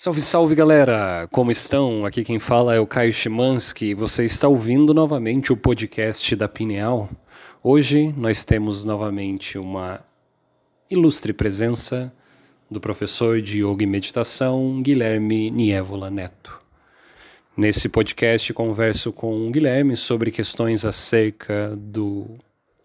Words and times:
Salve, 0.00 0.20
salve 0.20 0.54
galera! 0.54 1.26
Como 1.32 1.50
estão? 1.50 2.06
Aqui 2.06 2.22
quem 2.22 2.38
fala 2.38 2.72
é 2.72 2.78
o 2.78 2.86
Caio 2.86 3.12
Chimansky. 3.12 3.94
Você 3.94 4.24
está 4.24 4.46
ouvindo 4.46 4.94
novamente 4.94 5.52
o 5.52 5.56
podcast 5.56 6.36
da 6.36 6.46
Pineal. 6.48 7.10
Hoje 7.64 8.14
nós 8.16 8.44
temos 8.44 8.84
novamente 8.84 9.58
uma 9.58 10.00
ilustre 10.88 11.32
presença 11.32 12.14
do 12.70 12.80
professor 12.80 13.42
de 13.42 13.64
Yoga 13.64 13.82
e 13.82 13.88
Meditação 13.88 14.80
Guilherme 14.80 15.50
Nievola 15.50 16.12
Neto. 16.12 16.60
Nesse 17.56 17.88
podcast 17.88 18.52
converso 18.52 19.12
com 19.12 19.48
o 19.48 19.50
Guilherme 19.50 19.96
sobre 19.96 20.30
questões 20.30 20.84
acerca 20.84 21.76
do 21.76 22.36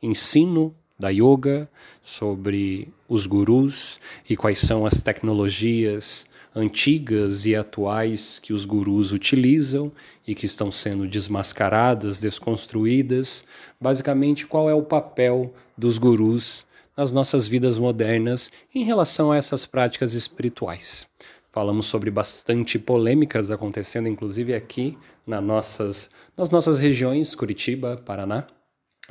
ensino 0.02 0.76
da 0.98 1.10
yoga, 1.10 1.70
sobre 2.02 2.92
os 3.08 3.28
gurus 3.28 4.00
e 4.28 4.36
quais 4.36 4.58
são 4.58 4.84
as 4.84 5.00
tecnologias 5.04 6.26
antigas 6.56 7.46
e 7.46 7.56
atuais 7.56 8.40
que 8.40 8.54
os 8.54 8.66
gurus 8.66 9.12
utilizam 9.12 9.92
e 10.28 10.36
que 10.36 10.46
estão 10.46 10.72
sendo 10.72 11.08
desmascaradas, 11.08 12.20
desconstruídas. 12.20 13.46
Basicamente, 13.80 14.46
qual 14.46 14.70
é 14.70 14.74
o 14.74 14.84
papel 14.84 15.54
dos 15.78 15.98
gurus 15.98 16.66
nas 16.96 17.12
nossas 17.12 17.48
vidas 17.48 17.78
modernas 17.78 18.52
em 18.74 18.84
relação 18.84 19.32
a 19.32 19.38
essas 19.38 19.66
práticas 19.66 20.14
espirituais. 20.14 21.08
Falamos 21.52 21.86
sobre 21.86 22.10
bastante 22.10 22.80
polêmicas 22.80 23.52
acontecendo, 23.52 24.08
inclusive 24.08 24.54
aqui 24.54 24.96
nas 25.26 25.44
nossas, 25.44 26.10
nas 26.38 26.50
nossas 26.50 26.82
regiões, 26.82 27.36
Curitiba, 27.36 27.98
Paraná, 27.98 28.48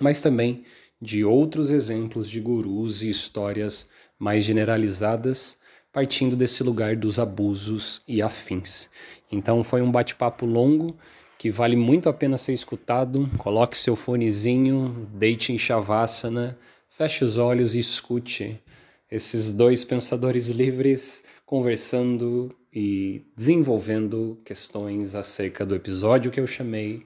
mas 0.00 0.22
também 0.22 0.64
de 1.00 1.24
outros 1.24 1.70
exemplos 1.70 2.28
de 2.28 2.40
gurus 2.40 3.02
e 3.02 3.10
histórias 3.10 3.90
mais 4.18 4.44
generalizadas 4.44 5.56
partindo 5.92 6.34
desse 6.34 6.62
lugar 6.62 6.96
dos 6.96 7.18
abusos 7.18 8.00
e 8.08 8.22
afins. 8.22 8.88
Então 9.30 9.62
foi 9.62 9.82
um 9.82 9.92
bate-papo 9.92 10.46
longo 10.46 10.96
que 11.38 11.50
vale 11.50 11.76
muito 11.76 12.08
a 12.08 12.12
pena 12.12 12.38
ser 12.38 12.52
escutado. 12.52 13.28
Coloque 13.36 13.76
seu 13.76 13.94
fonezinho, 13.94 15.08
deite 15.12 15.52
em 15.52 15.58
Shavasana, 15.58 16.56
feche 16.88 17.24
os 17.24 17.36
olhos 17.36 17.74
e 17.74 17.80
escute 17.80 18.62
esses 19.10 19.52
dois 19.52 19.84
pensadores 19.84 20.48
livres 20.48 21.22
conversando 21.44 22.54
e 22.72 23.26
desenvolvendo 23.36 24.40
questões 24.44 25.14
acerca 25.14 25.66
do 25.66 25.74
episódio 25.74 26.30
que 26.30 26.40
eu 26.40 26.46
chamei 26.46 27.04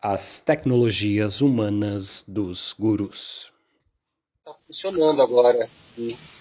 As 0.00 0.38
Tecnologias 0.38 1.40
Humanas 1.40 2.24
dos 2.28 2.72
Gurus. 2.78 3.52
Está 4.38 4.54
funcionando 4.66 5.20
agora. 5.20 5.68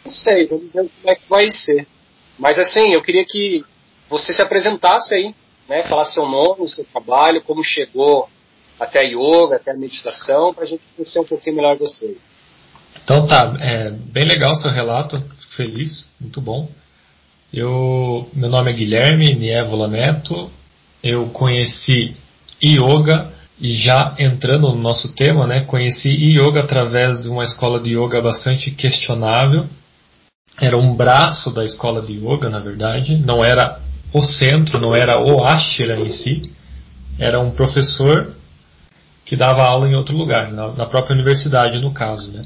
Não 0.06 0.12
sei, 0.12 0.46
vamos 0.48 0.72
ver 0.72 0.90
como 1.02 1.10
é 1.10 1.16
que 1.16 1.30
vai 1.30 1.50
ser. 1.50 1.88
Mas 2.38 2.60
assim, 2.60 2.94
eu 2.94 3.02
queria 3.02 3.26
que 3.26 3.64
você 4.10 4.34
se 4.34 4.42
apresentasse 4.42 5.16
aí, 5.16 5.34
né? 5.68 5.84
Falasse 5.84 6.14
seu 6.14 6.28
nome, 6.28 6.70
seu 6.70 6.86
trabalho, 6.86 7.42
como 7.42 7.64
chegou 7.64 8.30
até 8.80 9.00
a 9.00 9.04
yoga, 9.04 9.56
até 9.56 9.72
a 9.72 9.78
meditação, 9.78 10.54
para 10.54 10.64
a 10.64 10.68
gente 10.68 10.84
conhecer 10.96 11.20
um 11.20 11.26
pouquinho 11.26 11.56
melhor 11.56 11.76
você. 11.78 12.16
Então 13.04 13.28
tá, 13.28 13.56
é 13.60 13.92
bem 13.92 14.26
legal 14.26 14.56
seu 14.56 14.70
relato, 14.70 15.18
fico 15.40 15.54
feliz, 15.56 16.10
muito 16.20 16.42
bom. 16.42 16.70
Eu, 17.54 18.28
meu 18.34 18.50
nome 18.50 18.72
é 18.72 18.74
Guilherme 18.74 19.34
Nievola 19.34 19.88
Neto, 19.88 20.52
eu 21.04 21.30
conheci 21.30 22.16
yoga 22.64 23.32
e 23.60 23.72
já 23.74 24.16
entrando 24.20 24.68
no 24.68 24.82
nosso 24.82 25.14
tema, 25.14 25.48
né, 25.48 25.66
conheci 25.66 26.10
yoga 26.10 26.62
através 26.62 27.22
de 27.22 27.30
uma 27.30 27.44
escola 27.44 27.80
de 27.80 27.92
yoga 27.98 28.22
bastante 28.22 28.72
questionável. 28.72 29.66
Era 30.62 30.78
um 30.78 30.96
braço 30.96 31.52
da 31.52 31.66
escola 31.66 32.02
de 32.02 32.14
yoga, 32.14 32.50
na 32.50 32.60
verdade, 32.60 33.18
não 33.18 33.44
era 33.44 33.80
o 34.14 34.24
centro, 34.24 34.80
não 34.80 34.96
era 34.96 35.22
o 35.22 35.44
ashra 35.44 36.00
em 36.00 36.10
si. 36.10 36.54
Era 37.20 37.42
um 37.42 37.52
professor 37.52 38.34
que 39.26 39.36
dava 39.36 39.64
aula 39.64 39.88
em 39.88 39.96
outro 39.96 40.16
lugar, 40.16 40.52
na, 40.52 40.72
na 40.74 40.86
própria 40.86 41.14
universidade, 41.14 41.80
no 41.80 41.92
caso, 41.92 42.32
né. 42.32 42.46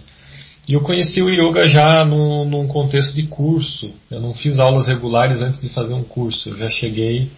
E 0.67 0.73
eu 0.73 0.81
conheci 0.81 1.21
o 1.21 1.29
yoga 1.29 1.67
já 1.67 2.05
no, 2.05 2.45
num 2.45 2.67
contexto 2.67 3.15
de 3.15 3.23
curso. 3.23 3.91
Eu 4.09 4.19
não 4.19 4.35
fiz 4.35 4.59
aulas 4.59 4.87
regulares 4.87 5.41
antes 5.41 5.61
de 5.61 5.69
fazer 5.69 5.95
um 5.95 6.03
curso. 6.03 6.49
Eu 6.49 6.57
já 6.59 6.69
cheguei 6.69 7.31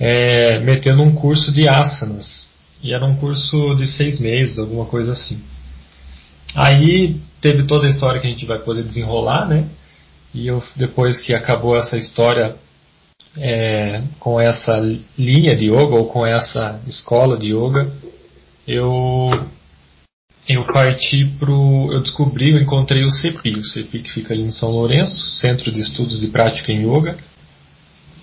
é, 0.00 0.58
metendo 0.58 1.02
um 1.02 1.14
curso 1.14 1.52
de 1.52 1.68
asanas, 1.68 2.48
e 2.82 2.92
era 2.92 3.06
um 3.06 3.16
curso 3.16 3.74
de 3.76 3.86
seis 3.86 4.20
meses, 4.20 4.58
alguma 4.58 4.84
coisa 4.84 5.12
assim. 5.12 5.40
Aí 6.54 7.20
teve 7.40 7.64
toda 7.64 7.86
a 7.86 7.90
história 7.90 8.20
que 8.20 8.26
a 8.26 8.30
gente 8.30 8.46
vai 8.46 8.58
poder 8.58 8.82
desenrolar, 8.82 9.46
né? 9.46 9.66
E 10.36 10.48
eu, 10.48 10.62
depois 10.76 11.18
que 11.18 11.34
acabou 11.34 11.78
essa 11.78 11.96
história 11.96 12.56
é, 13.38 14.02
com 14.20 14.38
essa 14.38 14.76
linha 15.16 15.56
de 15.56 15.70
yoga, 15.70 15.96
ou 15.96 16.08
com 16.08 16.26
essa 16.26 16.78
escola 16.86 17.38
de 17.38 17.54
yoga, 17.54 17.90
eu, 18.68 19.30
eu 20.46 20.62
parti 20.66 21.24
pro. 21.38 21.90
Eu 21.90 22.02
descobri, 22.02 22.50
eu 22.50 22.60
encontrei 22.60 23.02
o 23.02 23.10
CEPI, 23.10 23.54
o 23.54 23.64
CEPI 23.64 24.02
que 24.02 24.12
fica 24.12 24.34
ali 24.34 24.42
em 24.42 24.52
São 24.52 24.68
Lourenço, 24.68 25.30
Centro 25.40 25.72
de 25.72 25.80
Estudos 25.80 26.20
de 26.20 26.26
Prática 26.26 26.70
em 26.70 26.86
Yoga, 26.86 27.16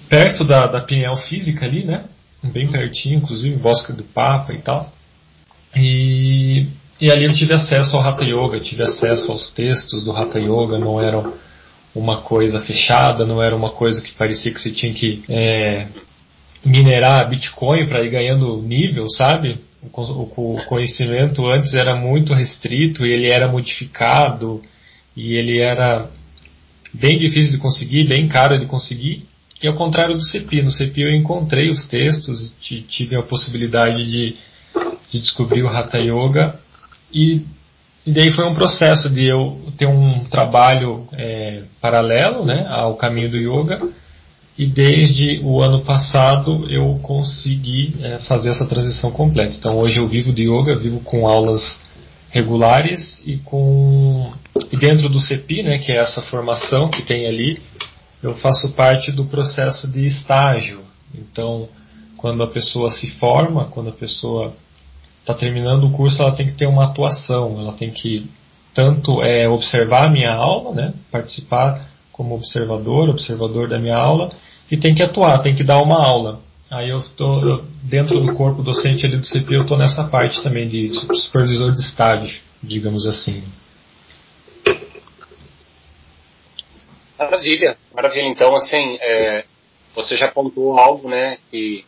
perto 0.08 0.44
da, 0.44 0.68
da 0.68 0.82
Pinel 0.82 1.18
Física 1.18 1.66
ali, 1.66 1.84
né? 1.84 2.06
bem 2.44 2.68
pertinho, 2.68 3.18
inclusive, 3.18 3.56
Bosque 3.56 3.92
do 3.92 4.04
Papa 4.04 4.54
e 4.54 4.60
tal. 4.60 4.94
E, 5.76 6.68
e 7.02 7.10
ali 7.10 7.26
eu 7.26 7.34
tive 7.34 7.56
acesso 7.56 7.98
ao 7.98 8.08
Hatha 8.08 8.24
Yoga, 8.24 8.60
tive 8.60 8.84
acesso 8.84 9.32
aos 9.32 9.50
textos 9.50 10.06
do 10.06 10.16
Hatha 10.16 10.40
Yoga, 10.40 10.78
não 10.78 11.02
eram 11.02 11.34
uma 11.96 12.22
coisa 12.22 12.60
fechada, 12.60 13.26
não 13.26 13.42
era 13.42 13.56
uma 13.56 13.72
coisa 13.72 14.02
que 14.02 14.12
parecia 14.14 14.52
que 14.52 14.60
você 14.60 14.72
tinha 14.72 14.94
que 14.94 15.24
é, 15.30 15.88
minerar 16.66 17.30
Bitcoin 17.30 17.88
para 17.88 18.04
ir 18.04 18.10
ganhando 18.10 18.62
nível, 18.62 19.08
sabe? 19.10 19.60
O, 19.92 20.58
conhecimento 20.68 21.46
antes 21.46 21.74
era 21.74 21.94
muito 21.94 22.34
restrito 22.34 23.06
e 23.06 23.12
ele 23.12 23.30
era 23.30 23.52
modificado 23.52 24.62
e 25.16 25.36
ele 25.36 25.62
era 25.62 26.10
bem 26.94 27.18
difícil 27.18 27.52
de 27.52 27.58
conseguir, 27.58 28.08
bem 28.08 28.28
caro 28.28 28.58
de 28.58 28.66
conseguir. 28.66 29.28
E 29.62 29.68
ao 29.68 29.76
contrário 29.76 30.16
do 30.16 30.24
CEPI, 30.24 30.62
no 30.62 30.72
CEPI 30.72 31.02
eu 31.02 31.12
encontrei 31.12 31.70
os 31.70 31.86
textos, 31.86 32.54
tive 32.60 33.18
a 33.18 33.24
possibilidade 33.24 34.06
de, 34.06 34.36
de 35.12 35.20
descobrir 35.20 35.64
o 35.64 35.68
Hatha 35.68 36.00
Yoga 36.00 36.60
e, 37.14 37.42
e, 38.06 38.12
daí 38.12 38.32
foi 38.32 38.46
um 38.46 38.54
processo 38.54 39.10
de 39.10 39.26
eu 39.26 39.60
ter 39.78 39.88
um 39.88 40.24
trabalho 40.26 41.08
é, 41.14 41.64
paralelo 41.82 42.46
né, 42.46 42.66
ao 42.68 42.96
caminho 42.96 43.32
do 43.32 43.38
Yoga 43.38 43.82
e 44.58 44.66
desde 44.66 45.42
o 45.44 45.62
ano 45.62 45.82
passado 45.82 46.68
eu 46.70 47.00
consegui 47.02 47.96
é, 48.02 48.20
fazer 48.20 48.50
essa 48.50 48.66
transição 48.66 49.12
completa. 49.12 49.56
Então 49.56 49.78
hoje 49.78 50.00
eu 50.00 50.08
vivo 50.08 50.32
de 50.32 50.44
Yoga, 50.44 50.76
vivo 50.76 51.00
com 51.00 51.28
aulas 51.28 51.80
regulares 52.30 53.22
e 53.26 53.38
com 53.38 54.32
e 54.72 54.78
dentro 54.78 55.10
do 55.10 55.20
CEPI, 55.20 55.64
né, 55.64 55.78
que 55.80 55.92
é 55.92 55.98
essa 55.98 56.22
formação 56.22 56.90
que 56.90 57.04
tem 57.04 57.28
ali, 57.28 57.62
eu 58.22 58.34
faço 58.36 58.72
parte 58.74 59.12
do 59.12 59.26
processo 59.26 59.88
de 59.88 60.06
estágio. 60.06 60.82
Então, 61.14 61.68
quando 62.18 62.42
a 62.42 62.48
pessoa 62.48 62.90
se 62.90 63.08
forma, 63.20 63.66
quando 63.66 63.90
a 63.90 63.94
pessoa 63.94 64.54
está 65.24 65.34
terminando 65.34 65.86
o 65.86 65.92
curso, 65.92 66.22
ela 66.22 66.36
tem 66.36 66.46
que 66.46 66.54
ter 66.54 66.68
uma 66.68 66.84
atuação, 66.84 67.60
ela 67.60 67.74
tem 67.74 67.90
que 67.90 68.30
tanto 68.74 69.22
é, 69.24 69.48
observar 69.48 70.08
a 70.08 70.10
minha 70.10 70.34
aula, 70.34 70.74
né, 70.74 70.94
participar 71.12 71.88
como 72.12 72.36
observador, 72.36 73.10
observador 73.10 73.68
da 73.70 73.80
minha 73.80 73.96
aula, 73.96 74.30
e 74.70 74.78
tem 74.78 74.94
que 74.94 75.04
atuar, 75.04 75.42
tem 75.42 75.56
que 75.56 75.64
dar 75.64 75.82
uma 75.82 76.04
aula. 76.06 76.42
Aí 76.70 76.90
eu 76.90 76.98
estou 76.98 77.64
dentro 77.84 78.20
do 78.20 78.36
corpo 78.36 78.64
docente 78.64 79.06
ali 79.06 79.18
do 79.18 79.26
CP, 79.26 79.56
eu 79.56 79.62
estou 79.62 79.78
nessa 79.78 80.04
parte 80.06 80.42
também 80.44 80.68
de 80.68 80.90
supervisor 81.16 81.72
de 81.72 81.80
estágio, 81.80 82.42
digamos 82.62 83.06
assim. 83.06 83.44
Maravilha, 87.18 87.78
maravilha. 87.94 88.28
Então, 88.28 88.56
assim, 88.56 88.98
é, 89.00 89.46
você 89.96 90.16
já 90.16 90.28
pontuou 90.30 90.78
algo, 90.78 91.08
né, 91.08 91.38
que 91.52 91.86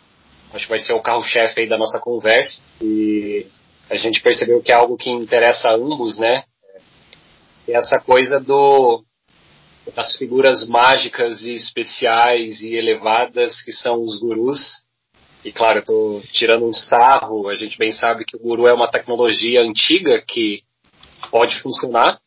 acho 0.55 0.65
que 0.65 0.69
vai 0.69 0.79
ser 0.79 0.93
o 0.93 1.01
carro-chefe 1.01 1.61
aí 1.61 1.67
da 1.67 1.77
nossa 1.77 1.99
conversa, 1.99 2.61
e 2.81 3.45
a 3.89 3.95
gente 3.95 4.21
percebeu 4.21 4.61
que 4.61 4.71
é 4.71 4.75
algo 4.75 4.97
que 4.97 5.11
interessa 5.11 5.69
a 5.69 5.75
ambos, 5.75 6.17
né, 6.17 6.43
é 7.67 7.73
essa 7.73 7.99
coisa 7.99 8.39
do 8.39 9.03
das 9.93 10.15
figuras 10.17 10.67
mágicas 10.67 11.43
e 11.43 11.53
especiais 11.53 12.61
e 12.61 12.73
elevadas 12.73 13.61
que 13.61 13.71
são 13.71 14.01
os 14.01 14.19
gurus. 14.19 14.83
E 15.43 15.51
claro, 15.51 15.77
eu 15.77 15.81
estou 15.81 16.21
tirando 16.31 16.67
um 16.67 16.73
sarro, 16.73 17.47
a 17.47 17.55
gente 17.55 17.77
bem 17.77 17.91
sabe 17.91 18.25
que 18.25 18.35
o 18.35 18.39
guru 18.39 18.67
é 18.67 18.73
uma 18.73 18.87
tecnologia 18.87 19.61
antiga 19.61 20.19
que 20.27 20.63
pode 21.29 21.61
funcionar, 21.61 22.19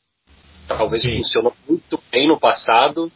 talvez 0.68 1.02
Sim. 1.02 1.16
funcionou 1.16 1.52
muito 1.68 2.00
bem 2.12 2.28
no 2.28 2.38
passado, 2.38 3.10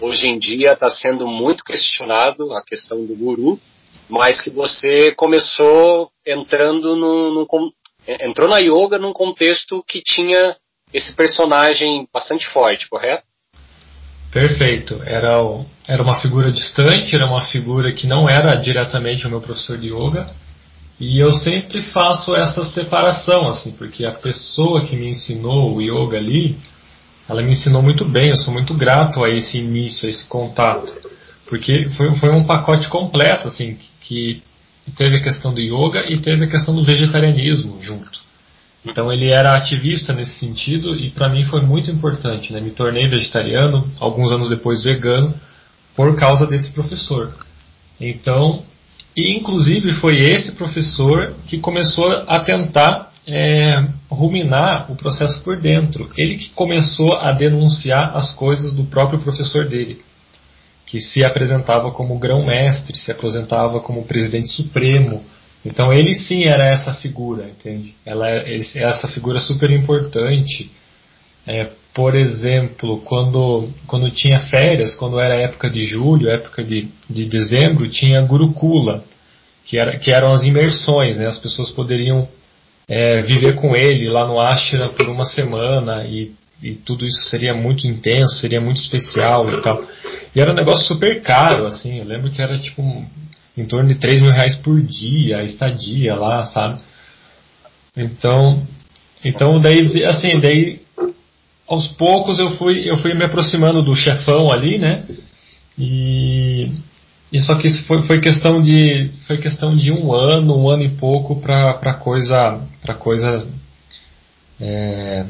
hoje 0.00 0.26
em 0.26 0.38
dia 0.38 0.72
está 0.72 0.88
sendo 0.88 1.26
muito 1.26 1.62
questionado 1.62 2.50
a 2.54 2.64
questão 2.64 3.04
do 3.04 3.14
guru, 3.14 3.60
mas 4.12 4.42
que 4.42 4.50
você 4.50 5.10
começou 5.12 6.10
entrando 6.26 6.94
no, 6.94 7.32
no, 7.32 7.72
entrou 8.20 8.46
na 8.46 8.58
yoga 8.58 8.98
num 8.98 9.12
contexto 9.12 9.82
que 9.88 10.02
tinha 10.02 10.54
esse 10.92 11.16
personagem 11.16 12.06
bastante 12.12 12.46
forte, 12.48 12.90
correto? 12.90 13.24
Perfeito. 14.30 15.00
Era, 15.06 15.40
era 15.88 16.02
uma 16.02 16.20
figura 16.20 16.52
distante, 16.52 17.16
era 17.16 17.24
uma 17.24 17.40
figura 17.40 17.90
que 17.90 18.06
não 18.06 18.28
era 18.28 18.54
diretamente 18.54 19.26
o 19.26 19.30
meu 19.30 19.40
professor 19.40 19.78
de 19.78 19.86
yoga. 19.86 20.28
E 21.00 21.18
eu 21.18 21.32
sempre 21.32 21.80
faço 21.80 22.36
essa 22.36 22.64
separação, 22.64 23.48
assim, 23.48 23.72
porque 23.72 24.04
a 24.04 24.12
pessoa 24.12 24.84
que 24.84 24.94
me 24.94 25.08
ensinou 25.08 25.74
o 25.74 25.80
yoga 25.80 26.18
ali, 26.18 26.58
ela 27.26 27.40
me 27.40 27.52
ensinou 27.52 27.80
muito 27.80 28.04
bem, 28.04 28.28
eu 28.28 28.36
sou 28.36 28.52
muito 28.52 28.74
grato 28.74 29.24
a 29.24 29.30
esse 29.30 29.56
início, 29.56 30.06
a 30.06 30.10
esse 30.10 30.26
contato. 30.26 30.92
Porque 31.46 31.88
foi, 31.90 32.14
foi 32.16 32.30
um 32.30 32.44
pacote 32.44 32.88
completo, 32.88 33.48
assim, 33.48 33.78
que 34.02 34.42
teve 34.96 35.16
a 35.16 35.22
questão 35.22 35.54
do 35.54 35.60
yoga 35.60 36.10
e 36.10 36.20
teve 36.20 36.44
a 36.44 36.50
questão 36.50 36.74
do 36.74 36.84
vegetarianismo 36.84 37.78
junto. 37.82 38.20
Então 38.84 39.12
ele 39.12 39.30
era 39.30 39.54
ativista 39.54 40.12
nesse 40.12 40.38
sentido 40.38 40.96
e 40.96 41.10
para 41.10 41.28
mim 41.28 41.44
foi 41.44 41.60
muito 41.60 41.90
importante. 41.90 42.52
Né? 42.52 42.60
Me 42.60 42.70
tornei 42.70 43.06
vegetariano, 43.06 43.88
alguns 44.00 44.32
anos 44.32 44.48
depois 44.48 44.82
vegano, 44.82 45.32
por 45.94 46.16
causa 46.16 46.46
desse 46.46 46.72
professor. 46.72 47.32
Então, 48.00 48.64
e 49.16 49.30
inclusive 49.30 49.92
foi 49.92 50.16
esse 50.16 50.52
professor 50.52 51.34
que 51.46 51.58
começou 51.58 52.08
a 52.26 52.40
tentar 52.40 53.12
é, 53.26 53.86
ruminar 54.10 54.90
o 54.90 54.96
processo 54.96 55.42
por 55.44 55.56
dentro. 55.56 56.10
Ele 56.16 56.36
que 56.36 56.50
começou 56.50 57.16
a 57.16 57.30
denunciar 57.30 58.16
as 58.16 58.34
coisas 58.34 58.74
do 58.74 58.84
próprio 58.84 59.20
professor 59.20 59.66
dele, 59.66 60.02
que 60.86 61.00
se 61.00 61.24
apresentava 61.24 61.90
como 61.90 62.18
grão-mestre, 62.18 62.96
se 62.96 63.10
apresentava 63.10 63.80
como 63.80 64.04
presidente 64.04 64.48
supremo, 64.48 65.24
então 65.64 65.92
ele 65.92 66.14
sim 66.14 66.44
era 66.44 66.64
essa 66.64 66.92
figura, 66.92 67.48
entende? 67.48 67.94
Ela 68.04 68.28
é, 68.28 68.54
é 68.56 68.82
essa 68.82 69.08
figura 69.08 69.40
super 69.40 69.70
importante. 69.70 70.70
É, 71.46 71.68
por 71.94 72.14
exemplo, 72.14 73.00
quando, 73.02 73.68
quando 73.86 74.10
tinha 74.10 74.40
férias, 74.40 74.94
quando 74.94 75.20
era 75.20 75.36
época 75.36 75.70
de 75.70 75.82
julho, 75.82 76.30
época 76.30 76.64
de, 76.64 76.88
de 77.08 77.26
dezembro, 77.26 77.88
tinha 77.88 78.20
Gurukula, 78.20 79.04
que, 79.64 79.78
era, 79.78 79.96
que 79.98 80.10
eram 80.10 80.32
as 80.32 80.42
imersões, 80.42 81.16
né? 81.16 81.26
As 81.26 81.38
pessoas 81.38 81.70
poderiam 81.70 82.28
é, 82.88 83.22
viver 83.22 83.54
com 83.54 83.76
ele 83.76 84.08
lá 84.08 84.26
no 84.26 84.40
Ashram 84.40 84.88
por 84.94 85.08
uma 85.08 85.26
semana 85.26 86.04
e, 86.04 86.32
e 86.62 86.74
tudo 86.74 87.06
isso 87.06 87.28
seria 87.28 87.54
muito 87.54 87.86
intenso, 87.86 88.38
seria 88.38 88.60
muito 88.60 88.78
especial 88.78 89.48
e 89.52 89.62
tal. 89.62 89.84
E 90.34 90.40
era 90.40 90.52
um 90.52 90.56
negócio 90.56 90.86
super 90.86 91.22
caro, 91.22 91.66
assim, 91.66 91.98
eu 91.98 92.04
lembro 92.04 92.30
que 92.30 92.40
era 92.40 92.58
tipo 92.58 92.82
em 93.56 93.66
torno 93.66 93.88
de 93.88 93.96
3 93.96 94.22
mil 94.22 94.32
reais 94.32 94.56
por 94.56 94.80
dia, 94.80 95.38
a 95.38 95.44
estadia 95.44 96.14
lá, 96.14 96.46
sabe? 96.46 96.80
Então, 97.94 98.62
então 99.22 99.60
daí, 99.60 100.04
assim, 100.06 100.40
daí 100.40 100.80
aos 101.68 101.86
poucos 101.88 102.38
eu 102.38 102.50
fui, 102.50 102.88
eu 102.90 102.96
fui 102.96 103.14
me 103.14 103.24
aproximando 103.24 103.82
do 103.82 103.94
chefão 103.94 104.50
ali, 104.50 104.78
né? 104.78 105.04
E, 105.78 106.70
e 107.32 107.40
só 107.40 107.54
que 107.54 107.66
isso 107.66 107.84
foi, 107.84 108.02
foi 108.02 108.20
questão 108.20 108.60
de 108.60 109.10
foi 109.26 109.38
questão 109.38 109.76
de 109.76 109.90
um 109.90 110.14
ano, 110.14 110.56
um 110.56 110.70
ano 110.70 110.82
e 110.82 110.90
pouco 110.90 111.36
para 111.36 111.94
coisa 111.94 112.60
para 112.82 112.94
coisa 112.94 113.46
é, 114.60 115.24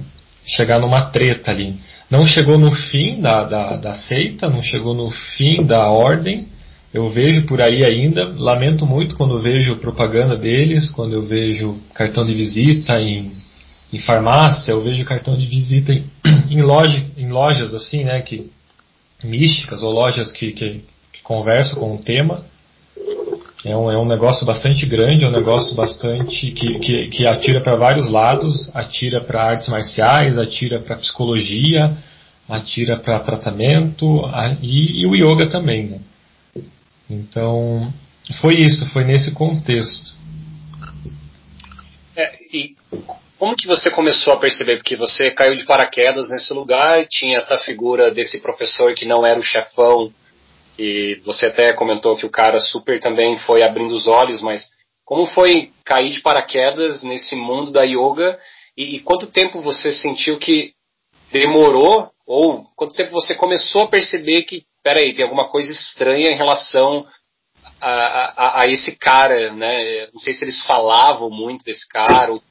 chegar 0.44 0.80
numa 0.80 1.02
treta 1.10 1.50
ali. 1.50 1.78
Não 2.12 2.26
chegou 2.26 2.58
no 2.58 2.70
fim 2.70 3.22
da, 3.22 3.42
da, 3.42 3.76
da 3.76 3.94
seita, 3.94 4.46
não 4.46 4.62
chegou 4.62 4.94
no 4.94 5.10
fim 5.10 5.64
da 5.64 5.88
ordem, 5.88 6.46
eu 6.92 7.08
vejo 7.08 7.46
por 7.46 7.58
aí 7.62 7.82
ainda, 7.82 8.34
lamento 8.36 8.84
muito 8.84 9.16
quando 9.16 9.40
vejo 9.40 9.76
propaganda 9.76 10.36
deles, 10.36 10.90
quando 10.90 11.14
eu 11.14 11.22
vejo 11.22 11.78
cartão 11.94 12.22
de 12.26 12.34
visita 12.34 13.00
em, 13.00 13.32
em 13.90 13.98
farmácia, 13.98 14.72
eu 14.72 14.80
vejo 14.80 15.02
cartão 15.06 15.38
de 15.38 15.46
visita 15.46 15.94
em, 15.94 16.04
em, 16.50 16.60
loja, 16.60 17.02
em 17.16 17.30
lojas 17.30 17.72
assim, 17.72 18.04
né, 18.04 18.20
que, 18.20 18.50
místicas 19.24 19.82
ou 19.82 19.90
lojas 19.90 20.30
que, 20.32 20.52
que, 20.52 20.84
que 21.14 21.22
conversam 21.22 21.78
com 21.78 21.94
o 21.94 21.98
tema. 21.98 22.44
É 23.64 23.76
um, 23.76 23.90
é 23.90 23.96
um 23.96 24.04
negócio 24.04 24.44
bastante 24.44 24.84
grande, 24.86 25.24
é 25.24 25.28
um 25.28 25.32
negócio 25.32 25.74
bastante 25.76 26.50
que, 26.50 26.80
que, 26.80 27.08
que 27.08 27.26
atira 27.26 27.60
para 27.60 27.76
vários 27.76 28.08
lados, 28.08 28.68
atira 28.74 29.20
para 29.20 29.50
artes 29.50 29.68
marciais, 29.68 30.36
atira 30.36 30.80
para 30.80 30.96
psicologia, 30.96 31.96
atira 32.48 32.98
para 32.98 33.20
tratamento 33.20 34.24
a, 34.26 34.56
e, 34.60 35.02
e 35.02 35.06
o 35.06 35.14
yoga 35.14 35.48
também. 35.48 35.86
Né? 35.86 36.00
Então, 37.08 37.92
foi 38.40 38.54
isso, 38.54 38.88
foi 38.90 39.04
nesse 39.04 39.30
contexto. 39.30 40.12
É, 42.16 42.32
e 42.52 42.74
como 43.38 43.56
que 43.56 43.66
você 43.66 43.90
começou 43.90 44.32
a 44.32 44.38
perceber? 44.38 44.76
Porque 44.76 44.96
você 44.96 45.30
caiu 45.30 45.54
de 45.54 45.64
paraquedas 45.64 46.30
nesse 46.30 46.52
lugar, 46.52 47.06
tinha 47.08 47.38
essa 47.38 47.58
figura 47.58 48.10
desse 48.10 48.40
professor 48.40 48.92
que 48.94 49.06
não 49.06 49.24
era 49.24 49.38
o 49.38 49.42
chefão, 49.42 50.12
e 50.78 51.20
você 51.24 51.46
até 51.46 51.72
comentou 51.72 52.16
que 52.16 52.26
o 52.26 52.30
cara 52.30 52.58
super 52.60 53.00
também 53.00 53.38
foi 53.38 53.62
abrindo 53.62 53.94
os 53.94 54.06
olhos, 54.06 54.40
mas 54.40 54.70
como 55.04 55.26
foi 55.26 55.72
cair 55.84 56.10
de 56.10 56.20
paraquedas 56.20 57.02
nesse 57.02 57.36
mundo 57.36 57.70
da 57.70 57.82
yoga 57.82 58.38
e, 58.76 58.96
e 58.96 59.00
quanto 59.00 59.30
tempo 59.30 59.60
você 59.60 59.92
sentiu 59.92 60.38
que 60.38 60.72
demorou 61.30 62.10
ou 62.26 62.64
quanto 62.76 62.94
tempo 62.94 63.10
você 63.10 63.34
começou 63.34 63.82
a 63.82 63.88
perceber 63.88 64.42
que 64.42 64.64
peraí, 64.82 65.14
tem 65.14 65.24
alguma 65.24 65.48
coisa 65.48 65.70
estranha 65.70 66.30
em 66.30 66.36
relação 66.36 67.06
a, 67.80 67.90
a, 67.90 68.62
a, 68.62 68.66
esse 68.66 68.96
cara, 68.96 69.52
né? 69.52 70.06
Não 70.12 70.20
sei 70.20 70.32
se 70.32 70.44
eles 70.44 70.60
falavam 70.62 71.30
muito 71.30 71.64
desse 71.64 71.86
cara, 71.88 72.32
ou 72.32 72.42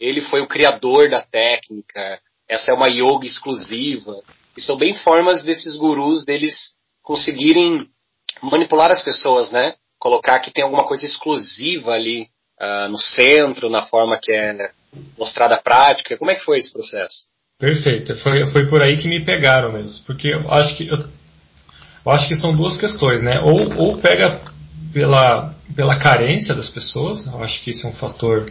ele 0.00 0.20
foi 0.20 0.40
o 0.40 0.46
criador 0.46 1.08
da 1.10 1.22
técnica, 1.22 2.20
essa 2.48 2.70
é 2.70 2.74
uma 2.74 2.88
yoga 2.88 3.26
exclusiva. 3.26 4.14
E 4.56 4.62
são 4.62 4.76
bem 4.76 4.94
formas 4.94 5.42
desses 5.42 5.76
gurus 5.76 6.24
deles 6.24 6.75
conseguirem 7.06 7.88
manipular 8.42 8.90
as 8.90 9.00
pessoas, 9.00 9.52
né? 9.52 9.74
Colocar 9.96 10.40
que 10.40 10.52
tem 10.52 10.64
alguma 10.64 10.84
coisa 10.84 11.04
exclusiva 11.04 11.92
ali 11.92 12.28
uh, 12.60 12.88
no 12.90 12.98
centro, 12.98 13.70
na 13.70 13.82
forma 13.82 14.18
que 14.20 14.32
é 14.32 14.70
mostrada 15.16 15.54
a 15.54 15.62
prática. 15.62 16.18
Como 16.18 16.32
é 16.32 16.34
que 16.34 16.44
foi 16.44 16.58
esse 16.58 16.72
processo? 16.72 17.26
Perfeito, 17.58 18.14
foi, 18.16 18.44
foi 18.52 18.68
por 18.68 18.82
aí 18.82 18.98
que 18.98 19.08
me 19.08 19.24
pegaram 19.24 19.72
mesmo, 19.72 20.04
porque 20.04 20.28
eu 20.28 20.52
acho 20.52 20.76
que 20.76 20.88
eu 20.88 21.16
eu 22.04 22.12
acho 22.12 22.28
que 22.28 22.36
são 22.36 22.54
duas 22.54 22.76
questões, 22.76 23.20
né? 23.20 23.40
Ou, 23.42 23.78
ou 23.78 23.98
pega 23.98 24.40
pela, 24.92 25.52
pela 25.74 25.98
carência 25.98 26.54
das 26.54 26.70
pessoas, 26.70 27.26
eu 27.26 27.42
acho 27.42 27.60
que 27.62 27.70
isso 27.72 27.84
é 27.84 27.90
um 27.90 27.94
fator 27.94 28.48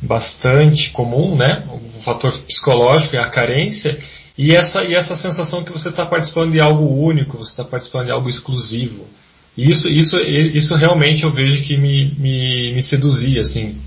bastante 0.00 0.90
comum, 0.92 1.36
né? 1.36 1.64
O 1.68 2.02
fator 2.02 2.32
psicológico 2.44 3.16
é 3.16 3.18
a 3.18 3.30
carência 3.30 3.98
e 4.38 4.54
essa, 4.54 4.82
e 4.84 4.94
essa 4.94 5.16
sensação 5.16 5.64
que 5.64 5.72
você 5.72 5.88
está 5.88 6.04
participando 6.04 6.52
de 6.52 6.60
algo 6.60 6.84
único, 6.84 7.38
você 7.38 7.50
está 7.50 7.64
participando 7.64 8.06
de 8.06 8.12
algo 8.12 8.28
exclusivo. 8.28 9.06
E 9.56 9.70
isso, 9.70 9.88
isso, 9.88 10.18
isso 10.18 10.76
realmente 10.76 11.24
eu 11.24 11.30
vejo 11.30 11.62
que 11.62 11.78
me, 11.78 12.14
me, 12.18 12.74
me 12.74 12.82
seduzia, 12.82 13.40
assim. 13.40 13.80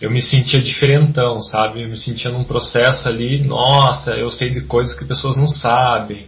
Eu 0.00 0.10
me 0.10 0.22
sentia 0.22 0.58
diferentão, 0.58 1.40
sabe? 1.42 1.82
Eu 1.82 1.88
me 1.88 1.98
sentia 1.98 2.30
num 2.30 2.44
processo 2.44 3.08
ali, 3.08 3.42
nossa, 3.42 4.12
eu 4.12 4.30
sei 4.30 4.50
de 4.50 4.62
coisas 4.62 4.98
que 4.98 5.04
pessoas 5.04 5.36
não 5.36 5.46
sabem, 5.46 6.24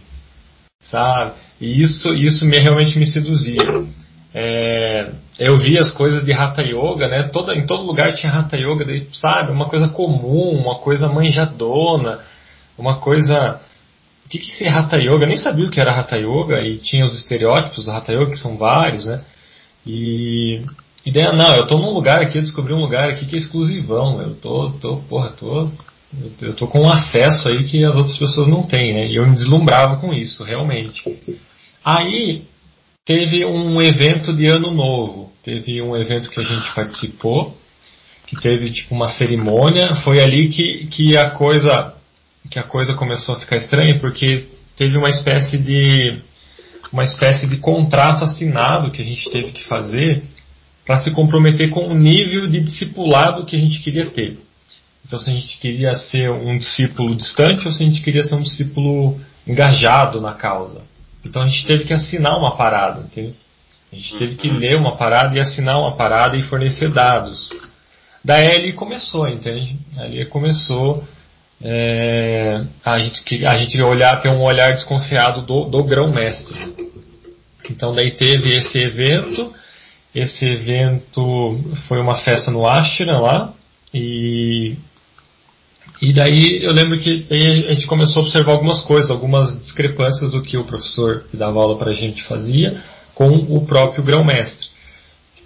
sabe? 0.79 1.31
E 1.59 1.81
isso, 1.81 2.13
isso 2.13 2.45
me, 2.45 2.57
realmente 2.59 2.99
me 2.99 3.07
seduzia. 3.07 3.83
É, 4.33 5.09
eu 5.39 5.57
vi 5.57 5.79
as 5.79 5.91
coisas 5.91 6.23
de 6.23 6.33
Hatha 6.33 6.61
Yoga, 6.61 7.07
né? 7.07 7.23
Toda, 7.23 7.55
em 7.55 7.65
todo 7.65 7.83
lugar 7.83 8.13
tinha 8.13 8.31
Hatha 8.31 8.57
Yoga, 8.57 8.85
sabe? 9.11 9.51
Uma 9.51 9.67
coisa 9.67 9.87
comum, 9.87 10.51
uma 10.51 10.77
coisa 10.79 11.07
manjadona, 11.07 12.19
uma 12.77 12.97
coisa. 12.97 13.59
O 14.25 14.29
que, 14.29 14.39
que 14.39 14.63
é 14.63 14.69
Hatha 14.69 14.97
Yoga? 14.97 15.23
Eu 15.23 15.27
nem 15.27 15.37
sabia 15.37 15.65
o 15.65 15.71
que 15.71 15.79
era 15.79 15.97
Hatha 15.97 16.17
Yoga 16.17 16.61
e 16.61 16.77
tinha 16.77 17.05
os 17.05 17.13
estereótipos 17.13 17.85
do 17.85 17.91
Hatha 17.91 18.11
Yoga, 18.11 18.31
que 18.31 18.37
são 18.37 18.57
vários, 18.57 19.05
né? 19.05 19.23
E, 19.85 20.61
e 21.05 21.11
não, 21.11 21.55
eu 21.55 21.67
tô 21.67 21.77
num 21.77 21.91
lugar 21.91 22.21
aqui, 22.21 22.39
eu 22.39 22.41
descobri 22.41 22.73
um 22.73 22.81
lugar 22.81 23.09
aqui 23.09 23.25
que 23.25 23.35
é 23.35 23.39
exclusivão, 23.39 24.19
eu 24.19 24.35
tô, 24.35 24.71
tô 24.71 24.97
porra, 24.97 25.29
tô 25.29 25.69
eu 26.41 26.49
estou 26.49 26.67
com 26.67 26.81
um 26.81 26.89
acesso 26.89 27.49
aí 27.49 27.63
que 27.65 27.83
as 27.83 27.95
outras 27.95 28.17
pessoas 28.17 28.47
não 28.47 28.63
têm, 28.63 28.93
né? 28.93 29.07
E 29.07 29.15
eu 29.15 29.27
me 29.27 29.35
deslumbrava 29.35 29.97
com 29.97 30.13
isso, 30.13 30.43
realmente. 30.43 31.03
Aí 31.83 32.43
teve 33.03 33.45
um 33.45 33.81
evento 33.81 34.33
de 34.33 34.47
ano 34.47 34.71
novo, 34.73 35.31
teve 35.43 35.81
um 35.81 35.95
evento 35.95 36.29
que 36.29 36.39
a 36.39 36.43
gente 36.43 36.73
participou, 36.73 37.55
que 38.27 38.39
teve 38.39 38.71
tipo 38.71 38.95
uma 38.95 39.09
cerimônia, 39.09 39.95
foi 39.97 40.21
ali 40.21 40.49
que, 40.49 40.87
que 40.87 41.17
a 41.17 41.31
coisa 41.31 41.94
que 42.55 42.59
a 42.59 42.63
coisa 42.63 42.93
começou 42.93 43.35
a 43.35 43.39
ficar 43.39 43.57
estranha, 43.57 43.99
porque 43.99 44.47
teve 44.77 44.97
uma 44.97 45.09
espécie 45.09 45.57
de 45.57 46.21
uma 46.89 47.03
espécie 47.03 47.47
de 47.47 47.57
contrato 47.57 48.23
assinado 48.23 48.91
que 48.91 49.01
a 49.01 49.03
gente 49.03 49.29
teve 49.29 49.51
que 49.51 49.67
fazer 49.67 50.23
para 50.85 50.97
se 50.99 51.11
comprometer 51.11 51.69
com 51.69 51.89
o 51.89 51.93
nível 51.93 52.47
de 52.47 52.61
discipulado 52.61 53.43
que 53.43 53.57
a 53.57 53.59
gente 53.59 53.81
queria 53.81 54.05
ter. 54.05 54.39
Então, 55.05 55.19
se 55.19 55.29
a 55.29 55.33
gente 55.33 55.57
queria 55.57 55.97
ser 55.97 56.31
um 56.31 56.57
discípulo 56.57 57.13
distante 57.13 57.67
ou 57.67 57.73
se 57.73 57.83
a 57.83 57.85
gente 57.85 58.01
queria 58.01 58.23
ser 58.23 58.35
um 58.35 58.41
discípulo 58.41 59.19
engajado 59.45 60.21
na 60.21 60.33
causa. 60.33 60.81
Então, 61.25 61.41
a 61.41 61.47
gente 61.47 61.67
teve 61.67 61.83
que 61.83 61.93
assinar 61.93 62.37
uma 62.39 62.55
parada, 62.55 63.01
entende? 63.01 63.35
A 63.91 63.95
gente 63.97 64.17
teve 64.17 64.35
que 64.35 64.47
ler 64.47 64.77
uma 64.77 64.95
parada 64.95 65.35
e 65.37 65.41
assinar 65.41 65.77
uma 65.77 65.97
parada 65.97 66.37
e 66.37 66.41
fornecer 66.43 66.89
daí 68.23 68.55
ali 68.55 68.71
começou, 68.71 69.27
entende? 69.27 69.77
Ali 69.97 70.25
começou 70.27 71.03
é, 71.61 72.63
a 72.83 72.97
gente 72.97 73.45
a 73.45 73.57
gente 73.57 73.81
olhar 73.81 74.21
ter 74.21 74.29
um 74.29 74.43
olhar 74.43 74.73
desconfiado 74.73 75.41
do, 75.41 75.65
do 75.65 75.83
grão 75.83 76.11
mestre. 76.11 76.57
Então 77.69 77.93
daí 77.95 78.11
teve 78.11 78.55
esse 78.55 78.77
evento, 78.77 79.53
esse 80.13 80.45
evento 80.45 81.59
foi 81.87 81.99
uma 81.99 82.17
festa 82.17 82.51
no 82.51 82.67
Ashram 82.67 83.21
lá 83.21 83.53
e 83.93 84.75
e 86.01 86.11
daí 86.11 86.61
eu 86.61 86.73
lembro 86.73 86.99
que 86.99 87.25
a 87.29 87.73
gente 87.73 87.87
começou 87.87 88.21
a 88.21 88.25
observar 88.25 88.51
algumas 88.51 88.81
coisas, 88.81 89.09
algumas 89.09 89.57
discrepâncias 89.59 90.31
do 90.31 90.41
que 90.41 90.57
o 90.57 90.65
professor 90.65 91.23
que 91.31 91.37
dava 91.37 91.59
aula 91.59 91.77
para 91.77 91.91
a 91.91 91.93
gente 91.93 92.21
fazia 92.23 92.83
com 93.13 93.29
o 93.29 93.65
próprio 93.65 94.03
grão-mestre. 94.03 94.67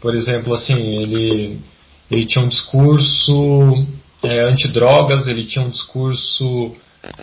Por 0.01 0.15
exemplo, 0.15 0.53
assim, 0.53 0.97
ele, 0.97 1.59
ele 2.09 2.25
tinha 2.25 2.43
um 2.43 2.47
discurso 2.47 3.85
é, 4.23 4.43
antidrogas, 4.43 5.27
ele 5.27 5.45
tinha 5.45 5.65
um 5.65 5.69
discurso 5.69 6.75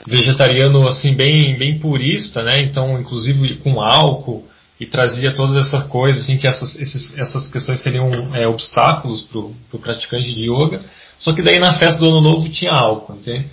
vegetariano 0.06 0.88
assim 0.88 1.14
bem, 1.14 1.56
bem 1.58 1.78
purista, 1.78 2.42
né? 2.42 2.58
Então, 2.62 2.98
inclusive 2.98 3.56
com 3.56 3.80
álcool 3.80 4.46
e 4.78 4.86
trazia 4.86 5.34
todas 5.34 5.66
essas 5.66 5.86
coisas, 5.86 6.22
assim, 6.22 6.36
que 6.36 6.46
essas, 6.46 6.76
esses, 6.78 7.16
essas 7.18 7.48
questões 7.50 7.80
seriam 7.80 8.08
é, 8.34 8.46
obstáculos 8.46 9.22
para 9.22 9.38
o 9.38 9.80
praticante 9.80 10.34
de 10.34 10.50
yoga. 10.50 10.82
Só 11.18 11.32
que 11.32 11.42
daí 11.42 11.58
na 11.58 11.78
festa 11.78 11.98
do 11.98 12.08
ano 12.08 12.20
novo 12.20 12.48
tinha 12.48 12.72
álcool, 12.72 13.14
entende? 13.14 13.46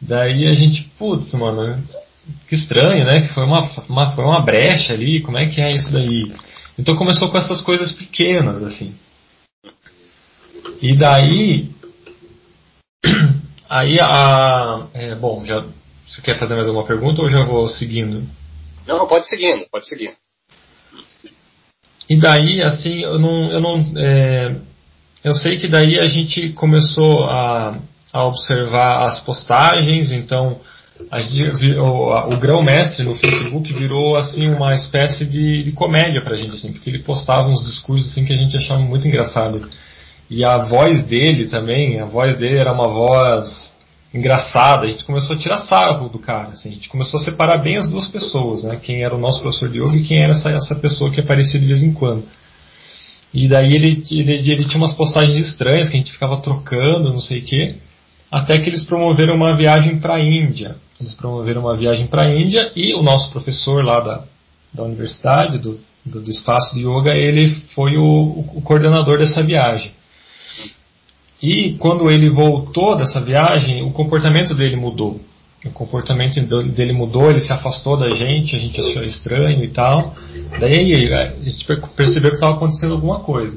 Daí 0.00 0.46
a 0.46 0.52
gente, 0.52 0.90
putz, 0.96 1.32
mano, 1.34 1.82
que 2.48 2.54
estranho, 2.54 3.04
né? 3.04 3.20
Que 3.20 3.34
foi 3.34 3.44
uma, 3.44 3.68
uma, 3.88 4.12
foi 4.12 4.24
uma 4.24 4.40
brecha 4.40 4.92
ali, 4.92 5.20
como 5.20 5.38
é 5.38 5.46
que 5.46 5.60
é 5.60 5.72
isso 5.72 5.92
daí? 5.92 6.32
Então 6.78 6.96
começou 6.96 7.28
com 7.30 7.38
essas 7.38 7.60
coisas 7.60 7.92
pequenas, 7.92 8.62
assim. 8.62 8.94
E 10.80 10.94
daí. 10.96 11.68
Aí 13.68 13.98
a. 14.00 14.88
É, 14.94 15.14
bom, 15.14 15.44
já. 15.44 15.64
Você 16.08 16.20
quer 16.22 16.38
fazer 16.38 16.54
mais 16.54 16.66
alguma 16.66 16.86
pergunta 16.86 17.22
ou 17.22 17.30
já 17.30 17.44
vou 17.44 17.68
seguindo? 17.68 18.28
Não, 18.86 19.06
pode 19.06 19.28
seguindo, 19.28 19.64
pode 19.70 19.86
seguir. 19.86 20.12
E 22.08 22.18
daí, 22.18 22.60
assim, 22.62 23.02
eu 23.02 23.18
não. 23.18 23.50
Eu, 23.50 23.60
não 23.60 23.92
é, 23.96 24.56
eu 25.22 25.34
sei 25.34 25.58
que 25.58 25.68
daí 25.68 25.98
a 26.00 26.06
gente 26.06 26.48
começou 26.50 27.24
a, 27.24 27.78
a 28.12 28.26
observar 28.26 29.04
as 29.04 29.20
postagens, 29.20 30.10
então 30.10 30.60
o, 31.78 32.34
o 32.34 32.38
grão-mestre 32.38 33.04
no 33.04 33.14
Facebook 33.14 33.72
virou 33.72 34.16
assim 34.16 34.48
uma 34.48 34.74
espécie 34.74 35.24
de, 35.24 35.62
de 35.62 35.72
comédia 35.72 36.22
pra 36.22 36.36
gente, 36.36 36.54
assim, 36.54 36.72
porque 36.72 36.90
ele 36.90 36.98
postava 37.00 37.48
uns 37.48 37.62
discursos 37.62 38.10
assim 38.10 38.24
que 38.24 38.32
a 38.32 38.36
gente 38.36 38.56
achava 38.56 38.80
muito 38.80 39.06
engraçado. 39.06 39.68
E 40.30 40.46
a 40.46 40.58
voz 40.58 41.02
dele 41.02 41.48
também, 41.48 42.00
a 42.00 42.04
voz 42.04 42.38
dele 42.38 42.60
era 42.60 42.72
uma 42.72 42.88
voz 42.88 43.72
engraçada, 44.14 44.86
a 44.86 44.88
gente 44.88 45.04
começou 45.04 45.34
a 45.34 45.38
tirar 45.38 45.58
sarro 45.58 46.08
do 46.08 46.18
cara, 46.18 46.48
assim, 46.48 46.70
a 46.70 46.72
gente 46.72 46.88
começou 46.88 47.20
a 47.20 47.22
separar 47.22 47.58
bem 47.58 47.76
as 47.76 47.88
duas 47.90 48.08
pessoas, 48.08 48.62
né? 48.62 48.76
Quem 48.82 49.02
era 49.02 49.14
o 49.14 49.20
nosso 49.20 49.40
professor 49.40 49.68
de 49.68 49.78
yoga 49.78 49.96
e 49.96 50.04
quem 50.04 50.20
era 50.20 50.32
essa, 50.32 50.50
essa 50.50 50.74
pessoa 50.76 51.10
que 51.10 51.20
aparecia 51.20 51.58
de 51.58 51.66
vez 51.66 51.82
em 51.82 51.92
quando. 51.92 52.24
E 53.32 53.48
daí 53.48 53.72
ele, 53.72 54.02
ele, 54.10 54.32
ele 54.32 54.64
tinha 54.64 54.78
umas 54.78 54.92
postagens 54.92 55.36
estranhas 55.36 55.88
que 55.88 55.96
a 55.96 55.98
gente 55.98 56.12
ficava 56.12 56.38
trocando, 56.38 57.12
não 57.12 57.20
sei 57.20 57.38
o 57.38 57.44
quê, 57.44 57.76
até 58.30 58.56
que 58.58 58.68
eles 58.68 58.84
promoveram 58.84 59.34
uma 59.34 59.56
viagem 59.56 59.98
para 59.98 60.14
a 60.14 60.20
Índia. 60.20 60.76
Eles 61.00 61.14
promoveram 61.14 61.62
uma 61.62 61.76
viagem 61.76 62.06
para 62.06 62.24
a 62.24 62.30
Índia 62.30 62.72
e 62.76 62.92
o 62.94 63.02
nosso 63.02 63.30
professor 63.30 63.84
lá 63.84 64.00
da, 64.00 64.24
da 64.72 64.82
universidade, 64.84 65.58
do, 65.58 65.80
do, 66.04 66.20
do 66.20 66.30
espaço 66.30 66.74
de 66.74 66.82
yoga, 66.82 67.16
ele 67.16 67.48
foi 67.74 67.96
o, 67.96 68.04
o, 68.04 68.62
coordenador 68.62 69.18
dessa 69.18 69.42
viagem. 69.42 69.92
E 71.42 71.72
quando 71.78 72.10
ele 72.10 72.28
voltou 72.28 72.96
dessa 72.96 73.20
viagem, 73.20 73.82
o 73.82 73.90
comportamento 73.90 74.54
dele 74.54 74.76
mudou. 74.76 75.20
O 75.64 75.70
comportamento 75.70 76.40
dele 76.72 76.92
mudou, 76.92 77.30
ele 77.30 77.40
se 77.40 77.52
afastou 77.52 77.96
da 77.96 78.10
gente, 78.10 78.56
a 78.56 78.58
gente 78.58 78.80
achou 78.80 79.02
estranho 79.02 79.62
e 79.62 79.68
tal. 79.68 80.14
Daí 80.58 80.94
a 81.12 81.32
gente 81.42 81.66
percebeu 81.96 82.30
que 82.30 82.36
estava 82.36 82.56
acontecendo 82.56 82.94
alguma 82.94 83.20
coisa. 83.20 83.56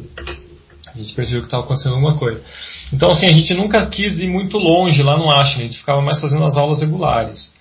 A 0.93 0.97
gente 0.97 1.13
percebeu 1.13 1.41
que 1.41 1.47
estava 1.47 1.63
acontecendo 1.63 1.95
alguma 1.95 2.17
coisa. 2.17 2.41
Então, 2.93 3.09
assim, 3.09 3.25
a 3.25 3.31
gente 3.31 3.53
nunca 3.53 3.85
quis 3.87 4.19
ir 4.19 4.27
muito 4.27 4.57
longe 4.57 5.01
lá 5.01 5.17
no 5.17 5.31
Ashram, 5.31 5.61
a 5.61 5.65
gente 5.65 5.79
ficava 5.79 6.01
mais 6.01 6.21
fazendo 6.21 6.45
as 6.45 6.55
aulas 6.55 6.81
regulares. 6.81 7.53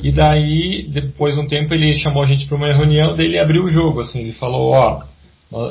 E 0.00 0.10
daí, 0.10 0.88
depois 0.88 1.34
de 1.34 1.40
um 1.40 1.46
tempo, 1.46 1.74
ele 1.74 1.92
chamou 1.98 2.22
a 2.22 2.26
gente 2.26 2.46
para 2.46 2.56
uma 2.56 2.68
reunião, 2.68 3.14
daí 3.14 3.26
ele 3.26 3.38
abriu 3.38 3.64
o 3.64 3.70
jogo, 3.70 4.00
assim, 4.00 4.20
ele 4.20 4.32
falou, 4.32 4.70
ó, 4.70 5.02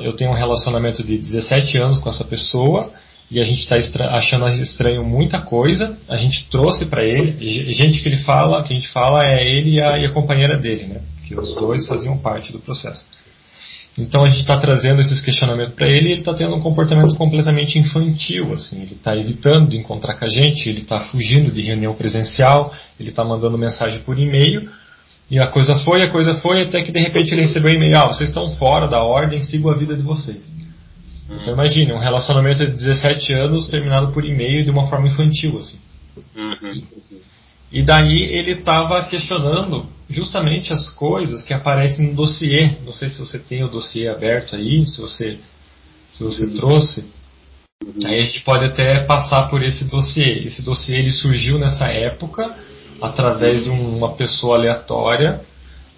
eu 0.04 0.14
tenho 0.14 0.32
um 0.32 0.36
relacionamento 0.36 1.04
de 1.04 1.18
17 1.18 1.82
anos 1.82 2.00
com 2.00 2.10
essa 2.10 2.24
pessoa, 2.24 2.92
e 3.30 3.40
a 3.40 3.46
gente 3.46 3.62
está 3.62 3.78
achando 4.14 4.48
estranho 4.50 5.06
muita 5.06 5.40
coisa, 5.40 5.98
a 6.10 6.18
gente 6.18 6.50
trouxe 6.50 6.86
para 6.86 7.04
ele, 7.04 7.38
gente 7.74 8.02
que 8.02 8.10
ele 8.10 8.18
fala, 8.18 8.62
que 8.64 8.74
a 8.74 8.76
gente 8.76 8.90
fala 8.90 9.22
é 9.26 9.48
ele 9.48 9.76
e 9.76 9.82
a, 9.82 9.98
e 9.98 10.06
a 10.06 10.12
companheira 10.12 10.58
dele, 10.58 10.86
né, 10.86 11.02
que 11.26 11.34
os 11.34 11.56
dois 11.56 11.88
faziam 11.88 12.18
parte 12.18 12.52
do 12.52 12.60
processo. 12.60 13.06
Então 13.98 14.24
a 14.24 14.28
gente 14.28 14.40
está 14.40 14.58
trazendo 14.58 15.02
esses 15.02 15.22
questionamentos 15.22 15.74
para 15.74 15.88
ele 15.88 16.10
e 16.10 16.12
ele 16.14 16.22
está 16.22 16.34
tendo 16.34 16.56
um 16.56 16.62
comportamento 16.62 17.16
completamente 17.16 17.78
infantil. 17.78 18.54
Assim, 18.54 18.82
ele 18.82 18.94
está 18.94 19.16
evitando 19.18 19.70
de 19.70 19.78
encontrar 19.78 20.16
com 20.16 20.26
a 20.26 20.30
gente, 20.30 20.70
ele 20.70 20.82
está 20.82 21.00
fugindo 21.02 21.52
de 21.52 21.62
reunião 21.62 21.94
presencial, 21.94 22.74
ele 23.00 23.10
está 23.10 23.24
mandando 23.24 23.58
mensagem 23.58 24.00
por 24.00 24.18
e-mail. 24.18 24.70
E 25.32 25.40
a 25.40 25.48
coisa 25.48 25.78
foi, 25.78 26.02
a 26.02 26.12
coisa 26.12 26.34
foi, 26.34 26.64
até 26.64 26.84
que 26.84 26.92
de 26.92 27.00
repente 27.00 27.34
ele 27.34 27.44
recebeu 27.44 27.72
um 27.72 27.76
e-mail: 27.76 27.98
ah, 27.98 28.08
vocês 28.08 28.30
estão 28.30 28.50
fora 28.58 28.86
da 28.90 29.02
ordem, 29.02 29.42
sigam 29.42 29.72
a 29.72 29.78
vida 29.78 29.96
de 29.96 30.02
vocês. 30.02 30.52
Então 31.30 31.54
imagine, 31.54 31.94
um 31.94 32.00
relacionamento 32.00 32.66
de 32.66 32.74
17 32.74 33.34
anos 33.36 33.68
terminado 33.68 34.12
por 34.12 34.26
e-mail 34.26 34.66
de 34.66 34.70
uma 34.70 34.88
forma 34.88 35.08
infantil. 35.08 35.58
assim. 35.58 35.78
Uhum. 36.36 36.84
E 37.72 37.82
daí 37.82 38.24
ele 38.24 38.52
estava 38.52 39.02
questionando 39.06 39.88
justamente 40.10 40.74
as 40.74 40.90
coisas 40.90 41.44
que 41.44 41.54
aparecem 41.54 42.10
no 42.10 42.16
dossiê. 42.16 42.76
Não 42.86 42.92
sei 42.92 43.10
se 43.10 43.20
você 43.20 43.40
tem 43.40 43.64
o 43.64 43.70
dossiê 43.70 44.10
aberto 44.10 44.58
aí, 44.58 44.86
se 44.86 45.00
você, 45.00 45.38
se 46.12 46.22
você 46.22 46.44
uhum. 46.48 46.56
trouxe. 46.56 47.06
Aí 48.04 48.18
a 48.18 48.26
gente 48.26 48.42
pode 48.42 48.66
até 48.66 49.06
passar 49.06 49.48
por 49.48 49.64
esse 49.64 49.86
dossiê. 49.86 50.46
Esse 50.46 50.62
dossiê 50.62 50.98
ele 50.98 51.14
surgiu 51.14 51.58
nessa 51.58 51.86
época 51.88 52.54
através 53.02 53.64
de 53.64 53.70
uma 53.70 54.14
pessoa 54.14 54.58
aleatória, 54.58 55.42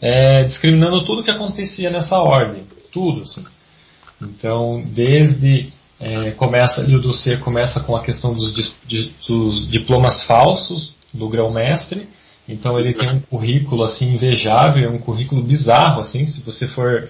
é, 0.01 0.43
discriminando 0.43 1.03
tudo 1.03 1.23
que 1.23 1.31
acontecia 1.31 1.89
nessa 1.89 2.17
ordem, 2.17 2.63
tudo 2.91 3.21
assim. 3.21 3.43
Então, 4.21 4.81
desde 4.85 5.71
é, 5.99 6.31
começa 6.31 6.81
e 6.81 6.95
o 6.95 7.01
dossiê 7.01 7.37
começa 7.37 7.79
com 7.79 7.95
a 7.95 8.03
questão 8.03 8.33
dos, 8.33 8.53
dos 9.27 9.69
diplomas 9.69 10.25
falsos 10.25 10.95
do 11.13 11.29
grão-mestre. 11.29 12.07
Então 12.47 12.77
ele 12.77 12.93
tem 12.93 13.09
um 13.09 13.19
currículo 13.21 13.85
assim 13.85 14.13
invejável, 14.13 14.91
um 14.91 14.97
currículo 14.97 15.41
bizarro 15.41 16.01
assim, 16.01 16.25
se 16.25 16.41
você 16.43 16.67
for 16.67 17.09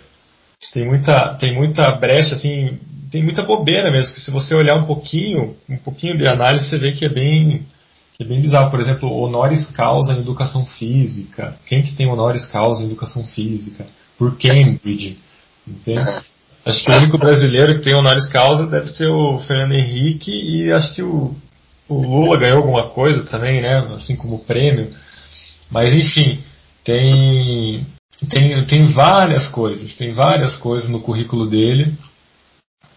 tem 0.72 0.86
muita 0.86 1.34
tem 1.36 1.56
muita 1.56 1.92
brecha 1.94 2.36
assim, 2.36 2.78
tem 3.12 3.24
muita 3.24 3.42
bobeira 3.42 3.90
mesmo, 3.90 4.14
que 4.14 4.22
se 4.22 4.30
você 4.30 4.54
olhar 4.54 4.76
um 4.76 4.86
pouquinho, 4.86 5.56
um 5.68 5.78
pouquinho 5.78 6.16
de 6.16 6.28
análise, 6.28 6.70
você 6.70 6.78
vê 6.78 6.92
que 6.92 7.06
é 7.06 7.10
bem 7.10 7.66
que 8.14 8.24
é 8.24 8.26
bem 8.26 8.42
bizarro. 8.42 8.72
Por 8.72 8.80
exemplo, 8.80 9.10
honoris 9.12 9.70
causa 9.72 10.14
em 10.14 10.20
educação 10.20 10.66
física. 10.66 11.58
Quem 11.68 11.84
que 11.84 11.96
tem 11.96 12.10
honoris 12.10 12.46
causa 12.46 12.84
em 12.84 12.88
educação 12.88 13.26
física? 13.26 13.86
Por 14.18 14.38
Cambridge. 14.38 15.18
Entende? 15.68 16.22
Acho 16.66 16.84
que 16.84 16.92
o 16.92 16.96
único 16.96 17.18
brasileiro 17.18 17.76
que 17.76 17.82
tem 17.82 17.94
honoris 17.94 18.28
causa 18.28 18.66
deve 18.68 18.88
ser 18.88 19.08
o 19.08 19.38
Fernando 19.40 19.74
Henrique 19.74 20.32
e 20.32 20.72
acho 20.72 20.94
que 20.94 21.04
o 21.04 21.36
o 21.88 22.02
Lula 22.02 22.38
ganhou 22.38 22.58
alguma 22.58 22.90
coisa 22.90 23.24
também, 23.24 23.62
né? 23.62 23.78
Assim 23.96 24.16
como 24.16 24.40
prêmio. 24.40 24.90
Mas 25.70 25.94
enfim, 25.94 26.40
tem, 26.84 27.86
tem, 28.30 28.66
tem 28.66 28.86
várias 28.94 29.48
coisas, 29.48 29.94
tem 29.96 30.14
várias 30.14 30.56
coisas 30.56 30.90
no 30.90 31.02
currículo 31.02 31.48
dele. 31.48 31.94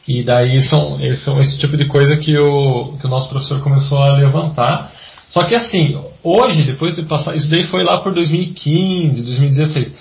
E 0.06 0.22
daí 0.22 0.62
são, 0.62 0.98
são 1.16 1.40
esse 1.40 1.58
tipo 1.58 1.76
de 1.76 1.86
coisa 1.86 2.16
que 2.16 2.38
o, 2.38 2.96
que 2.98 3.06
o 3.06 3.10
nosso 3.10 3.28
professor 3.28 3.60
começou 3.60 3.98
a 3.98 4.16
levantar. 4.16 4.92
Só 5.28 5.44
que 5.44 5.54
assim, 5.54 6.00
hoje, 6.22 6.62
depois 6.62 6.94
de 6.94 7.02
passar, 7.02 7.34
isso 7.36 7.50
daí 7.50 7.64
foi 7.64 7.82
lá 7.82 7.98
por 7.98 8.12
2015, 8.12 9.22
2016. 9.22 9.94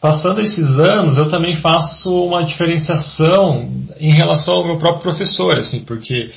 Passando 0.00 0.40
esses 0.40 0.78
anos, 0.78 1.16
eu 1.16 1.28
também 1.28 1.56
faço 1.56 2.12
uma 2.24 2.44
diferenciação 2.44 3.70
em 3.98 4.12
relação 4.12 4.54
ao 4.54 4.66
meu 4.66 4.76
próprio 4.76 5.02
professor, 5.02 5.56
assim, 5.58 5.80
porque 5.80 6.30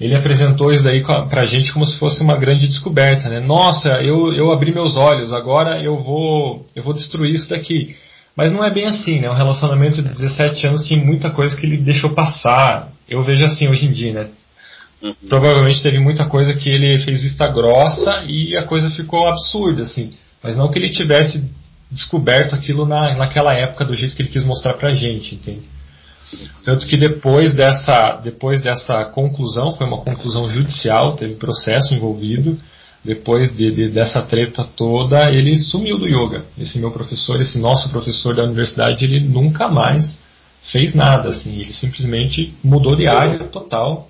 ele 0.00 0.16
apresentou 0.16 0.70
isso 0.70 0.82
daí 0.82 1.02
pra 1.28 1.44
gente 1.44 1.72
como 1.72 1.86
se 1.86 1.98
fosse 1.98 2.22
uma 2.22 2.36
grande 2.36 2.66
descoberta, 2.66 3.28
né? 3.28 3.40
Nossa, 3.40 4.00
eu, 4.02 4.32
eu 4.32 4.52
abri 4.52 4.72
meus 4.72 4.96
olhos, 4.96 5.32
agora 5.32 5.82
eu 5.82 5.96
vou, 5.96 6.66
eu 6.74 6.82
vou 6.82 6.92
destruir 6.92 7.34
isso 7.34 7.50
daqui. 7.50 7.96
Mas 8.36 8.50
não 8.50 8.64
é 8.64 8.70
bem 8.72 8.86
assim, 8.86 9.20
né? 9.20 9.28
Um 9.30 9.34
relacionamento 9.34 10.00
de 10.02 10.08
17 10.08 10.66
anos 10.66 10.88
tem 10.88 11.04
muita 11.04 11.30
coisa 11.30 11.54
que 11.54 11.66
ele 11.66 11.76
deixou 11.76 12.10
passar. 12.10 12.88
Eu 13.08 13.22
vejo 13.22 13.44
assim 13.44 13.68
hoje 13.68 13.84
em 13.86 13.92
dia, 13.92 14.12
né? 14.12 14.28
Uhum. 15.02 15.14
Provavelmente 15.28 15.82
teve 15.82 15.98
muita 15.98 16.26
coisa 16.26 16.54
que 16.54 16.68
ele 16.68 16.98
fez 17.00 17.22
vista 17.22 17.46
grossa 17.48 18.24
e 18.28 18.56
a 18.56 18.64
coisa 18.64 18.88
ficou 18.90 19.26
absurda, 19.26 19.82
assim. 19.82 20.14
Mas 20.42 20.56
não 20.56 20.70
que 20.70 20.78
ele 20.78 20.90
tivesse 20.90 21.44
descoberto 21.90 22.54
aquilo 22.54 22.86
na, 22.86 23.16
naquela 23.16 23.52
época 23.52 23.84
do 23.84 23.94
jeito 23.94 24.14
que 24.14 24.22
ele 24.22 24.30
quis 24.30 24.44
mostrar 24.44 24.74
pra 24.74 24.94
gente, 24.94 25.34
entende? 25.34 25.62
Tanto 26.64 26.86
que 26.86 26.96
depois 26.96 27.52
dessa, 27.52 28.18
depois 28.22 28.62
dessa 28.62 29.04
conclusão, 29.06 29.72
foi 29.72 29.86
uma 29.86 29.98
conclusão 29.98 30.48
judicial, 30.48 31.14
teve 31.14 31.34
processo 31.34 31.94
envolvido, 31.94 32.56
depois 33.04 33.54
de, 33.54 33.70
de, 33.70 33.88
dessa 33.88 34.22
treta 34.22 34.64
toda, 34.64 35.28
ele 35.28 35.58
sumiu 35.58 35.98
do 35.98 36.06
yoga. 36.06 36.44
Esse 36.58 36.78
meu 36.78 36.90
professor, 36.90 37.40
esse 37.40 37.58
nosso 37.58 37.90
professor 37.90 38.34
da 38.34 38.44
universidade, 38.44 39.04
ele 39.04 39.20
nunca 39.20 39.68
mais 39.68 40.20
fez 40.62 40.94
nada, 40.94 41.30
assim, 41.30 41.58
ele 41.58 41.72
simplesmente 41.72 42.54
mudou 42.62 42.94
de 42.94 43.08
área 43.08 43.44
total. 43.48 44.08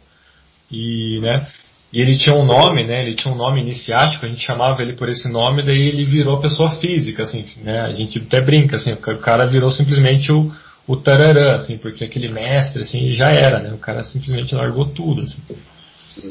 E, 0.72 1.20
né, 1.20 1.46
e 1.92 2.00
ele 2.00 2.16
tinha 2.16 2.34
um 2.34 2.44
nome, 2.44 2.84
né, 2.84 3.02
ele 3.02 3.14
tinha 3.14 3.32
um 3.32 3.36
nome 3.36 3.60
iniciático, 3.60 4.24
a 4.24 4.28
gente 4.28 4.40
chamava 4.40 4.80
ele 4.80 4.94
por 4.94 5.10
esse 5.10 5.28
nome, 5.28 5.62
daí 5.62 5.88
ele 5.88 6.04
virou 6.04 6.40
pessoa 6.40 6.70
física, 6.70 7.24
assim, 7.24 7.44
né, 7.62 7.82
a 7.82 7.92
gente 7.92 8.18
até 8.18 8.40
brinca, 8.40 8.76
assim, 8.76 8.92
o 8.92 9.18
cara 9.18 9.46
virou 9.46 9.70
simplesmente 9.70 10.32
o, 10.32 10.50
o 10.86 10.96
tararã, 10.96 11.54
assim, 11.54 11.76
porque 11.76 12.04
aquele 12.04 12.32
mestre, 12.32 12.80
assim, 12.80 13.12
já 13.12 13.30
era, 13.30 13.60
né, 13.60 13.74
o 13.74 13.78
cara 13.78 14.02
simplesmente 14.04 14.54
largou 14.54 14.86
tudo, 14.86 15.20
assim. 15.20 15.38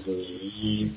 E, 0.03 0.91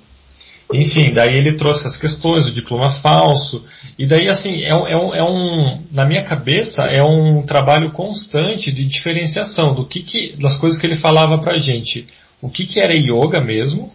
enfim, 0.73 1.13
daí 1.13 1.37
ele 1.37 1.57
trouxe 1.57 1.87
as 1.87 1.99
questões, 1.99 2.47
o 2.47 2.55
diploma 2.55 2.91
falso, 3.03 3.63
e 3.99 4.07
daí, 4.07 4.29
assim, 4.29 4.63
é, 4.63 4.71
é, 4.71 4.97
um, 4.97 5.15
é 5.15 5.23
um, 5.23 5.83
na 5.93 6.07
minha 6.07 6.25
cabeça, 6.25 6.85
é 6.85 7.03
um 7.03 7.43
trabalho 7.43 7.93
constante 7.93 8.73
de 8.73 8.83
diferenciação 8.87 9.75
do 9.75 9.85
que, 9.85 10.03
que 10.03 10.37
das 10.39 10.57
coisas 10.57 10.81
que 10.81 10.87
ele 10.87 10.97
falava 10.97 11.39
pra 11.39 11.59
gente. 11.59 12.07
O 12.45 12.51
que, 12.51 12.67
que 12.67 12.79
era 12.79 12.93
yoga 12.95 13.41
mesmo, 13.41 13.91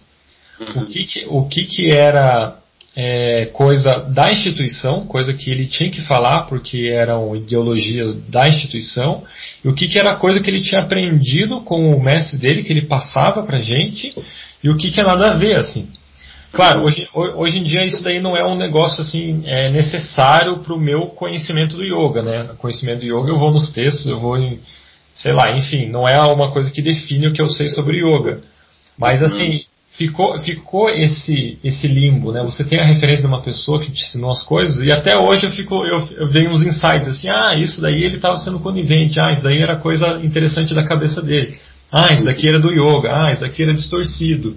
uhum. 0.60 0.82
o, 0.82 0.86
que, 0.88 1.03
que, 1.03 1.25
o 1.27 1.46
que, 1.46 1.65
que 1.65 1.94
era 1.94 2.58
é, 2.96 3.46
coisa 3.53 3.91
da 4.10 4.32
instituição, 4.32 5.06
coisa 5.06 5.36
que 5.36 5.51
ele 5.51 5.68
tinha 5.68 5.91
que 5.91 6.01
falar 6.01 6.48
porque 6.48 6.88
eram 6.88 7.36
ideologias 7.36 8.18
da 8.27 8.48
instituição, 8.48 9.24
e 9.63 9.70
o 9.70 9.75
que, 9.75 9.88
que 9.88 10.00
era 10.00 10.15
coisa 10.15 10.39
que 10.39 10.50
ele 10.50 10.63
tinha 10.63 10.82
aprendido 10.82 11.62
com 11.62 11.96
o 11.96 12.01
mestre 12.01 12.39
dele, 12.39 12.63
que 12.63 12.74
ele 12.74 12.88
passava 12.88 13.44
pra 13.44 13.60
gente, 13.60 14.15
e 14.63 14.70
o 14.72 14.75
que, 14.75 14.89
que 14.89 15.00
é 15.00 15.03
nada 15.03 15.27
a 15.27 15.38
ver, 15.38 15.60
assim. 15.60 15.88
Claro, 16.51 16.86
hoje, 16.86 17.08
hoje 17.13 17.60
em 17.60 17.63
dia 17.63 17.86
isso 17.86 18.03
daí 18.03 18.20
não 18.20 18.36
é 18.36 18.44
um 18.44 18.58
negócio 18.58 19.03
assim 19.03 19.44
é 19.46 19.70
necessário 19.70 20.58
para 20.63 20.74
o 20.74 20.79
meu 20.79 21.01
conhecimento 21.01 21.77
do 21.77 21.84
yoga, 21.84 22.24
né? 22.24 22.50
Conhecimento 22.58 23.01
do 23.01 23.06
yoga 23.06 23.29
eu 23.29 23.38
vou 23.38 23.51
nos 23.51 23.70
textos, 23.70 24.08
eu 24.08 24.20
vou 24.20 24.36
em, 24.36 24.60
sei 25.19 25.33
lá, 25.33 25.51
enfim, 25.51 25.88
não 25.88 26.07
é 26.07 26.17
uma 26.21 26.49
coisa 26.49 26.71
que 26.71 26.81
define 26.81 27.27
o 27.27 27.33
que 27.33 27.41
eu 27.41 27.49
sei 27.49 27.67
sobre 27.67 27.97
yoga. 27.97 28.39
Mas 28.97 29.21
assim, 29.21 29.65
ficou, 29.91 30.39
ficou 30.39 30.89
esse, 30.89 31.59
esse 31.61 31.89
limbo, 31.89 32.31
né? 32.31 32.41
Você 32.43 32.63
tem 32.63 32.79
a 32.79 32.85
referência 32.85 33.23
de 33.23 33.27
uma 33.27 33.41
pessoa 33.41 33.81
que 33.81 33.91
te 33.91 34.01
ensinou 34.01 34.31
as 34.31 34.43
coisas 34.43 34.81
e 34.81 34.89
até 34.93 35.17
hoje 35.17 35.45
eu 35.45 35.51
fico, 35.51 35.85
eu, 35.85 35.99
eu 36.15 36.27
venho 36.27 36.51
uns 36.51 36.63
insights 36.63 37.09
assim, 37.09 37.27
ah, 37.29 37.53
isso 37.57 37.81
daí 37.81 38.01
ele 38.01 38.15
estava 38.15 38.38
sendo 38.38 38.59
conivente, 38.59 39.19
ah, 39.19 39.29
isso 39.29 39.43
daí 39.43 39.61
era 39.61 39.75
coisa 39.75 40.21
interessante 40.23 40.73
da 40.73 40.85
cabeça 40.88 41.21
dele, 41.21 41.59
ah, 41.91 42.13
isso 42.13 42.23
daqui 42.23 42.47
era 42.47 42.59
do 42.59 42.71
yoga, 42.71 43.25
ah, 43.25 43.29
isso 43.29 43.41
daqui 43.41 43.61
era 43.61 43.73
distorcido. 43.73 44.55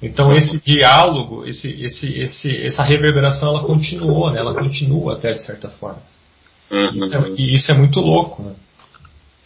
Então 0.00 0.32
esse 0.32 0.62
diálogo, 0.64 1.44
esse, 1.44 1.68
esse, 1.82 2.16
esse, 2.16 2.64
essa 2.64 2.84
reverberação, 2.84 3.48
ela 3.48 3.64
continuou, 3.64 4.30
né? 4.30 4.38
Ela 4.38 4.54
continua 4.54 5.14
até 5.14 5.32
de 5.32 5.42
certa 5.42 5.68
forma. 5.68 5.98
Uhum. 6.70 6.90
Isso 6.94 7.16
é, 7.16 7.30
e 7.36 7.54
isso 7.54 7.72
é 7.72 7.74
muito 7.74 8.00
louco, 8.00 8.42
né? 8.44 8.52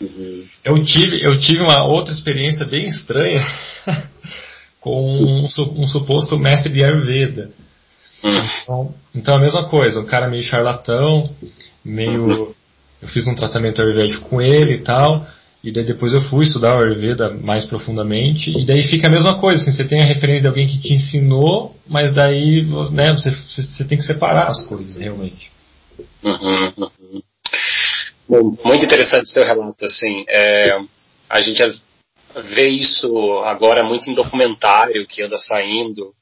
Uhum. 0.00 0.44
Eu 0.64 0.84
tive, 0.84 1.22
eu 1.24 1.38
tive 1.38 1.62
uma 1.62 1.84
outra 1.84 2.12
experiência 2.12 2.64
bem 2.66 2.86
estranha 2.86 3.44
com 4.80 5.02
um, 5.02 5.44
um, 5.44 5.86
suposto 5.86 6.38
mestre 6.38 6.72
de 6.72 6.84
Ayurveda. 6.84 7.50
Uhum. 8.22 8.34
Então, 8.62 8.94
então 9.14 9.34
a 9.36 9.40
mesma 9.40 9.68
coisa, 9.68 10.00
um 10.00 10.06
cara 10.06 10.28
meio 10.28 10.42
charlatão, 10.42 11.30
meio. 11.84 12.54
Eu 13.00 13.08
fiz 13.08 13.26
um 13.28 13.34
tratamento 13.34 13.80
ayurvédico 13.80 14.28
com 14.28 14.40
ele 14.40 14.74
e 14.74 14.78
tal. 14.78 15.24
E 15.62 15.72
daí 15.72 15.84
depois 15.84 16.12
eu 16.12 16.20
fui 16.20 16.44
estudar 16.44 16.76
o 16.76 16.82
Ayurveda 16.82 17.30
mais 17.30 17.64
profundamente, 17.64 18.56
e 18.56 18.64
daí 18.64 18.84
fica 18.84 19.08
a 19.08 19.10
mesma 19.10 19.40
coisa, 19.40 19.60
assim, 19.60 19.72
você 19.72 19.84
tem 19.84 20.00
a 20.00 20.06
referência 20.06 20.42
de 20.42 20.46
alguém 20.46 20.68
que 20.68 20.78
te 20.78 20.94
ensinou, 20.94 21.76
mas 21.86 22.12
daí 22.12 22.62
né, 22.92 23.12
você, 23.12 23.32
você 23.32 23.84
tem 23.84 23.98
que 23.98 24.04
separar 24.04 24.46
as 24.46 24.62
coisas, 24.64 24.96
realmente. 24.96 25.50
Uhum, 26.22 26.72
uhum. 26.78 27.22
Bom, 28.28 28.56
muito 28.62 28.84
interessante 28.84 29.24
o 29.24 29.30
seu 29.30 29.44
relato, 29.44 29.86
assim, 29.86 30.24
é, 30.28 30.68
a 31.30 31.40
gente 31.40 31.62
vê 32.44 32.68
isso 32.68 33.38
agora 33.38 33.82
muito 33.82 34.10
em 34.10 34.14
documentário 34.14 35.06
que 35.06 35.22
anda 35.22 35.38
saindo, 35.38 36.14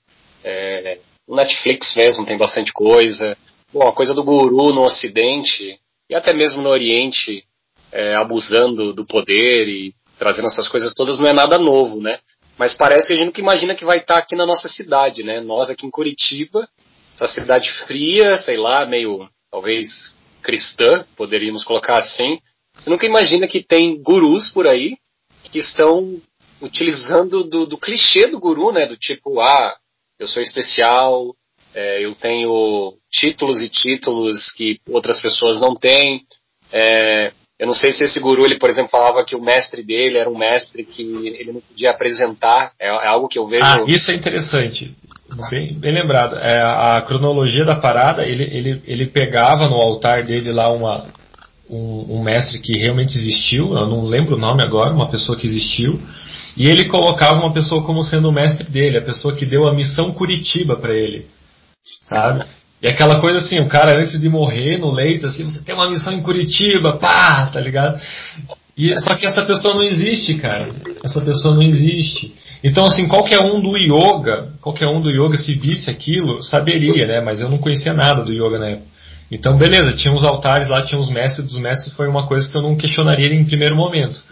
é, 0.45 1.01
no 1.27 1.35
Netflix 1.35 1.97
mesmo 1.97 2.25
tem 2.25 2.39
bastante 2.39 2.73
coisa, 2.73 3.37
bom, 3.73 3.89
a 3.89 3.93
coisa 3.93 4.15
do 4.15 4.23
guru 4.23 4.73
no 4.73 4.85
ocidente, 4.85 5.81
e 6.09 6.15
até 6.15 6.33
mesmo 6.33 6.63
no 6.63 6.69
oriente, 6.69 7.45
é, 7.91 8.15
abusando 8.15 8.93
do 8.93 9.05
poder 9.05 9.69
e 9.69 9.93
trazendo 10.17 10.47
essas 10.47 10.69
coisas 10.69 10.95
todas 10.95 11.19
não 11.19 11.29
é 11.29 11.33
nada 11.33 11.59
novo, 11.59 12.01
né? 12.01 12.21
Mas 12.57 12.75
parece 12.75 13.09
que 13.09 13.13
a 13.13 13.17
gente 13.17 13.27
nunca 13.27 13.41
imagina 13.41 13.75
que 13.75 13.85
vai 13.85 13.99
estar 13.99 14.17
aqui 14.17 14.37
na 14.37 14.47
nossa 14.47 14.69
cidade, 14.69 15.25
né? 15.25 15.41
Nós 15.41 15.69
aqui 15.69 15.87
em 15.87 15.91
Curitiba, 15.91 16.69
essa 17.15 17.27
cidade 17.27 17.71
fria, 17.87 18.37
sei 18.37 18.57
lá, 18.57 18.87
meio 18.87 19.29
talvez 19.51 20.16
cristã, 20.47 21.05
poderíamos 21.17 21.65
colocar 21.65 21.99
assim. 21.99 22.39
Você 22.79 22.89
nunca 22.89 23.05
imagina 23.05 23.49
que 23.49 23.65
tem 23.65 24.01
gurus 24.01 24.49
por 24.49 24.69
aí 24.69 24.97
que 25.51 25.59
estão 25.59 26.21
utilizando 26.63 27.43
do, 27.43 27.67
do 27.67 27.77
clichê 27.77 28.29
do 28.29 28.39
guru, 28.39 28.71
né? 28.71 28.87
Do 28.87 28.97
tipo, 28.97 29.41
ah, 29.41 29.77
eu 30.21 30.29
sou 30.29 30.41
especial, 30.41 31.35
é, 31.75 32.05
eu 32.05 32.15
tenho 32.15 32.97
títulos 33.11 33.61
e 33.61 33.69
títulos 33.69 34.53
que 34.53 34.79
outras 34.89 35.21
pessoas 35.21 35.61
não 35.61 35.75
têm. 35.75 36.25
É, 36.71 37.33
eu 37.59 37.67
não 37.67 37.75
sei 37.75 37.93
se 37.93 38.05
esse 38.05 38.21
guru, 38.21 38.45
ele, 38.45 38.59
por 38.59 38.71
exemplo, 38.71 38.91
falava 38.91 39.25
que 39.25 39.35
o 39.35 39.43
mestre 39.43 39.83
dele 39.83 40.19
era 40.19 40.31
um 40.31 40.39
mestre 40.39 40.85
que 40.85 41.03
ele 41.03 41.53
não 41.53 41.61
podia 41.61 41.91
apresentar. 41.91 42.73
É, 42.79 42.87
é 42.87 43.09
algo 43.09 43.27
que 43.27 43.39
eu 43.39 43.49
vejo. 43.49 43.65
Ah, 43.65 43.85
isso 43.89 44.13
é 44.13 44.15
interessante. 44.15 44.95
Bem, 45.51 45.75
bem 45.75 45.93
lembrado. 45.93 46.37
É, 46.37 46.63
a 46.63 47.01
cronologia 47.03 47.65
da 47.65 47.75
parada, 47.75 48.25
ele, 48.25 48.45
ele, 48.45 48.83
ele 48.87 49.07
pegava 49.07 49.69
no 49.69 49.75
altar 49.75 50.25
dele 50.25 50.53
lá 50.53 50.71
uma, 50.73 51.07
um, 51.69 52.17
um, 52.17 52.23
mestre 52.23 52.61
que 52.61 52.79
realmente 52.79 53.19
existiu, 53.19 53.77
eu 53.77 53.87
não 53.87 54.05
lembro 54.05 54.37
o 54.37 54.39
nome 54.39 54.63
agora, 54.63 54.95
uma 54.95 55.11
pessoa 55.11 55.37
que 55.37 55.47
existiu, 55.47 56.01
e 56.57 56.69
ele 56.69 56.89
colocava 56.89 57.41
uma 57.41 57.53
pessoa 57.53 57.83
como 57.85 58.03
sendo 58.05 58.29
o 58.29 58.33
mestre 58.33 58.71
dele, 58.71 58.99
a 58.99 59.05
pessoa 59.05 59.35
que 59.35 59.45
deu 59.45 59.69
a 59.69 59.75
missão 59.75 60.13
Curitiba 60.13 60.77
para 60.77 60.95
ele, 60.95 61.27
sabe? 62.09 62.45
E 62.81 62.89
aquela 62.89 63.21
coisa 63.21 63.39
assim, 63.39 63.59
o 63.59 63.69
cara 63.69 63.99
antes 63.99 64.21
de 64.21 64.29
morrer 64.29 64.79
no 64.79 64.91
leito, 64.91 65.27
assim, 65.27 65.45
você 65.45 65.61
tem 65.61 65.75
uma 65.75 65.91
missão 65.91 66.13
em 66.13 66.23
Curitiba, 66.23 66.97
pá, 66.99 67.47
tá 67.47 67.61
ligado? 67.61 68.01
E, 68.77 69.01
só 69.01 69.15
que 69.15 69.27
essa 69.27 69.45
pessoa 69.45 69.75
não 69.75 69.83
existe, 69.83 70.35
cara. 70.35 70.75
Essa 71.03 71.21
pessoa 71.21 71.55
não 71.55 71.63
existe. 71.63 72.35
Então, 72.63 72.85
assim, 72.85 73.09
qualquer 73.09 73.41
um 73.41 73.61
do 73.61 73.77
yoga, 73.77 74.53
qualquer 74.61 74.87
um 74.89 75.01
do 75.01 75.11
yoga, 75.11 75.39
se 75.39 75.55
visse 75.55 75.91
aquilo, 75.91 76.43
saberia, 76.43 77.07
né? 77.07 77.21
Mas 77.21 77.41
eu 77.41 77.49
não 77.49 77.59
conhecia 77.59 77.93
nada 77.93 78.23
do 78.23 78.33
yoga 78.33 78.59
na 78.59 78.71
época. 78.71 78.87
Então, 79.31 79.57
beleza, 79.57 79.93
tinha 79.93 80.15
os 80.15 80.23
altares 80.23 80.69
lá, 80.69 80.83
tinha 80.83 81.01
os 81.01 81.11
mestres 81.11 81.47
dos 81.47 81.59
mestres, 81.59 81.95
foi 81.97 82.07
uma 82.07 82.27
coisa 82.27 82.49
que 82.49 82.57
eu 82.57 82.63
não 82.63 82.77
questionaria 82.77 83.35
em 83.35 83.45
primeiro 83.45 83.75
momento. 83.75 84.23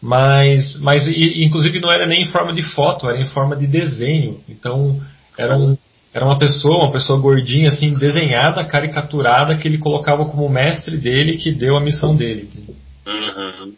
Mas, 0.00 0.78
mas 0.80 1.08
e, 1.08 1.44
inclusive 1.44 1.80
não 1.80 1.90
era 1.90 2.06
nem 2.06 2.22
em 2.22 2.26
forma 2.26 2.52
de 2.52 2.62
foto, 2.62 3.08
era 3.08 3.18
em 3.18 3.26
forma 3.26 3.56
de 3.56 3.66
desenho. 3.66 4.40
Então, 4.48 5.00
era 5.36 5.56
um, 5.56 5.76
era 6.12 6.24
uma 6.24 6.38
pessoa, 6.38 6.84
uma 6.84 6.92
pessoa 6.92 7.18
gordinha, 7.18 7.68
assim, 7.68 7.94
desenhada, 7.94 8.64
caricaturada, 8.64 9.56
que 9.56 9.66
ele 9.66 9.78
colocava 9.78 10.24
como 10.26 10.48
mestre 10.48 10.96
dele, 10.96 11.38
que 11.38 11.52
deu 11.52 11.76
a 11.76 11.80
missão 11.80 12.14
dele. 12.14 12.48
Uhum. 13.06 13.72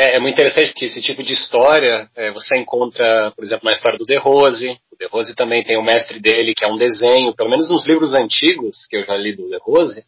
É, 0.00 0.14
é, 0.14 0.20
muito 0.20 0.34
interessante 0.34 0.68
porque 0.68 0.84
esse 0.84 1.02
tipo 1.02 1.24
de 1.24 1.32
história 1.32 2.08
é, 2.14 2.30
você 2.30 2.56
encontra, 2.56 3.32
por 3.32 3.42
exemplo, 3.42 3.64
na 3.64 3.72
história 3.72 3.98
do 3.98 4.04
De 4.04 4.16
Rose. 4.16 4.78
O 4.92 4.96
De 4.96 5.08
Rose 5.08 5.34
também 5.34 5.64
tem 5.64 5.76
o 5.76 5.82
mestre 5.82 6.20
dele, 6.20 6.54
que 6.54 6.64
é 6.64 6.68
um 6.68 6.76
desenho, 6.76 7.34
pelo 7.34 7.50
menos 7.50 7.68
nos 7.68 7.84
livros 7.84 8.14
antigos 8.14 8.86
que 8.88 8.96
eu 8.96 9.04
já 9.04 9.16
li 9.16 9.34
do 9.34 9.48
De 9.48 9.58
Rose, 9.60 10.04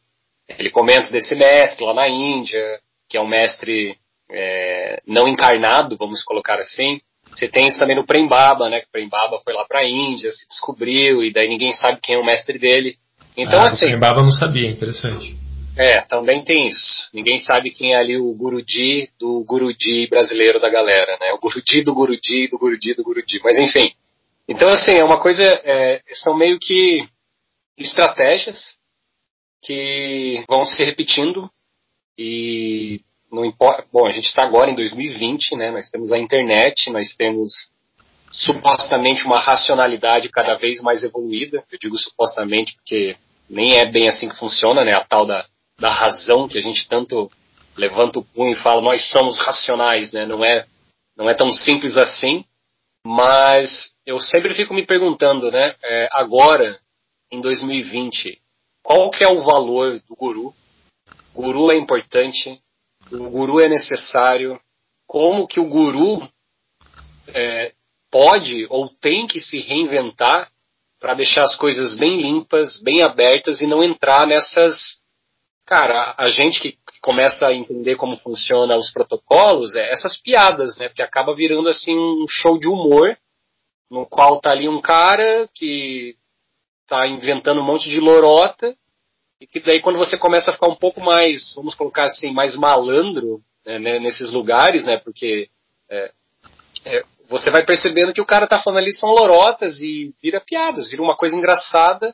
ele 0.56 0.70
comenta 0.70 1.10
desse 1.10 1.34
mestre 1.34 1.84
lá 1.84 1.92
na 1.92 2.08
Índia, 2.08 2.62
que 3.08 3.16
é 3.16 3.20
um 3.20 3.26
mestre 3.26 3.96
é, 4.30 5.02
não 5.04 5.26
encarnado, 5.26 5.96
vamos 5.96 6.22
colocar 6.22 6.54
assim, 6.54 7.00
você 7.34 7.48
tem 7.48 7.66
isso 7.66 7.78
também 7.78 7.96
no 7.96 8.06
Prembaba, 8.06 8.68
né? 8.68 8.78
Que 8.78 8.86
o 8.86 8.92
Prembaba 8.92 9.40
foi 9.42 9.52
lá 9.52 9.64
para 9.64 9.80
a 9.80 9.88
Índia, 9.88 10.30
se 10.30 10.46
descobriu, 10.46 11.24
e 11.24 11.32
daí 11.32 11.48
ninguém 11.48 11.72
sabe 11.72 11.98
quem 12.00 12.14
é 12.14 12.18
o 12.18 12.24
mestre 12.24 12.60
dele. 12.60 12.94
Então, 13.36 13.60
ah, 13.60 13.66
assim. 13.66 13.86
O 13.86 13.88
Prembaba 13.88 14.22
não 14.22 14.30
sabia, 14.30 14.70
interessante. 14.70 15.36
É, 15.80 16.02
também 16.02 16.44
tem 16.44 16.66
isso. 16.66 17.08
Ninguém 17.14 17.38
sabe 17.40 17.70
quem 17.70 17.94
é 17.94 17.96
ali 17.96 18.18
o 18.18 18.34
Gurudi 18.34 19.10
do 19.18 19.42
Gurudi 19.44 20.06
brasileiro 20.08 20.60
da 20.60 20.68
galera, 20.68 21.16
né? 21.18 21.32
O 21.32 21.38
Gurudi 21.38 21.82
do 21.82 21.94
Gurudi 21.94 22.48
do 22.48 22.58
Gurudi 22.58 22.92
do 22.92 23.02
Gurudi. 23.02 23.40
Mas 23.42 23.58
enfim. 23.58 23.90
Então, 24.46 24.68
assim, 24.68 24.92
é 24.92 25.02
uma 25.02 25.18
coisa. 25.18 25.42
É, 25.42 26.02
são 26.12 26.36
meio 26.36 26.58
que 26.58 27.08
estratégias 27.78 28.76
que 29.62 30.44
vão 30.46 30.66
se 30.66 30.84
repetindo 30.84 31.50
e 32.18 33.00
não 33.32 33.46
importa. 33.46 33.86
Bom, 33.90 34.06
a 34.06 34.12
gente 34.12 34.26
está 34.26 34.42
agora 34.42 34.70
em 34.70 34.74
2020, 34.74 35.56
né? 35.56 35.70
Nós 35.70 35.88
temos 35.88 36.12
a 36.12 36.18
internet, 36.18 36.90
nós 36.90 37.14
temos 37.16 37.54
supostamente 38.30 39.24
uma 39.24 39.40
racionalidade 39.40 40.28
cada 40.28 40.56
vez 40.56 40.78
mais 40.82 41.02
evoluída. 41.02 41.64
Eu 41.72 41.78
digo 41.78 41.96
supostamente 41.96 42.74
porque 42.74 43.16
nem 43.48 43.78
é 43.78 43.86
bem 43.86 44.10
assim 44.10 44.28
que 44.28 44.36
funciona, 44.36 44.84
né? 44.84 44.92
A 44.92 45.00
tal 45.00 45.24
da, 45.24 45.46
da 45.80 45.90
razão 45.90 46.46
que 46.46 46.58
a 46.58 46.60
gente 46.60 46.88
tanto 46.88 47.30
levanta 47.76 48.18
o 48.18 48.24
punho 48.24 48.52
e 48.52 48.62
fala 48.62 48.80
nós 48.80 49.08
somos 49.08 49.38
racionais, 49.38 50.12
né? 50.12 50.26
Não 50.26 50.44
é 50.44 50.66
não 51.16 51.28
é 51.28 51.34
tão 51.34 51.52
simples 51.52 51.96
assim. 51.96 52.44
Mas 53.04 53.94
eu 54.04 54.20
sempre 54.20 54.54
fico 54.54 54.74
me 54.74 54.84
perguntando, 54.84 55.50
né? 55.50 55.74
É, 55.82 56.08
agora 56.12 56.78
em 57.32 57.40
2020, 57.40 58.40
qual 58.82 59.10
que 59.10 59.24
é 59.24 59.28
o 59.28 59.42
valor 59.42 60.00
do 60.08 60.14
guru? 60.16 60.54
O 61.34 61.42
guru 61.42 61.72
é 61.72 61.76
importante, 61.76 62.60
o 63.10 63.30
guru 63.30 63.60
é 63.60 63.68
necessário, 63.68 64.60
como 65.06 65.46
que 65.46 65.60
o 65.60 65.68
guru 65.68 66.28
é, 67.28 67.72
pode 68.10 68.66
ou 68.68 68.88
tem 68.88 69.26
que 69.26 69.40
se 69.40 69.60
reinventar 69.60 70.50
para 70.98 71.14
deixar 71.14 71.44
as 71.44 71.56
coisas 71.56 71.96
bem 71.96 72.20
limpas, 72.20 72.80
bem 72.80 73.02
abertas 73.02 73.60
e 73.60 73.66
não 73.66 73.82
entrar 73.82 74.26
nessas. 74.26 74.99
Cara, 75.70 76.16
a 76.18 76.28
gente 76.28 76.58
que 76.58 76.76
começa 77.00 77.46
a 77.46 77.54
entender 77.54 77.94
como 77.94 78.16
funciona 78.16 78.74
os 78.74 78.90
protocolos, 78.90 79.76
é 79.76 79.92
essas 79.92 80.20
piadas, 80.20 80.76
né? 80.76 80.88
Porque 80.88 81.00
acaba 81.00 81.32
virando 81.32 81.68
assim 81.68 81.96
um 81.96 82.26
show 82.28 82.58
de 82.58 82.66
humor, 82.66 83.16
no 83.88 84.04
qual 84.04 84.40
tá 84.40 84.50
ali 84.50 84.68
um 84.68 84.80
cara 84.80 85.48
que 85.54 86.16
tá 86.88 87.06
inventando 87.06 87.60
um 87.60 87.64
monte 87.64 87.88
de 87.88 88.00
lorota, 88.00 88.76
e 89.40 89.46
que 89.46 89.60
daí 89.60 89.80
quando 89.80 89.96
você 89.96 90.18
começa 90.18 90.50
a 90.50 90.54
ficar 90.54 90.66
um 90.66 90.74
pouco 90.74 91.00
mais, 91.00 91.54
vamos 91.54 91.76
colocar 91.76 92.06
assim, 92.06 92.32
mais 92.32 92.56
malandro 92.56 93.40
né, 93.64 93.78
né 93.78 94.00
nesses 94.00 94.32
lugares, 94.32 94.84
né? 94.84 94.98
Porque 94.98 95.48
é, 95.88 96.10
é, 96.84 97.04
você 97.28 97.48
vai 97.52 97.64
percebendo 97.64 98.12
que 98.12 98.20
o 98.20 98.26
cara 98.26 98.48
tá 98.48 98.60
falando 98.60 98.80
ali 98.80 98.92
são 98.92 99.10
lorotas 99.10 99.80
e 99.80 100.12
vira 100.20 100.40
piadas, 100.40 100.90
vira 100.90 101.00
uma 101.00 101.14
coisa 101.14 101.36
engraçada 101.36 102.12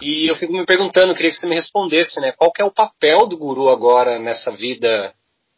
e 0.00 0.28
eu 0.28 0.36
fico 0.36 0.52
me 0.52 0.64
perguntando, 0.64 1.14
queria 1.14 1.30
que 1.30 1.36
você 1.36 1.46
me 1.46 1.54
respondesse, 1.54 2.20
né? 2.20 2.32
Qual 2.32 2.52
é 2.58 2.64
o 2.64 2.70
papel 2.70 3.26
do 3.26 3.36
guru 3.36 3.68
agora 3.68 4.18
nessa 4.18 4.50
vida 4.50 5.14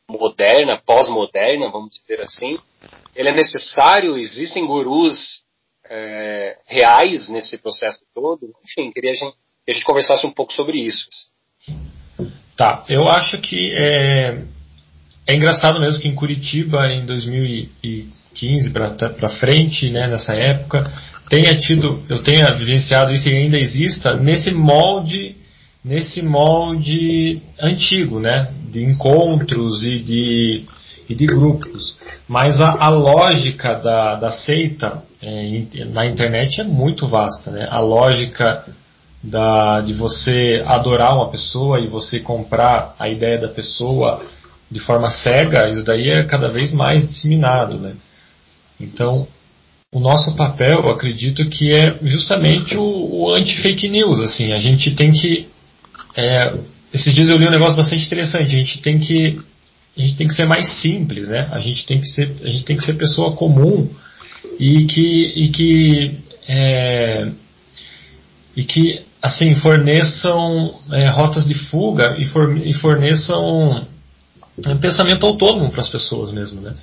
moderna, 0.09 0.81
pós-moderna, 0.85 1.71
vamos 1.71 1.95
dizer 1.95 2.21
assim? 2.21 2.59
Ele 3.15 3.31
é 3.31 3.33
necessário? 3.33 4.17
Existem 4.17 4.67
gurus 4.67 5.43
é, 5.89 6.59
reais 6.67 7.29
nesse 7.29 7.59
processo 7.59 8.01
todo? 8.15 8.55
Enfim, 8.65 8.91
queria 8.91 9.13
que 9.13 9.25
a 9.25 9.73
gente 9.73 9.85
conversasse 9.85 10.27
um 10.27 10.33
pouco 10.33 10.53
sobre 10.53 10.79
isso. 10.79 11.07
Tá, 12.57 12.85
eu 12.89 13.09
acho 13.09 13.41
que 13.41 13.73
é, 13.75 14.43
é 15.27 15.35
engraçado 15.35 15.81
mesmo 15.81 16.01
que 16.01 16.09
em 16.09 16.15
Curitiba, 16.15 16.87
em 16.87 17.05
2015 17.05 18.71
para 18.71 19.31
frente, 19.31 19.91
né, 19.91 20.07
nessa 20.07 20.35
época, 20.35 20.85
tenha 21.29 21.55
tido, 21.55 22.03
eu 22.09 22.23
tenha 22.23 22.55
vivenciado 22.55 23.13
isso 23.13 23.29
e 23.29 23.35
ainda 23.35 23.59
exista 23.59 24.15
nesse 24.17 24.53
molde, 24.53 25.37
nesse 25.85 26.23
molde 26.23 27.43
antigo, 27.61 28.21
né, 28.21 28.51
de 28.71 28.85
encontros 28.85 29.83
e 29.83 29.99
de, 29.99 30.65
e 31.09 31.15
de 31.15 31.27
grupos. 31.27 31.97
Mas 32.29 32.61
a, 32.61 32.77
a 32.81 32.89
lógica 32.89 33.75
da, 33.75 34.17
da 34.17 34.31
seita 34.31 35.03
é, 35.21 35.85
na 35.87 36.07
internet 36.07 36.61
é 36.61 36.65
muito 36.65 37.09
vasta, 37.09 37.51
né? 37.51 37.67
A 37.71 37.81
lógica 37.81 38.65
da, 39.23 39.81
de 39.81 39.95
você 39.95 40.63
adorar 40.67 41.15
uma 41.17 41.31
pessoa 41.31 41.81
e 41.81 41.87
você 41.87 42.21
comprar 42.21 42.95
a 42.99 43.09
ideia 43.09 43.39
da 43.39 43.49
pessoa 43.49 44.23
de 44.71 44.81
forma 44.81 45.11
cega, 45.11 45.69
isso 45.71 45.85
daí 45.85 46.11
é 46.11 46.25
cada 46.25 46.49
vez 46.49 46.73
mais 46.73 47.07
disseminado, 47.09 47.79
né? 47.79 47.95
Então, 48.79 49.27
o 49.95 50.01
nosso 50.01 50.35
papel, 50.35 50.81
eu 50.81 50.91
acredito 50.91 51.49
que 51.49 51.73
é 51.73 51.97
justamente 52.03 52.77
o, 52.77 52.83
o 52.83 53.33
anti-fake 53.33 53.89
news. 53.89 54.21
Assim, 54.21 54.53
a 54.53 54.59
gente 54.59 54.91
tem 54.97 55.13
que. 55.13 55.47
É, 56.17 56.53
esses 56.93 57.13
dias 57.13 57.29
eu 57.29 57.37
li 57.37 57.47
um 57.47 57.51
negócio 57.51 57.77
bastante 57.77 58.05
interessante. 58.05 58.57
A 58.57 58.59
gente 58.59 58.83
tem 58.83 58.99
que 58.99 59.39
a 59.97 60.01
gente 60.01 60.17
tem 60.17 60.27
que 60.27 60.35
ser 60.35 60.47
mais 60.47 60.81
simples, 60.81 61.29
né? 61.29 61.49
A 61.53 61.61
gente 61.61 61.87
tem 61.87 62.01
que 62.01 62.07
ser 62.07 62.29
a 62.43 62.49
gente 62.49 62.65
tem 62.65 62.77
que 62.77 62.85
ser 62.85 62.95
pessoa 62.95 63.37
comum 63.37 63.89
e 64.59 64.85
que 64.85 65.33
e 65.37 65.49
que 65.51 66.19
é, 66.49 67.29
e 68.57 68.65
que 68.65 69.01
assim 69.23 69.55
forneçam 69.55 70.75
é, 70.91 71.09
rotas 71.09 71.47
de 71.47 71.55
fuga 71.55 72.17
e, 72.19 72.25
for, 72.25 72.53
forneçam 72.81 73.87
um 74.59 74.79
pensamento 74.79 75.27
autônomo 75.27 75.71
para 75.71 75.81
as 75.81 75.89
pessoas 75.89 76.31
mesmo, 76.31 76.61
né? 76.61 76.75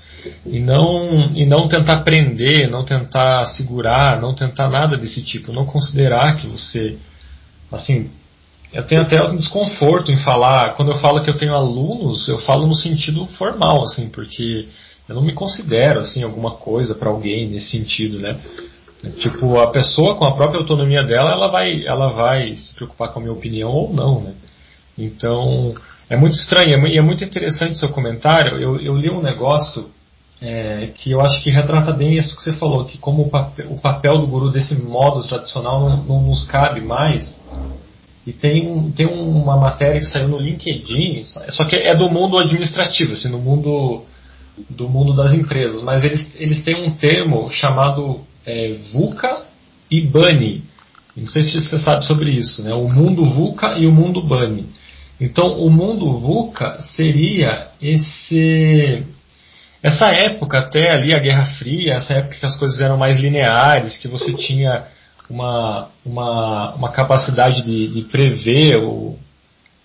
E 0.45 0.59
não, 0.59 1.31
e 1.33 1.45
não 1.45 1.67
tentar 1.67 2.01
prender, 2.01 2.69
não 2.69 2.83
tentar 2.83 3.45
segurar, 3.45 4.19
não 4.19 4.35
tentar 4.35 4.69
nada 4.69 4.97
desse 4.97 5.23
tipo, 5.23 5.53
não 5.53 5.65
considerar 5.65 6.35
que 6.35 6.47
você, 6.47 6.97
assim, 7.71 8.09
eu 8.73 8.83
tenho 8.83 9.01
até 9.01 9.23
um 9.23 9.35
desconforto 9.35 10.11
em 10.11 10.17
falar, 10.17 10.75
quando 10.75 10.91
eu 10.91 10.97
falo 10.97 11.23
que 11.23 11.29
eu 11.29 11.37
tenho 11.37 11.53
alunos, 11.53 12.27
eu 12.27 12.37
falo 12.37 12.67
no 12.67 12.75
sentido 12.75 13.25
formal, 13.25 13.83
assim, 13.83 14.09
porque 14.09 14.67
eu 15.07 15.15
não 15.15 15.21
me 15.21 15.33
considero, 15.33 15.99
assim, 15.99 16.23
alguma 16.23 16.51
coisa 16.51 16.93
para 16.93 17.09
alguém 17.09 17.49
nesse 17.49 17.69
sentido, 17.69 18.19
né? 18.19 18.37
Tipo, 19.17 19.59
a 19.59 19.71
pessoa 19.71 20.15
com 20.15 20.25
a 20.25 20.33
própria 20.33 20.59
autonomia 20.59 21.03
dela, 21.03 21.31
ela 21.31 21.47
vai, 21.47 21.85
ela 21.85 22.09
vai 22.09 22.55
se 22.55 22.75
preocupar 22.75 23.09
com 23.09 23.19
a 23.19 23.21
minha 23.23 23.33
opinião 23.33 23.71
ou 23.71 23.93
não, 23.93 24.21
né? 24.21 24.33
Então, 24.97 25.73
é 26.11 26.17
muito 26.17 26.33
estranho, 26.33 26.85
é 26.85 26.89
e 26.89 26.97
é 26.99 27.01
muito 27.01 27.23
interessante 27.23 27.79
seu 27.79 27.87
comentário. 27.87 28.61
Eu, 28.61 28.77
eu 28.81 28.97
li 28.97 29.09
um 29.09 29.21
negócio 29.21 29.89
é, 30.41 30.87
que 30.93 31.09
eu 31.11 31.21
acho 31.21 31.41
que 31.41 31.49
retrata 31.49 31.93
bem 31.93 32.17
isso 32.17 32.35
que 32.35 32.43
você 32.43 32.51
falou, 32.51 32.83
que 32.83 32.97
como 32.97 33.21
o 33.21 33.29
papel, 33.29 33.71
o 33.71 33.79
papel 33.79 34.17
do 34.17 34.27
guru 34.27 34.51
desse 34.51 34.75
modo 34.75 35.25
tradicional 35.25 35.79
não, 35.79 36.03
não 36.03 36.21
nos 36.23 36.43
cabe 36.43 36.81
mais. 36.81 37.39
E 38.27 38.33
tem, 38.33 38.91
tem 38.91 39.05
uma 39.07 39.55
matéria 39.55 40.01
que 40.01 40.05
saiu 40.05 40.27
no 40.27 40.37
LinkedIn, 40.37 41.23
só 41.49 41.63
que 41.63 41.79
é 41.79 41.95
do 41.95 42.09
mundo 42.09 42.37
administrativo, 42.37 43.13
assim, 43.13 43.29
no 43.29 43.39
mundo 43.39 44.03
do 44.69 44.89
mundo 44.89 45.13
das 45.13 45.31
empresas, 45.31 45.81
mas 45.81 46.03
eles, 46.03 46.35
eles 46.35 46.61
têm 46.61 46.85
um 46.85 46.91
termo 46.91 47.49
chamado 47.49 48.19
é, 48.45 48.73
VUCA 48.91 49.43
e 49.89 50.01
BUNNY. 50.01 50.61
Não 51.15 51.27
sei 51.27 51.41
se 51.41 51.59
você 51.59 51.79
sabe 51.79 52.03
sobre 52.03 52.31
isso, 52.31 52.63
né? 52.63 52.73
O 52.73 52.89
mundo 52.89 53.23
VUCA 53.23 53.77
e 53.77 53.87
o 53.87 53.93
mundo 53.93 54.21
BUNNY. 54.21 54.80
Então, 55.21 55.59
o 55.59 55.69
mundo 55.69 56.17
VUCA 56.17 56.81
seria 56.81 57.67
esse 57.79 59.05
essa 59.83 60.07
época 60.07 60.57
até 60.57 60.91
ali 60.91 61.13
a 61.13 61.19
Guerra 61.19 61.45
Fria, 61.45 61.93
essa 61.93 62.13
época 62.13 62.37
que 62.37 62.45
as 62.45 62.57
coisas 62.57 62.81
eram 62.81 62.97
mais 62.97 63.19
lineares, 63.19 63.97
que 63.97 64.07
você 64.07 64.33
tinha 64.33 64.83
uma, 65.29 65.89
uma, 66.03 66.73
uma 66.73 66.91
capacidade 66.91 67.63
de, 67.63 67.87
de 67.87 68.01
prever 68.03 68.77
o, 68.77 69.15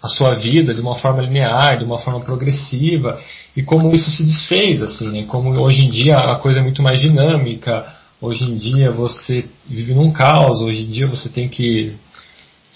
a 0.02 0.08
sua 0.08 0.34
vida 0.34 0.74
de 0.74 0.80
uma 0.80 0.96
forma 0.96 1.22
linear, 1.22 1.78
de 1.78 1.84
uma 1.84 1.98
forma 1.98 2.20
progressiva, 2.20 3.20
e 3.54 3.62
como 3.62 3.94
isso 3.94 4.10
se 4.10 4.24
desfez, 4.24 4.82
assim, 4.82 5.10
né? 5.10 5.24
como 5.26 5.50
hoje 5.60 5.84
em 5.84 5.90
dia 5.90 6.16
a 6.16 6.36
coisa 6.36 6.60
é 6.60 6.62
muito 6.62 6.82
mais 6.82 7.00
dinâmica, 7.00 7.86
hoje 8.20 8.44
em 8.44 8.56
dia 8.56 8.90
você 8.90 9.44
vive 9.66 9.94
num 9.94 10.10
caos, 10.12 10.62
hoje 10.62 10.82
em 10.82 10.90
dia 10.90 11.06
você 11.06 11.28
tem 11.28 11.48
que 11.48 11.94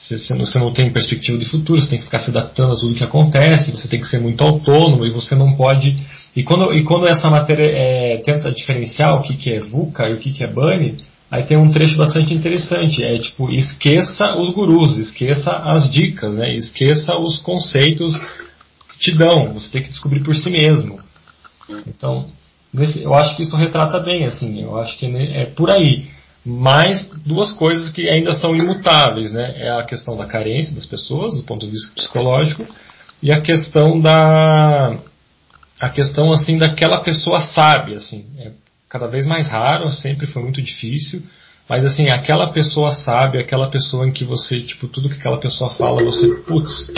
você, 0.01 0.35
você 0.35 0.59
não 0.59 0.73
tem 0.73 0.91
perspectiva 0.91 1.37
de 1.37 1.45
futuro, 1.45 1.81
você 1.81 1.91
tem 1.91 1.99
que 1.99 2.07
ficar 2.07 2.21
se 2.21 2.31
adaptando 2.31 2.73
a 2.73 2.77
tudo 2.77 2.95
que 2.95 3.05
acontece, 3.05 3.71
você 3.71 3.87
tem 3.87 4.01
que 4.01 4.07
ser 4.07 4.19
muito 4.19 4.43
autônomo 4.43 5.05
e 5.05 5.11
você 5.11 5.35
não 5.35 5.55
pode. 5.55 5.97
E 6.35 6.43
quando, 6.43 6.73
e 6.73 6.83
quando 6.85 7.07
essa 7.07 7.29
matéria 7.29 7.67
é, 7.69 8.17
tenta 8.19 8.51
diferenciar 8.51 9.15
o 9.17 9.23
que, 9.23 9.37
que 9.37 9.53
é 9.53 9.61
VUCA 9.61 10.09
e 10.09 10.15
o 10.15 10.19
que, 10.19 10.33
que 10.33 10.43
é 10.43 10.47
BUNNY, 10.47 10.97
aí 11.31 11.43
tem 11.45 11.59
um 11.59 11.71
trecho 11.71 11.97
bastante 11.97 12.33
interessante. 12.33 13.05
É 13.05 13.19
tipo, 13.19 13.51
esqueça 13.51 14.37
os 14.37 14.49
gurus, 14.51 14.97
esqueça 14.97 15.51
as 15.51 15.91
dicas, 15.91 16.39
né? 16.39 16.55
esqueça 16.55 17.17
os 17.19 17.39
conceitos 17.39 18.17
que 18.91 18.99
te 18.99 19.13
dão, 19.13 19.53
você 19.53 19.71
tem 19.71 19.83
que 19.83 19.91
descobrir 19.91 20.21
por 20.21 20.35
si 20.35 20.49
mesmo. 20.49 20.99
Então, 21.87 22.27
nesse, 22.73 23.03
eu 23.03 23.13
acho 23.13 23.37
que 23.37 23.43
isso 23.43 23.57
retrata 23.57 24.01
bem, 24.01 24.25
assim, 24.25 24.63
eu 24.63 24.79
acho 24.79 24.99
que 24.99 25.07
é 25.07 25.45
por 25.45 25.71
aí 25.71 26.09
mas 26.45 27.11
duas 27.25 27.53
coisas 27.53 27.91
que 27.91 28.09
ainda 28.09 28.35
são 28.35 28.57
imutáveis, 28.57 29.33
né? 29.33 29.55
É 29.57 29.71
a 29.71 29.85
questão 29.85 30.17
da 30.17 30.27
carência 30.27 30.75
das 30.75 30.87
pessoas, 30.87 31.37
do 31.37 31.43
ponto 31.43 31.67
de 31.67 31.73
vista 31.73 31.95
psicológico, 31.95 32.67
e 33.23 33.31
a 33.31 33.41
questão 33.41 34.01
da 34.01 34.97
a 35.81 35.89
questão 35.89 36.31
assim 36.31 36.59
daquela 36.59 37.03
pessoa 37.03 37.41
sábia, 37.41 37.97
assim, 37.97 38.27
é 38.39 38.53
cada 38.89 39.07
vez 39.07 39.25
mais 39.25 39.49
raro, 39.49 39.91
sempre 39.93 40.27
foi 40.27 40.43
muito 40.43 40.61
difícil, 40.61 41.23
mas 41.69 41.85
assim, 41.85 42.09
aquela 42.11 42.53
pessoa 42.53 42.93
sábia, 42.93 43.41
aquela 43.41 43.71
pessoa 43.71 44.07
em 44.07 44.11
que 44.11 44.25
você, 44.25 44.59
tipo, 44.59 44.89
tudo 44.89 45.09
que 45.09 45.15
aquela 45.15 45.39
pessoa 45.39 45.71
fala, 45.71 46.03
você, 46.03 46.27
putz, 46.43 46.93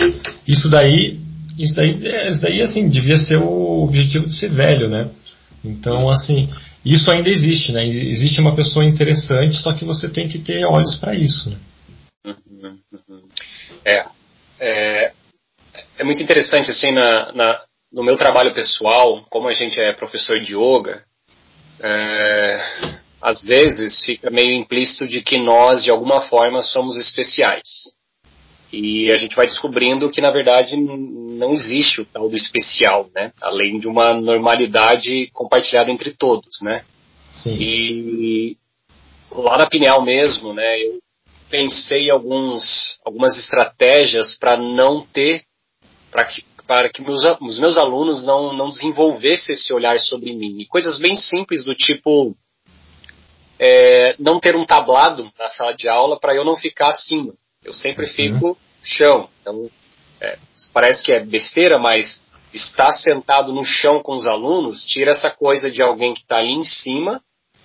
isso 0.48 0.70
daí, 0.70 1.20
isso 1.58 1.76
daí, 1.76 1.92
isso 2.28 2.40
daí 2.40 2.62
assim, 2.62 2.88
devia 2.88 3.18
ser 3.18 3.38
o 3.38 3.84
objetivo 3.84 4.26
de 4.26 4.34
ser 4.34 4.50
velho, 4.50 4.88
né? 4.88 5.10
Então, 5.62 6.08
assim, 6.08 6.48
isso 6.84 7.10
ainda 7.10 7.28
existe, 7.28 7.72
né? 7.72 7.84
Existe 7.84 8.40
uma 8.40 8.56
pessoa 8.56 8.84
interessante, 8.84 9.56
só 9.56 9.72
que 9.72 9.84
você 9.84 10.08
tem 10.08 10.28
que 10.28 10.38
ter 10.38 10.64
olhos 10.64 10.96
para 10.96 11.14
isso. 11.14 11.50
Né? 11.50 11.56
Uhum, 12.26 12.78
uhum. 12.92 13.28
É, 13.84 14.04
é, 14.58 15.12
é, 15.98 16.04
muito 16.04 16.22
interessante, 16.22 16.70
assim, 16.70 16.90
na, 16.90 17.32
na, 17.32 17.62
no 17.92 18.02
meu 18.02 18.16
trabalho 18.16 18.52
pessoal, 18.52 19.24
como 19.30 19.48
a 19.48 19.52
gente 19.52 19.80
é 19.80 19.92
professor 19.92 20.38
de 20.40 20.54
yoga, 20.56 21.04
é, 21.80 22.58
às 23.20 23.42
vezes 23.42 24.04
fica 24.04 24.30
meio 24.30 24.52
implícito 24.52 25.06
de 25.06 25.22
que 25.22 25.38
nós, 25.38 25.84
de 25.84 25.90
alguma 25.90 26.22
forma, 26.22 26.62
somos 26.62 26.96
especiais. 26.96 27.92
E 28.72 29.12
a 29.12 29.18
gente 29.18 29.36
vai 29.36 29.46
descobrindo 29.46 30.10
que, 30.10 30.20
na 30.20 30.30
verdade, 30.30 30.76
não 30.76 31.52
existe 31.52 32.00
o 32.00 32.06
tal 32.06 32.28
do 32.28 32.36
especial, 32.36 33.10
né? 33.14 33.32
Além 33.40 33.78
de 33.78 33.86
uma 33.86 34.14
normalidade 34.14 35.30
compartilhada 35.32 35.90
entre 35.90 36.12
todos, 36.12 36.62
né? 36.62 36.84
Sim. 37.30 37.56
E 37.60 38.56
lá 39.30 39.58
na 39.58 39.66
Pineal 39.66 40.02
mesmo, 40.02 40.54
né? 40.54 40.80
Eu, 40.80 41.02
pensei 41.52 42.10
alguns, 42.10 42.98
algumas 43.04 43.38
estratégias 43.38 44.38
para 44.38 44.56
não 44.56 45.04
ter, 45.04 45.44
para 46.10 46.24
que, 46.24 46.42
para 46.66 46.88
que 46.88 47.02
meus, 47.02 47.22
os 47.42 47.58
meus 47.58 47.76
alunos 47.76 48.24
não, 48.24 48.54
não 48.54 48.70
desenvolvessem 48.70 49.54
esse 49.54 49.74
olhar 49.74 50.00
sobre 50.00 50.32
mim. 50.32 50.58
E 50.58 50.66
coisas 50.66 50.98
bem 50.98 51.14
simples 51.14 51.62
do 51.62 51.74
tipo 51.74 52.34
é, 53.58 54.16
não 54.18 54.40
ter 54.40 54.56
um 54.56 54.64
tablado 54.64 55.30
na 55.38 55.48
sala 55.50 55.74
de 55.74 55.86
aula 55.86 56.18
para 56.18 56.34
eu 56.34 56.42
não 56.42 56.56
ficar 56.56 56.88
acima. 56.88 57.34
Eu 57.64 57.72
sempre 57.72 58.06
uhum. 58.06 58.12
fico 58.12 58.58
chão. 58.82 59.28
Então, 59.40 59.70
é, 60.20 60.38
parece 60.72 61.02
que 61.02 61.12
é 61.12 61.20
besteira, 61.20 61.78
mas 61.78 62.22
estar 62.52 62.92
sentado 62.92 63.52
no 63.52 63.64
chão 63.64 64.02
com 64.02 64.14
os 64.14 64.26
alunos 64.26 64.84
tira 64.84 65.10
essa 65.10 65.30
coisa 65.30 65.70
de 65.70 65.82
alguém 65.82 66.12
que 66.12 66.20
está 66.20 66.38
ali 66.38 66.52
em 66.52 66.64
cima 66.64 67.22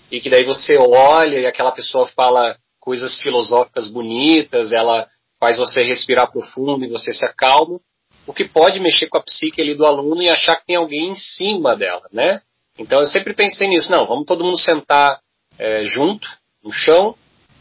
e 0.09 0.21
que 0.21 0.29
daí 0.29 0.43
você 0.43 0.77
olha 0.77 1.39
e 1.39 1.45
aquela 1.45 1.71
pessoa 1.71 2.07
fala 2.07 2.57
coisas 2.79 3.19
filosóficas 3.19 3.89
bonitas, 3.89 4.71
ela 4.71 5.07
faz 5.39 5.57
você 5.57 5.83
respirar 5.83 6.31
profundo 6.31 6.85
e 6.85 6.89
você 6.89 7.11
se 7.11 7.25
acalma, 7.25 7.79
o 8.25 8.33
que 8.33 8.47
pode 8.47 8.79
mexer 8.79 9.07
com 9.07 9.17
a 9.17 9.23
psique 9.23 9.61
ali 9.61 9.75
do 9.75 9.85
aluno 9.85 10.21
e 10.21 10.29
achar 10.29 10.55
que 10.55 10.65
tem 10.65 10.75
alguém 10.77 11.09
em 11.09 11.15
cima 11.15 11.75
dela, 11.75 12.07
né? 12.11 12.41
Então 12.77 12.99
eu 12.99 13.07
sempre 13.07 13.33
pensei 13.33 13.67
nisso, 13.67 13.91
não, 13.91 14.07
vamos 14.07 14.25
todo 14.25 14.43
mundo 14.43 14.57
sentar 14.57 15.19
é, 15.59 15.83
junto, 15.83 16.27
no 16.63 16.71
chão, 16.71 17.15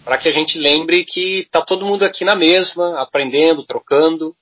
para 0.07 0.19
que 0.19 0.29
a 0.29 0.33
gente 0.33 0.57
lembre 0.57 1.05
que 1.05 1.40
está 1.40 1.61
todo 1.61 1.85
mundo 1.85 2.05
aqui 2.05 2.25
na 2.25 2.37
mesma, 2.37 2.97
aprendendo, 3.01 3.64
trocando, 3.64 4.33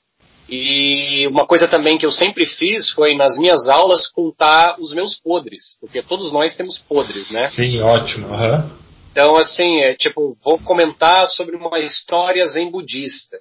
e 0.47 1.27
uma 1.27 1.47
coisa 1.47 1.67
também 1.67 1.97
que 1.97 2.05
eu 2.05 2.13
sempre 2.13 2.45
fiz 2.45 2.91
foi 2.91 3.15
nas 3.15 3.39
minhas 3.39 3.67
aulas 3.67 4.07
contar 4.07 4.77
os 4.79 4.93
meus 4.93 5.19
podres, 5.19 5.79
porque 5.81 6.03
todos 6.03 6.35
nós 6.35 6.55
temos 6.55 6.77
podres, 6.79 7.31
né? 7.31 7.49
Sim, 7.49 7.81
ótimo. 7.81 8.29
Uhum. 8.29 8.71
Então, 9.11 9.37
assim, 9.37 9.81
é 9.81 9.95
tipo, 9.95 10.37
vou 10.45 10.59
comentar 10.59 11.27
sobre 11.29 11.57
uma 11.57 11.79
história 11.79 12.45
zen 12.45 12.71
budista. 12.71 13.39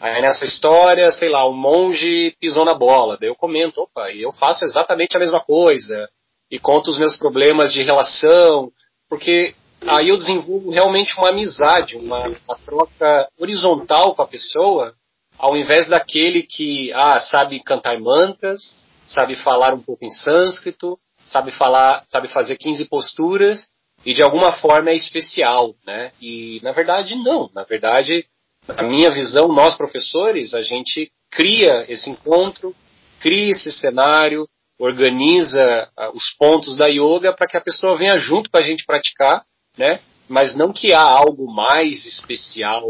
Aí 0.00 0.22
nessa 0.22 0.44
história, 0.44 1.10
sei 1.10 1.28
lá, 1.28 1.44
o 1.44 1.52
monge 1.52 2.36
pisou 2.38 2.64
na 2.64 2.74
bola. 2.74 3.18
Daí 3.20 3.28
eu 3.28 3.34
comento, 3.34 3.80
opa, 3.80 4.12
e 4.12 4.22
eu 4.22 4.32
faço 4.32 4.64
exatamente 4.64 5.16
a 5.16 5.20
mesma 5.20 5.40
coisa. 5.40 6.08
E 6.48 6.56
conto 6.56 6.88
os 6.88 6.98
meus 6.98 7.16
problemas 7.16 7.72
de 7.72 7.82
relação, 7.82 8.70
porque 9.08 9.56
aí 9.86 10.08
eu 10.08 10.16
desenvolvo 10.16 10.70
realmente 10.70 11.16
uma 11.18 11.30
amizade, 11.30 11.96
uma, 11.96 12.24
uma 12.24 12.58
troca 12.64 13.28
horizontal 13.38 14.14
com 14.14 14.22
a 14.22 14.26
pessoa, 14.26 14.94
ao 15.38 15.56
invés 15.56 15.88
daquele 15.88 16.42
que 16.42 16.92
ah, 16.92 17.20
sabe 17.20 17.60
cantar 17.60 17.98
mantras, 17.98 18.78
sabe 19.06 19.36
falar 19.36 19.74
um 19.74 19.80
pouco 19.80 20.04
em 20.04 20.10
sânscrito, 20.10 20.98
sabe 21.26 21.50
falar, 21.52 22.04
sabe 22.08 22.28
fazer 22.28 22.56
15 22.56 22.84
posturas 22.86 23.68
e 24.04 24.12
de 24.12 24.22
alguma 24.22 24.52
forma 24.52 24.90
é 24.90 24.94
especial, 24.94 25.74
né? 25.86 26.12
E 26.20 26.60
na 26.62 26.72
verdade 26.72 27.14
não, 27.16 27.50
na 27.54 27.64
verdade, 27.64 28.26
na 28.66 28.82
minha 28.82 29.10
visão, 29.10 29.48
nós 29.48 29.76
professores, 29.76 30.54
a 30.54 30.62
gente 30.62 31.10
cria 31.30 31.84
esse 31.88 32.10
encontro, 32.10 32.74
cria 33.20 33.50
esse 33.50 33.70
cenário, 33.70 34.48
organiza 34.78 35.88
uh, 35.98 36.16
os 36.16 36.30
pontos 36.38 36.76
da 36.76 36.86
yoga 36.86 37.32
para 37.32 37.46
que 37.46 37.56
a 37.56 37.60
pessoa 37.60 37.96
venha 37.96 38.18
junto 38.18 38.50
com 38.50 38.58
a 38.58 38.62
gente 38.62 38.84
praticar, 38.84 39.44
né? 39.76 40.00
Mas 40.28 40.54
não 40.56 40.72
que 40.72 40.92
há 40.92 41.02
algo 41.02 41.50
mais 41.52 42.06
especial 42.06 42.84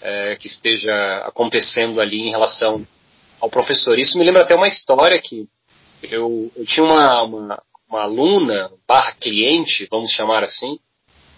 é, 0.00 0.36
que 0.36 0.46
esteja 0.46 0.92
acontecendo 1.26 2.00
ali 2.00 2.20
em 2.20 2.30
relação 2.30 2.86
ao 3.40 3.48
professor. 3.48 3.98
Isso 3.98 4.18
me 4.18 4.24
lembra 4.24 4.42
até 4.42 4.54
uma 4.54 4.68
história 4.68 5.20
que 5.20 5.48
eu, 6.02 6.52
eu 6.54 6.66
tinha 6.66 6.84
uma, 6.84 7.22
uma, 7.22 7.62
uma 7.88 8.02
aluna, 8.02 8.70
barra 8.86 9.12
cliente, 9.12 9.88
vamos 9.90 10.10
chamar 10.10 10.44
assim, 10.44 10.78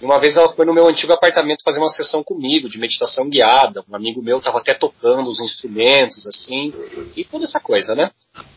e 0.01 0.05
uma 0.05 0.19
vez 0.21 0.37
ela 0.37 0.53
foi 0.53 0.67
no 0.67 0.75
meu 0.75 0.87
antigo 0.87 1.13
apartamento 1.13 1.63
fazer 1.65 1.79
uma 1.79 1.89
sessão 1.89 2.23
comigo, 2.23 2.69
de 2.69 2.79
meditação 2.79 3.29
guiada. 3.29 3.83
Um 3.89 3.97
amigo 3.97 4.23
meu 4.23 4.39
estava 4.39 4.59
até 4.59 4.75
tocando 4.75 5.29
os 5.29 5.41
instrumentos, 5.41 6.27
assim, 6.27 6.73
e 7.17 7.25
toda 7.25 7.45
essa 7.45 7.61
coisa, 7.61 7.95
né? 7.95 8.11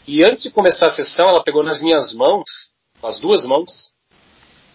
E 0.06 0.24
antes 0.24 0.44
de 0.44 0.52
começar 0.52 0.88
a 0.88 0.94
sessão, 0.94 1.30
ela 1.30 1.44
pegou 1.44 1.64
nas 1.64 1.82
minhas 1.82 2.14
mãos, 2.14 2.72
com 3.00 3.08
as 3.08 3.20
duas 3.20 3.46
mãos, 3.46 3.94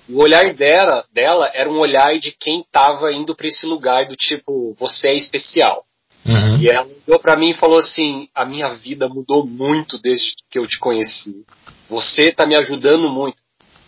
o 0.09 0.21
olhar 0.21 0.55
dela, 0.55 1.05
dela 1.13 1.51
era 1.55 1.71
um 1.71 1.79
olhar 1.79 2.19
de 2.19 2.33
quem 2.33 2.61
estava 2.61 3.13
indo 3.13 3.35
para 3.35 3.47
esse 3.47 3.67
lugar 3.67 4.07
do 4.07 4.17
tipo, 4.17 4.75
você 4.79 5.09
é 5.09 5.15
especial. 5.15 5.85
Uhum. 6.27 6.63
E 6.63 6.69
ela 6.69 6.87
olhou 7.07 7.21
para 7.21 7.37
mim 7.37 7.51
e 7.51 7.55
falou 7.55 7.79
assim: 7.79 8.29
a 8.35 8.45
minha 8.45 8.71
vida 8.71 9.09
mudou 9.09 9.47
muito 9.47 9.99
desde 9.99 10.35
que 10.51 10.59
eu 10.59 10.67
te 10.67 10.79
conheci. 10.79 11.45
Você 11.89 12.29
está 12.29 12.47
me 12.47 12.57
ajudando 12.57 13.11
muito. 13.11 13.43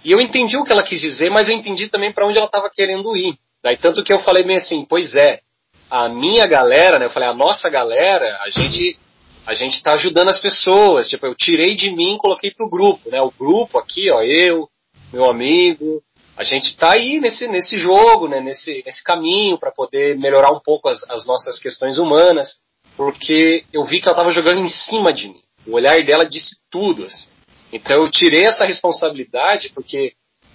E 0.04 0.12
eu 0.12 0.20
entendi 0.20 0.56
o 0.56 0.64
que 0.64 0.72
ela 0.72 0.82
quis 0.82 1.00
dizer, 1.00 1.30
mas 1.30 1.48
eu 1.48 1.54
entendi 1.54 1.88
também 1.88 2.12
para 2.12 2.26
onde 2.26 2.36
ela 2.36 2.46
estava 2.46 2.70
querendo 2.70 3.16
ir. 3.16 3.38
Daí 3.62 3.76
tanto 3.76 4.04
que 4.04 4.12
eu 4.12 4.20
falei 4.20 4.44
bem 4.44 4.56
assim, 4.56 4.84
pois 4.84 5.14
é, 5.14 5.40
a 5.90 6.08
minha 6.08 6.46
galera, 6.46 6.98
né? 6.98 7.06
Eu 7.06 7.10
falei, 7.10 7.28
a 7.28 7.34
nossa 7.34 7.68
galera, 7.68 8.38
a 8.42 8.50
gente 8.50 8.98
a 9.46 9.54
gente 9.54 9.74
está 9.74 9.94
ajudando 9.94 10.28
as 10.28 10.40
pessoas. 10.40 11.08
Tipo, 11.08 11.26
eu 11.26 11.34
tirei 11.34 11.74
de 11.74 11.90
mim 11.90 12.16
e 12.16 12.18
coloquei 12.18 12.50
pro 12.50 12.68
grupo, 12.68 13.08
né? 13.08 13.20
O 13.22 13.30
grupo 13.30 13.78
aqui, 13.78 14.08
ó, 14.12 14.20
eu, 14.22 14.68
meu 15.12 15.30
amigo, 15.30 16.02
a 16.36 16.44
gente 16.44 16.66
está 16.66 16.92
aí 16.92 17.18
nesse, 17.18 17.48
nesse 17.48 17.78
jogo, 17.78 18.28
né, 18.28 18.40
nesse, 18.40 18.82
nesse 18.84 19.02
caminho 19.02 19.58
para 19.58 19.70
poder 19.70 20.18
melhorar 20.18 20.52
um 20.52 20.60
pouco 20.60 20.88
as, 20.88 21.02
as, 21.08 21.26
nossas 21.26 21.58
questões 21.58 21.96
humanas, 21.96 22.58
porque 22.94 23.64
eu 23.72 23.84
vi 23.84 24.00
que 24.00 24.08
ela 24.08 24.16
estava 24.16 24.30
jogando 24.30 24.60
em 24.60 24.68
cima 24.68 25.12
de 25.12 25.28
mim. 25.28 25.40
O 25.66 25.74
olhar 25.74 25.98
dela 26.04 26.24
disse 26.24 26.56
tudo. 26.70 27.04
Assim. 27.04 27.30
Então 27.72 27.96
eu 27.96 28.10
tirei 28.10 28.44
essa 28.44 28.66
responsabilidade 28.66 29.70
porque 29.74 30.12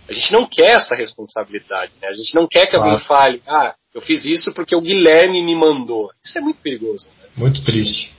a 0.07 0.13
gente 0.13 0.31
não 0.31 0.45
quer 0.45 0.73
essa 0.73 0.95
responsabilidade. 0.95 1.91
Né? 1.99 2.09
A 2.09 2.13
gente 2.13 2.35
não 2.35 2.47
quer 2.47 2.65
que 2.67 2.75
claro. 2.75 2.91
alguém 2.91 3.05
fale, 3.05 3.41
ah, 3.47 3.73
eu 3.93 4.01
fiz 4.01 4.25
isso 4.25 4.53
porque 4.53 4.75
o 4.75 4.81
Guilherme 4.81 5.41
me 5.41 5.55
mandou. 5.55 6.11
Isso 6.23 6.37
é 6.37 6.41
muito 6.41 6.61
perigoso. 6.61 7.09
Né? 7.19 7.29
Muito 7.35 7.63
triste. 7.63 8.13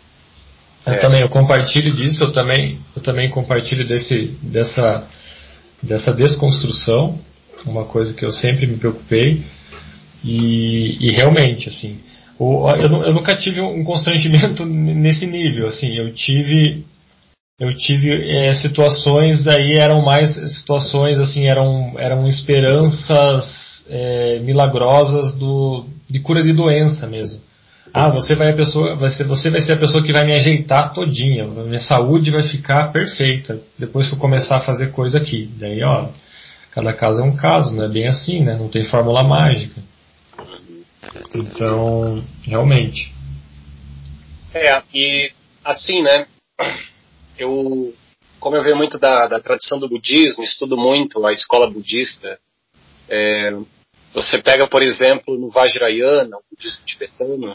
Eu 0.85 0.95
é. 0.95 0.99
também 0.99 1.21
eu 1.21 1.29
compartilho 1.29 1.95
disso, 1.95 2.25
eu 2.25 2.33
também, 2.33 2.81
eu 2.97 3.03
também 3.03 3.31
compartilho 3.31 3.87
desse, 3.87 4.27
dessa, 4.43 5.09
dessa 5.81 6.13
desconstrução 6.13 7.21
uma 7.67 7.85
coisa 7.85 8.15
que 8.15 8.25
eu 8.25 8.33
sempre 8.33 8.67
me 8.67 8.77
preocupei. 8.77 9.43
E, 10.25 10.99
e 11.01 11.13
realmente, 11.13 11.69
assim, 11.69 11.99
o, 12.39 12.69
eu, 12.71 13.05
eu, 13.05 13.15
nunca 13.15 13.37
tive 13.37 13.61
um 13.61 13.85
constrangimento 13.85 14.65
nesse 14.67 15.27
nível, 15.27 15.67
assim, 15.67 15.95
eu 15.95 16.13
tive 16.13 16.85
eu 17.61 17.73
tive 17.77 18.11
é, 18.29 18.53
situações 18.55 19.45
daí 19.45 19.75
eram 19.75 20.03
mais 20.03 20.31
situações 20.53 21.21
assim 21.21 21.47
eram 21.47 21.95
eram 21.97 22.27
esperanças 22.27 23.85
é, 23.89 24.41
milagrosas 24.41 25.35
do 25.35 25.85
de 26.11 26.19
cura 26.19 26.43
de 26.43 26.53
doença 26.53 27.07
mesmo. 27.07 27.41
Ah 27.95 28.09
você 28.09 28.35
vai 28.35 28.51
a 28.51 28.57
pessoa 28.57 28.97
vai 28.97 29.11
ser 29.11 29.25
você 29.25 29.51
vai 29.51 29.61
ser 29.61 29.75
a 29.75 29.77
pessoa 29.77 30.03
que 30.03 30.13
vai 30.13 30.25
me 30.25 30.33
ajeitar 30.33 30.93
todinha 30.93 31.47
minha 31.47 31.81
saúde 31.81 32.31
vai 32.31 32.43
ficar 32.43 32.91
perfeita 32.91 33.61
depois 33.79 34.09
que 34.09 34.15
eu 34.15 34.19
começar 34.19 34.57
a 34.57 34.61
fazer 34.61 34.91
coisa 34.91 35.19
aqui. 35.19 35.49
Daí 35.59 35.83
ó 35.83 36.09
cada 36.73 36.93
caso 36.95 37.21
é 37.21 37.25
um 37.25 37.37
caso, 37.37 37.75
não 37.75 37.85
é 37.85 37.89
bem 37.89 38.09
assim, 38.09 38.41
né? 38.41 38.57
Não 38.57 38.69
tem 38.69 38.85
fórmula 38.85 39.23
mágica. 39.23 39.81
Então, 41.35 42.25
realmente. 42.43 43.13
É, 44.55 44.83
e 44.93 45.31
assim, 45.65 46.03
né? 46.03 46.27
Eu, 47.39 47.95
como 48.41 48.57
eu 48.57 48.63
venho 48.63 48.77
muito 48.77 48.99
da, 48.99 49.27
da 49.27 49.41
tradição 49.41 49.79
do 49.79 49.89
budismo, 49.89 50.43
estudo 50.43 50.77
muito 50.77 51.25
a 51.27 51.33
escola 51.33 51.71
budista. 51.71 52.39
É, 53.09 53.53
você 54.15 54.43
pega, 54.43 54.67
por 54.67 54.83
exemplo, 54.83 55.39
no 55.39 55.51
Vajrayana, 55.51 56.37
o 56.37 56.43
budismo 56.51 56.85
tibetano, 56.87 57.55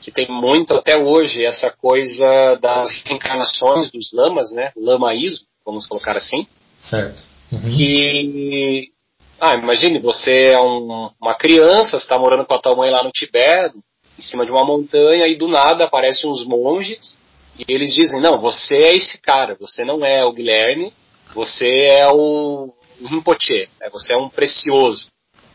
que 0.00 0.10
tem 0.10 0.26
muito 0.28 0.72
até 0.74 0.96
hoje 0.96 1.44
essa 1.44 1.70
coisa 1.70 2.56
das 2.56 2.90
reencarnações 3.04 3.90
dos 3.90 4.12
lamas, 4.12 4.52
né? 4.52 4.72
Lamaísmo, 4.76 5.46
vamos 5.64 5.86
colocar 5.86 6.16
assim. 6.16 6.46
Certo 6.80 7.33
Uhum. 7.52 7.70
Que. 7.70 8.92
Ah, 9.40 9.56
imagine, 9.56 9.98
você 9.98 10.52
é 10.52 10.60
um, 10.60 11.10
uma 11.20 11.34
criança, 11.34 11.96
está 11.96 12.18
morando 12.18 12.46
com 12.46 12.54
a 12.54 12.58
tua 12.58 12.76
mãe 12.76 12.90
lá 12.90 13.02
no 13.02 13.10
Tibete, 13.10 13.76
em 14.18 14.22
cima 14.22 14.44
de 14.44 14.50
uma 14.50 14.64
montanha, 14.64 15.26
e 15.26 15.36
do 15.36 15.48
nada 15.48 15.84
aparecem 15.84 16.30
uns 16.30 16.46
monges, 16.46 17.18
e 17.58 17.64
eles 17.68 17.92
dizem: 17.92 18.20
Não, 18.20 18.38
você 18.38 18.74
é 18.74 18.96
esse 18.96 19.20
cara, 19.20 19.56
você 19.58 19.84
não 19.84 20.04
é 20.04 20.24
o 20.24 20.32
Guilherme, 20.32 20.92
você 21.34 21.86
é 21.90 22.08
o, 22.08 22.72
Rinpoche, 23.02 23.68
né? 23.80 23.88
você 23.90 24.14
é 24.14 24.18
um 24.18 24.28
precioso. 24.28 25.08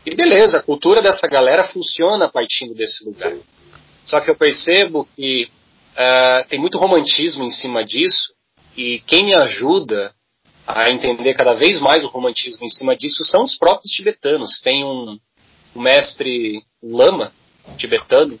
E 0.04 0.14
beleza, 0.14 0.58
a 0.58 0.62
cultura 0.62 1.02
dessa 1.02 1.26
galera 1.26 1.64
funciona 1.64 2.30
partindo 2.30 2.74
desse 2.74 3.04
lugar. 3.04 3.34
Só 4.04 4.20
que 4.20 4.30
eu 4.30 4.34
percebo 4.34 5.06
que 5.16 5.44
uh, 5.44 6.48
tem 6.48 6.58
muito 6.58 6.78
romantismo 6.78 7.44
em 7.44 7.50
cima 7.50 7.84
disso, 7.84 8.32
e 8.76 9.00
quem 9.06 9.24
me 9.24 9.34
ajuda 9.34 10.14
a 10.76 10.90
entender 10.90 11.34
cada 11.34 11.54
vez 11.54 11.80
mais 11.80 12.04
o 12.04 12.08
romantismo 12.08 12.64
em 12.64 12.70
cima 12.70 12.96
disso 12.96 13.24
são 13.24 13.42
os 13.42 13.56
próprios 13.56 13.92
tibetanos. 13.92 14.60
Tem 14.60 14.84
um, 14.84 15.18
um 15.74 15.80
mestre 15.80 16.62
lama 16.82 17.32
tibetano, 17.76 18.38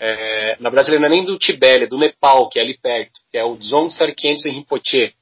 é, 0.00 0.56
na 0.58 0.70
verdade 0.70 0.90
ele 0.90 0.98
não 0.98 1.06
é 1.06 1.10
nem 1.10 1.24
do 1.24 1.38
Tibete, 1.38 1.84
é 1.84 1.86
do 1.86 1.98
Nepal, 1.98 2.48
que 2.48 2.58
é 2.58 2.62
ali 2.62 2.76
perto, 2.78 3.20
que 3.30 3.36
é 3.36 3.44
o 3.44 3.56
Dzongtsar 3.56 4.14
Khyentse 4.14 4.48
Rinpoche, 4.48 5.14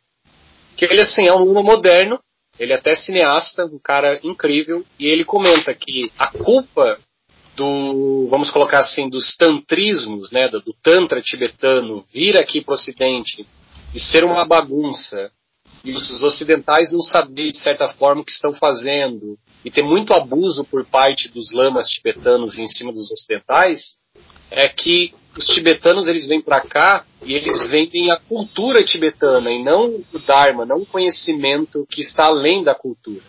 que 0.77 0.85
ele 0.85 1.01
assim 1.01 1.27
é 1.27 1.35
um 1.35 1.45
lama 1.45 1.63
moderno, 1.65 2.19
ele 2.59 2.73
é 2.73 2.77
até 2.77 2.95
cineasta, 2.95 3.65
um 3.65 3.79
cara 3.79 4.21
incrível, 4.23 4.85
e 4.99 5.07
ele 5.07 5.25
comenta 5.25 5.75
que 5.75 6.13
a 6.17 6.29
culpa 6.29 6.97
do, 7.57 8.29
vamos 8.31 8.51
colocar 8.51 8.79
assim, 8.79 9.09
dos 9.09 9.37
tantrismos, 9.37 10.31
né, 10.31 10.49
do, 10.49 10.61
do 10.61 10.73
tantra 10.81 11.21
tibetano 11.21 12.05
vir 12.13 12.37
aqui 12.37 12.61
para 12.61 12.73
o 12.73 12.75
Ocidente 12.75 13.45
e 13.93 13.99
ser 13.99 14.23
uma 14.23 14.45
bagunça 14.45 15.33
e 15.85 15.93
os 15.93 16.23
ocidentais 16.23 16.93
não 16.93 17.03
saber 17.03 17.51
de 17.51 17.59
certa 17.59 17.89
forma 17.89 18.23
o 18.23 18.25
que 18.25 18.33
estão 18.33 18.53
fazendo 18.53 19.39
e 19.65 19.71
ter 19.71 19.83
muito 19.83 20.13
abuso 20.13 20.65
por 20.65 20.85
parte 20.85 21.29
dos 21.29 21.53
lamas 21.53 21.89
tibetanos 21.89 22.59
em 22.59 22.67
cima 22.67 22.93
dos 22.93 23.11
ocidentais, 23.11 23.97
é 24.51 24.69
que 24.69 25.15
os 25.37 25.47
tibetanos 25.47 26.09
eles 26.09 26.27
vêm 26.27 26.43
para 26.43 26.61
cá 26.61 27.05
e 27.23 27.35
eles 27.35 27.69
vendem 27.69 28.11
a 28.11 28.17
cultura 28.17 28.83
tibetana 28.83 29.51
e 29.51 29.63
não 29.63 30.03
o 30.13 30.19
dharma, 30.19 30.65
não 30.65 30.79
o 30.79 30.87
conhecimento 30.87 31.87
que 31.89 32.01
está 32.01 32.27
além 32.27 32.65
da 32.65 32.75
cultura. 32.75 33.23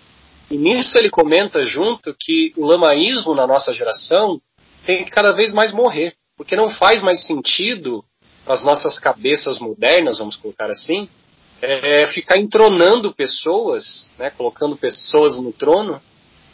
E 0.49 0.57
nisso 0.57 0.97
ele 0.97 1.09
comenta 1.09 1.63
junto 1.63 2.15
que 2.19 2.51
o 2.57 2.65
lamaísmo 2.65 3.35
na 3.35 3.45
nossa 3.45 3.73
geração 3.73 4.41
tem 4.85 5.05
que 5.05 5.11
cada 5.11 5.31
vez 5.31 5.53
mais 5.53 5.71
morrer, 5.71 6.15
porque 6.35 6.55
não 6.55 6.69
faz 6.69 7.01
mais 7.03 7.25
sentido 7.25 8.03
as 8.47 8.63
nossas 8.63 8.97
cabeças 8.97 9.59
modernas, 9.59 10.17
vamos 10.17 10.35
colocar 10.35 10.71
assim, 10.71 11.07
é, 11.61 12.07
ficar 12.07 12.37
entronando 12.37 13.13
pessoas, 13.13 14.09
né, 14.17 14.29
colocando 14.31 14.75
pessoas 14.75 15.37
no 15.41 15.51
trono, 15.51 16.01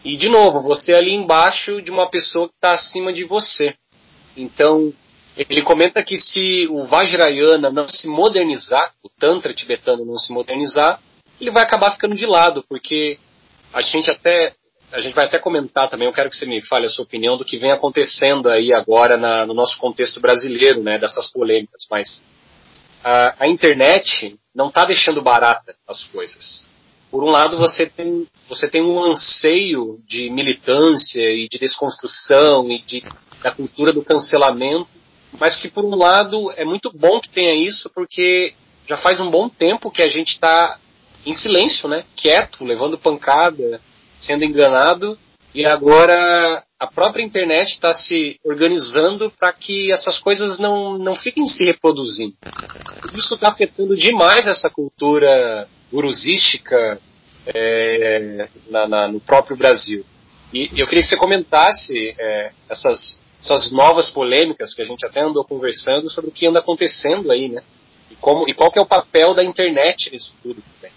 e 0.03 0.15
de 0.15 0.29
novo, 0.29 0.61
você 0.61 0.93
ali 0.93 1.13
embaixo 1.13 1.81
de 1.81 1.89
uma 1.91 2.07
pessoa 2.07 2.47
que 2.47 2.55
está 2.55 2.73
acima 2.73 3.11
de 3.11 3.23
você. 3.23 3.73
Então, 4.37 4.93
ele 5.35 5.63
comenta 5.63 6.03
que 6.03 6.17
se 6.17 6.67
o 6.69 6.83
Vajrayana 6.83 7.71
não 7.71 7.87
se 7.87 8.07
modernizar, 8.07 8.93
o 9.03 9.09
Tantra 9.09 9.53
tibetano 9.53 10.05
não 10.05 10.17
se 10.17 10.31
modernizar, 10.31 11.01
ele 11.41 11.51
vai 11.51 11.63
acabar 11.63 11.91
ficando 11.91 12.15
de 12.15 12.25
lado, 12.25 12.63
porque 12.69 13.17
a 13.73 13.81
gente 13.81 14.09
até 14.09 14.53
a 14.91 15.01
gente 15.01 15.15
vai 15.15 15.25
até 15.25 15.39
comentar 15.39 15.89
também, 15.89 16.07
eu 16.07 16.13
quero 16.13 16.29
que 16.29 16.35
você 16.35 16.45
me 16.45 16.61
fale 16.61 16.85
a 16.85 16.89
sua 16.89 17.03
opinião 17.03 17.37
do 17.37 17.43
que 17.43 17.57
vem 17.57 17.71
acontecendo 17.71 18.49
aí 18.49 18.73
agora 18.73 19.17
na, 19.17 19.45
no 19.45 19.53
nosso 19.53 19.77
contexto 19.77 20.21
brasileiro, 20.21 20.81
né, 20.81 20.97
dessas 20.97 21.29
polêmicas, 21.29 21.85
mas 21.89 22.23
a, 23.05 23.35
a 23.45 23.47
internet 23.47 24.35
não 24.53 24.69
está 24.69 24.83
deixando 24.83 25.21
barata 25.21 25.75
as 25.87 26.05
coisas. 26.05 26.67
Por 27.11 27.23
um 27.23 27.29
lado, 27.29 27.55
você 27.59 27.85
tem, 27.85 28.27
você 28.49 28.67
tem 28.67 28.81
um 28.81 28.99
anseio 28.99 30.01
de 30.07 30.31
militância 30.31 31.21
e 31.31 31.47
de 31.47 31.59
desconstrução 31.59 32.69
e 32.71 32.79
de, 32.79 33.03
da 33.43 33.53
cultura 33.53 33.93
do 33.93 34.03
cancelamento, 34.03 34.89
mas 35.39 35.55
que, 35.55 35.69
por 35.69 35.85
um 35.85 35.95
lado, 35.95 36.51
é 36.57 36.65
muito 36.65 36.91
bom 36.91 37.19
que 37.19 37.29
tenha 37.29 37.53
isso, 37.53 37.91
porque 37.93 38.55
já 38.87 38.97
faz 38.97 39.19
um 39.19 39.29
bom 39.29 39.47
tempo 39.47 39.91
que 39.91 40.01
a 40.01 40.07
gente 40.07 40.29
está 40.29 40.79
em 41.23 41.33
silêncio, 41.33 41.87
né? 41.87 42.05
Quieto, 42.15 42.65
levando 42.65 42.97
pancada, 42.97 43.79
sendo 44.17 44.43
enganado, 44.43 45.17
e 45.53 45.63
agora 45.65 46.63
a 46.79 46.87
própria 46.87 47.23
internet 47.23 47.73
está 47.73 47.93
se 47.93 48.39
organizando 48.43 49.31
para 49.31 49.53
que 49.53 49.91
essas 49.91 50.19
coisas 50.19 50.59
não, 50.59 50.97
não 50.97 51.15
fiquem 51.15 51.47
se 51.47 51.63
reproduzindo. 51.63 52.35
Isso 53.13 53.35
está 53.35 53.49
afetando 53.49 53.95
demais 53.95 54.45
essa 54.45 54.69
cultura 54.69 55.67
gurusística 55.91 56.99
é, 57.47 58.47
na, 58.69 58.87
na, 58.87 59.07
no 59.07 59.21
próprio 59.21 59.55
Brasil. 59.55 60.05
E 60.53 60.69
eu 60.75 60.85
queria 60.85 61.01
que 61.01 61.07
você 61.07 61.17
comentasse 61.17 62.15
é, 62.19 62.51
essas, 62.69 63.21
essas 63.39 63.71
novas 63.71 64.09
polêmicas 64.09 64.73
que 64.73 64.81
a 64.81 64.85
gente 64.85 65.05
até 65.05 65.21
andou 65.21 65.45
conversando 65.45 66.09
sobre 66.09 66.29
o 66.29 66.33
que 66.33 66.47
anda 66.47 66.59
acontecendo 66.59 67.31
aí, 67.31 67.47
né? 67.47 67.61
E, 68.11 68.15
como, 68.15 68.45
e 68.47 68.53
qual 68.53 68.71
que 68.71 68.77
é 68.77 68.81
o 68.81 68.85
papel 68.85 69.33
da 69.33 69.43
internet 69.43 70.11
nisso 70.11 70.35
tudo 70.43 70.61
também. 70.75 70.93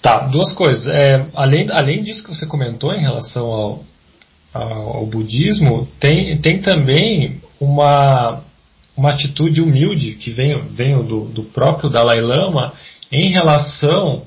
Tá, 0.00 0.20
duas 0.28 0.52
coisas. 0.52 0.86
É, 0.86 1.26
além, 1.34 1.66
além 1.72 2.02
disso 2.04 2.22
que 2.22 2.34
você 2.34 2.46
comentou 2.46 2.92
em 2.92 3.00
relação 3.00 3.46
ao, 3.46 3.84
ao, 4.62 5.06
budismo, 5.06 5.88
tem, 6.00 6.38
tem 6.38 6.58
também 6.58 7.40
uma, 7.60 8.42
uma 8.96 9.10
atitude 9.10 9.60
humilde 9.60 10.12
que 10.12 10.30
vem, 10.30 10.62
vem 10.70 11.02
do, 11.02 11.26
do 11.26 11.42
próprio 11.42 11.90
Dalai 11.90 12.20
Lama 12.20 12.72
em 13.10 13.30
relação 13.30 14.22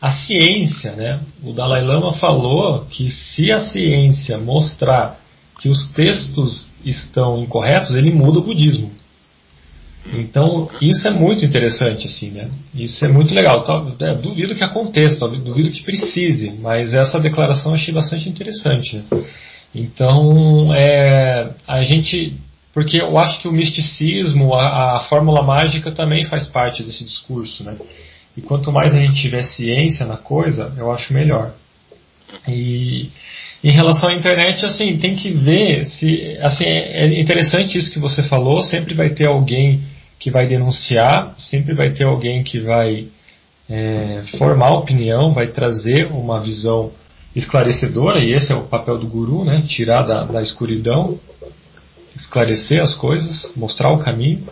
à 0.00 0.10
ciência. 0.10 0.92
Né? 0.92 1.20
O 1.42 1.52
Dalai 1.52 1.82
Lama 1.82 2.12
falou 2.14 2.86
que 2.90 3.10
se 3.10 3.52
a 3.52 3.60
ciência 3.60 4.38
mostrar 4.38 5.20
que 5.60 5.68
os 5.68 5.86
textos 5.92 6.68
estão 6.84 7.42
incorretos, 7.42 7.94
ele 7.94 8.10
muda 8.10 8.38
o 8.38 8.42
budismo. 8.42 8.92
Então, 10.12 10.68
isso 10.82 11.08
é 11.08 11.12
muito 11.12 11.44
interessante, 11.44 12.06
assim, 12.06 12.30
né? 12.30 12.50
Isso 12.74 13.02
é 13.04 13.08
muito 13.08 13.34
legal. 13.34 13.64
É, 14.02 14.14
duvido 14.14 14.54
que 14.54 14.62
aconteça, 14.62 15.26
duvido 15.26 15.70
que 15.70 15.82
precise, 15.82 16.52
mas 16.60 16.92
essa 16.92 17.18
declaração 17.18 17.72
achei 17.72 17.94
bastante 17.94 18.28
interessante. 18.28 18.96
Né? 18.96 19.04
Então, 19.74 20.72
é, 20.74 21.50
a 21.66 21.82
gente. 21.82 22.34
Porque 22.72 23.00
eu 23.00 23.16
acho 23.18 23.40
que 23.40 23.48
o 23.48 23.52
misticismo, 23.52 24.52
a, 24.54 24.96
a 24.96 25.00
fórmula 25.00 25.42
mágica 25.42 25.92
também 25.92 26.24
faz 26.24 26.46
parte 26.46 26.82
desse 26.82 27.04
discurso, 27.04 27.62
né? 27.62 27.76
E 28.36 28.40
quanto 28.40 28.72
mais 28.72 28.94
a 28.94 29.00
gente 29.00 29.20
tiver 29.20 29.44
ciência 29.44 30.04
na 30.04 30.16
coisa, 30.16 30.72
eu 30.76 30.92
acho 30.92 31.14
melhor. 31.14 31.54
E 32.48 33.10
em 33.62 33.70
relação 33.70 34.10
à 34.10 34.14
internet, 34.14 34.64
assim, 34.66 34.98
tem 34.98 35.14
que 35.14 35.30
ver 35.30 35.86
se, 35.86 36.36
assim, 36.40 36.64
é 36.66 37.06
interessante 37.18 37.78
isso 37.78 37.92
que 37.92 37.98
você 37.98 38.22
falou, 38.24 38.62
sempre 38.64 38.92
vai 38.92 39.10
ter 39.10 39.28
alguém 39.28 39.80
que 40.18 40.30
vai 40.30 40.46
denunciar, 40.46 41.34
sempre 41.38 41.74
vai 41.74 41.90
ter 41.90 42.06
alguém 42.06 42.42
que 42.42 42.58
vai 42.58 43.06
é, 43.70 44.22
formar 44.36 44.70
opinião, 44.70 45.30
vai 45.30 45.46
trazer 45.46 46.06
uma 46.10 46.40
visão 46.40 46.90
esclarecedora, 47.34 48.22
e 48.22 48.32
esse 48.32 48.52
é 48.52 48.54
o 48.54 48.64
papel 48.64 48.98
do 48.98 49.06
guru, 49.06 49.44
né? 49.44 49.62
tirar 49.66 50.02
da, 50.02 50.24
da 50.24 50.42
escuridão, 50.42 51.18
esclarecer 52.14 52.80
as 52.80 52.94
coisas, 52.94 53.50
mostrar 53.56 53.90
o 53.90 53.98
caminho. 53.98 54.46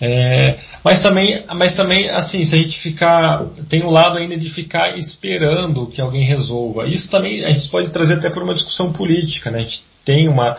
É, 0.00 0.58
mas 0.84 1.00
também, 1.00 1.44
mas 1.54 1.74
também, 1.74 2.10
assim, 2.10 2.44
se 2.44 2.54
a 2.54 2.58
gente 2.58 2.78
ficar, 2.80 3.44
tem 3.68 3.84
um 3.84 3.90
lado 3.90 4.18
ainda 4.18 4.36
de 4.36 4.50
ficar 4.50 4.98
esperando 4.98 5.86
que 5.86 6.00
alguém 6.00 6.26
resolva. 6.26 6.86
Isso 6.86 7.10
também 7.10 7.44
a 7.44 7.50
gente 7.50 7.68
pode 7.68 7.88
trazer 7.90 8.14
até 8.14 8.30
por 8.30 8.42
uma 8.42 8.54
discussão 8.54 8.92
política, 8.92 9.50
né? 9.50 9.60
A 9.60 9.62
gente 9.62 9.84
tem 10.04 10.28
uma 10.28 10.58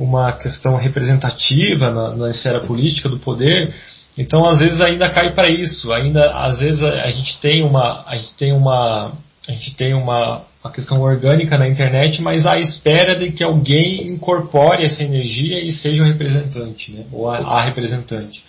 uma 0.00 0.32
questão 0.32 0.76
representativa 0.76 1.90
na, 1.90 2.16
na 2.16 2.30
esfera 2.30 2.60
política 2.60 3.08
do 3.08 3.18
poder. 3.18 3.74
Então, 4.16 4.48
às 4.48 4.58
vezes 4.58 4.80
ainda 4.80 5.10
cai 5.10 5.34
para 5.34 5.48
isso. 5.48 5.92
Ainda, 5.92 6.32
às 6.32 6.58
vezes 6.58 6.82
a, 6.82 7.02
a, 7.02 7.10
gente 7.10 7.38
tem 7.38 7.62
uma, 7.62 8.04
a 8.06 8.16
gente 8.16 8.34
tem 8.34 8.52
uma, 8.52 9.12
a 9.46 9.52
gente 9.52 9.76
tem 9.76 9.94
uma, 9.94 10.42
uma 10.62 10.72
questão 10.72 11.00
orgânica 11.00 11.56
na 11.56 11.66
internet, 11.66 12.20
mas 12.20 12.44
à 12.46 12.58
espera 12.58 13.14
de 13.16 13.32
que 13.32 13.42
alguém 13.42 14.06
incorpore 14.08 14.84
essa 14.84 15.02
energia 15.02 15.58
e 15.62 15.72
seja 15.72 16.02
o 16.02 16.06
representante, 16.06 16.92
né? 16.92 17.06
ou 17.10 17.30
a, 17.30 17.38
a 17.38 17.62
representante. 17.64 18.44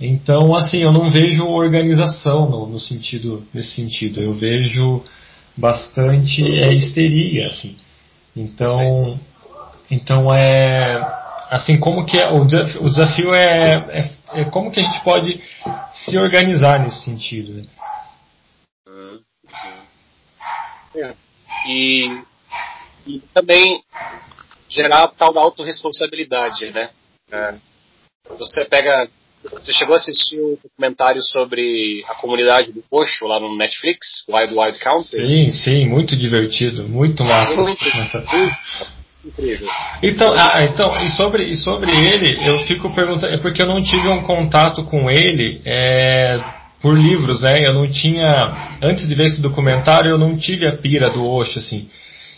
Então, 0.00 0.54
assim, 0.54 0.78
eu 0.78 0.92
não 0.92 1.10
vejo 1.10 1.46
organização 1.46 2.48
no, 2.48 2.66
no 2.66 2.80
sentido, 2.80 3.46
nesse 3.52 3.70
sentido. 3.70 4.20
Eu 4.20 4.34
vejo 4.34 5.02
bastante 5.56 6.42
é, 6.42 6.72
histeria, 6.72 7.48
assim. 7.48 7.76
Então, 8.36 9.18
então 9.90 10.34
é 10.34 11.22
assim 11.50 11.78
como 11.78 12.04
que 12.04 12.18
é, 12.18 12.28
o, 12.28 12.44
desafio, 12.44 12.82
o 12.82 12.90
desafio 12.90 13.34
é, 13.34 13.74
é, 13.90 14.40
é, 14.40 14.44
como 14.46 14.72
que 14.72 14.80
a 14.80 14.82
gente 14.82 15.00
pode 15.04 15.40
se 15.92 16.18
organizar 16.18 16.80
nesse 16.80 17.04
sentido. 17.04 17.54
Né? 17.54 17.62
Uhum. 18.88 19.20
É. 20.96 21.23
E, 21.66 22.22
e 23.06 23.20
também 23.32 23.82
gerar 24.68 25.04
a 25.04 25.08
tal 25.08 25.32
da 25.32 25.40
autorresponsabilidade, 25.40 26.70
né? 26.70 26.90
É. 27.30 27.54
Você 28.38 28.64
pega. 28.64 29.08
Você 29.52 29.74
chegou 29.74 29.92
a 29.92 29.98
assistir 29.98 30.40
um 30.40 30.56
documentário 30.62 31.20
sobre 31.20 32.02
a 32.08 32.14
comunidade 32.14 32.72
do 32.72 32.82
Poxo 32.88 33.26
lá 33.26 33.38
no 33.38 33.54
Netflix, 33.54 34.24
Wild 34.26 34.54
Wild 34.54 34.78
Country? 34.78 35.26
Sim, 35.26 35.50
sim, 35.50 35.84
muito 35.84 36.16
divertido, 36.16 36.88
muito 36.88 37.22
massa. 37.22 37.54
Muito, 37.54 37.84
muito, 37.84 38.56
Incrível. 39.22 39.68
Então, 40.02 40.34
ah, 40.38 40.60
então 40.62 40.92
e, 40.94 41.10
sobre, 41.10 41.44
e 41.44 41.56
sobre 41.56 41.90
ele, 41.90 42.48
eu 42.48 42.58
fico 42.66 42.94
perguntando, 42.94 43.34
é 43.34 43.38
porque 43.38 43.62
eu 43.62 43.66
não 43.66 43.82
tive 43.82 44.08
um 44.08 44.22
contato 44.22 44.84
com 44.84 45.10
ele 45.10 45.62
é, 45.64 46.38
por 46.84 46.98
livros, 46.98 47.40
né? 47.40 47.66
Eu 47.66 47.72
não 47.72 47.88
tinha, 47.88 48.76
antes 48.82 49.08
de 49.08 49.14
ver 49.14 49.24
esse 49.24 49.40
documentário, 49.40 50.10
eu 50.10 50.18
não 50.18 50.36
tive 50.36 50.68
a 50.68 50.76
pira 50.76 51.10
do 51.10 51.24
Osho, 51.24 51.58
assim. 51.58 51.88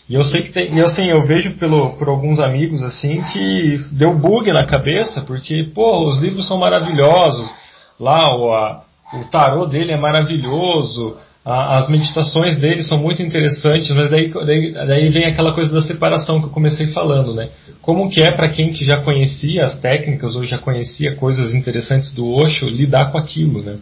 E 0.08 0.14
eu 0.14 0.24
sei 0.24 0.42
que 0.42 0.52
tem, 0.52 0.72
e 0.72 0.80
assim, 0.80 1.08
eu 1.08 1.26
vejo 1.26 1.58
pelo, 1.58 1.94
por 1.96 2.08
alguns 2.08 2.38
amigos, 2.38 2.80
assim, 2.80 3.20
que 3.32 3.76
deu 3.90 4.16
bug 4.16 4.52
na 4.52 4.64
cabeça, 4.64 5.22
porque, 5.22 5.64
pô, 5.74 6.06
os 6.06 6.18
livros 6.18 6.46
são 6.46 6.58
maravilhosos, 6.58 7.52
lá 7.98 8.36
o, 8.36 8.54
a, 8.54 8.84
o 9.14 9.24
tarô 9.24 9.66
dele 9.66 9.90
é 9.90 9.96
maravilhoso, 9.96 11.16
as 11.44 11.88
meditações 11.88 12.56
dele 12.56 12.84
são 12.84 12.98
muito 12.98 13.22
interessantes, 13.22 13.90
mas 13.90 14.10
daí, 14.10 14.32
daí, 14.32 14.72
daí, 14.72 15.08
vem 15.08 15.26
aquela 15.26 15.54
coisa 15.54 15.72
da 15.72 15.80
separação 15.80 16.38
que 16.38 16.46
eu 16.46 16.50
comecei 16.50 16.86
falando, 16.86 17.34
né? 17.34 17.48
Como 17.82 18.08
que 18.10 18.22
é 18.22 18.30
para 18.30 18.48
quem 18.50 18.72
que 18.72 18.84
já 18.84 19.00
conhecia 19.00 19.62
as 19.64 19.80
técnicas 19.80 20.36
ou 20.36 20.44
já 20.44 20.58
conhecia 20.58 21.16
coisas 21.16 21.52
interessantes 21.52 22.12
do 22.12 22.32
Osho 22.32 22.68
lidar 22.68 23.10
com 23.10 23.18
aquilo, 23.18 23.60
né? 23.60 23.78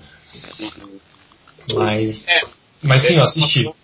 Mas, 1.75 2.27
é, 2.27 2.43
mas 2.83 3.03
sim, 3.03 3.17
eu 3.17 3.25
assisti. 3.25 3.75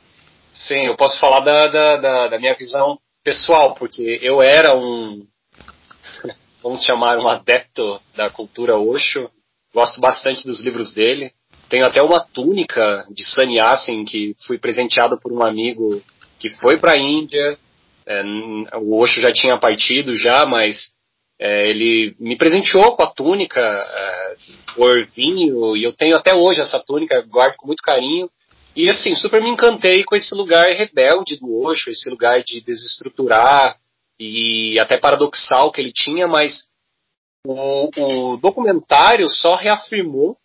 Sim, 0.52 0.86
eu 0.86 0.96
posso 0.96 1.18
falar 1.18 1.40
da, 1.40 1.66
da, 1.68 1.96
da, 1.96 2.28
da 2.28 2.38
minha 2.38 2.54
visão 2.54 2.98
pessoal, 3.24 3.74
porque 3.74 4.18
eu 4.22 4.42
era 4.42 4.76
um, 4.76 5.26
vamos 6.62 6.84
chamar, 6.84 7.18
um 7.18 7.28
adepto 7.28 8.00
da 8.16 8.30
cultura 8.30 8.76
Osho. 8.78 9.30
Gosto 9.72 10.00
bastante 10.00 10.44
dos 10.44 10.64
livros 10.64 10.92
dele. 10.94 11.32
Tenho 11.68 11.86
até 11.86 12.02
uma 12.02 12.20
túnica 12.20 13.06
de 13.10 13.24
sannyasin 13.24 14.04
que 14.04 14.34
fui 14.44 14.58
presenteado 14.58 15.18
por 15.20 15.32
um 15.32 15.42
amigo 15.42 16.02
que 16.38 16.50
foi 16.50 16.78
para 16.78 16.92
a 16.92 16.98
Índia. 16.98 17.56
É, 18.04 18.22
o 18.76 18.98
Osho 18.98 19.22
já 19.22 19.32
tinha 19.32 19.56
partido 19.56 20.16
já, 20.16 20.44
mas 20.44 20.92
é, 21.38 21.68
ele 21.68 22.16
me 22.18 22.36
presenteou 22.36 22.96
com 22.96 23.02
a 23.02 23.10
túnica 23.10 23.60
é, 23.60 24.29
por 24.74 25.06
vinho 25.06 25.76
e 25.76 25.84
eu 25.84 25.92
tenho 25.92 26.16
até 26.16 26.34
hoje 26.34 26.60
essa 26.60 26.80
túnica, 26.80 27.20
guardo 27.22 27.56
com 27.56 27.66
muito 27.66 27.82
carinho. 27.82 28.30
E 28.74 28.88
assim, 28.88 29.14
super 29.14 29.42
me 29.42 29.50
encantei 29.50 30.04
com 30.04 30.14
esse 30.14 30.34
lugar 30.34 30.68
rebelde 30.70 31.36
do 31.36 31.64
Osho, 31.64 31.90
esse 31.90 32.08
lugar 32.08 32.42
de 32.42 32.60
desestruturar 32.60 33.76
e 34.18 34.78
até 34.78 34.96
paradoxal 34.96 35.72
que 35.72 35.80
ele 35.80 35.92
tinha, 35.92 36.28
mas 36.28 36.68
o, 37.44 37.90
o 37.96 38.36
documentário 38.36 39.28
só 39.28 39.54
reafirmou 39.54 40.36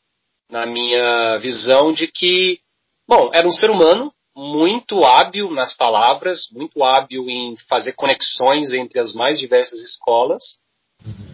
na 0.49 0.65
minha 0.65 1.37
visão 1.37 1.91
de 1.91 2.07
que, 2.07 2.59
bom, 3.07 3.29
era 3.33 3.47
um 3.47 3.51
ser 3.51 3.69
humano 3.69 4.13
muito 4.35 5.03
hábil 5.03 5.49
nas 5.51 5.75
palavras, 5.75 6.49
muito 6.51 6.83
hábil 6.83 7.29
em 7.29 7.55
fazer 7.69 7.93
conexões 7.93 8.73
entre 8.73 8.99
as 8.99 9.13
mais 9.13 9.39
diversas 9.39 9.81
escolas, 9.81 10.59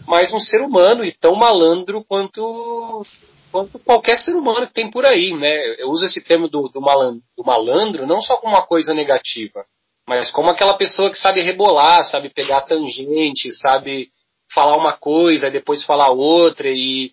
mas 0.07 0.33
um 0.33 0.39
ser 0.39 0.61
humano 0.61 1.03
e 1.05 1.11
tão 1.11 1.35
malandro 1.35 2.03
quanto 2.03 3.05
quanto 3.51 3.77
qualquer 3.79 4.17
ser 4.17 4.35
humano 4.35 4.65
que 4.67 4.73
tem 4.73 4.89
por 4.89 5.05
aí, 5.05 5.35
né? 5.35 5.75
Eu 5.77 5.89
uso 5.89 6.05
esse 6.05 6.23
termo 6.23 6.47
do, 6.47 6.69
do, 6.69 6.79
malandro, 6.79 7.21
do 7.37 7.43
malandro 7.43 8.07
não 8.07 8.21
só 8.21 8.37
como 8.37 8.55
uma 8.55 8.65
coisa 8.65 8.93
negativa, 8.93 9.65
mas 10.07 10.31
como 10.31 10.49
aquela 10.49 10.73
pessoa 10.75 11.09
que 11.09 11.17
sabe 11.17 11.41
rebolar, 11.41 12.03
sabe 12.03 12.29
pegar 12.29 12.61
tangente, 12.61 13.51
sabe 13.51 14.09
falar 14.53 14.77
uma 14.77 14.93
coisa 14.93 15.47
e 15.47 15.51
depois 15.51 15.83
falar 15.83 16.09
outra 16.11 16.69
e, 16.69 17.11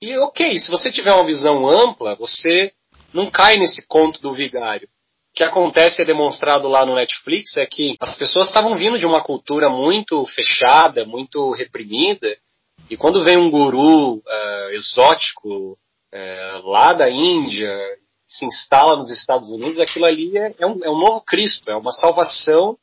e 0.00 0.16
ok, 0.18 0.58
se 0.58 0.70
você 0.70 0.90
tiver 0.90 1.12
uma 1.12 1.26
visão 1.26 1.68
ampla, 1.68 2.14
você 2.14 2.72
não 3.12 3.30
cai 3.30 3.56
nesse 3.56 3.86
conto 3.86 4.20
do 4.22 4.32
vigário. 4.32 4.88
O 5.32 5.34
que 5.34 5.44
acontece 5.44 6.02
é 6.02 6.04
demonstrado 6.04 6.68
lá 6.68 6.84
no 6.84 6.94
Netflix 6.94 7.56
é 7.56 7.64
que 7.64 7.96
as 7.98 8.14
pessoas 8.18 8.48
estavam 8.48 8.74
vindo 8.76 8.98
de 8.98 9.06
uma 9.06 9.24
cultura 9.24 9.70
muito 9.70 10.26
fechada, 10.26 11.06
muito 11.06 11.52
reprimida, 11.52 12.36
e 12.90 12.98
quando 12.98 13.24
vem 13.24 13.38
um 13.38 13.50
guru 13.50 14.16
uh, 14.16 14.70
exótico 14.72 15.72
uh, 15.72 16.68
lá 16.68 16.92
da 16.92 17.08
Índia, 17.08 17.74
se 18.28 18.44
instala 18.44 18.94
nos 18.94 19.10
Estados 19.10 19.50
Unidos, 19.50 19.80
aquilo 19.80 20.04
ali 20.06 20.36
é, 20.36 20.54
é, 20.58 20.66
um, 20.66 20.84
é 20.84 20.90
um 20.90 20.98
novo 20.98 21.22
Cristo, 21.22 21.70
é 21.70 21.76
uma 21.76 21.92
salvação 21.92 22.76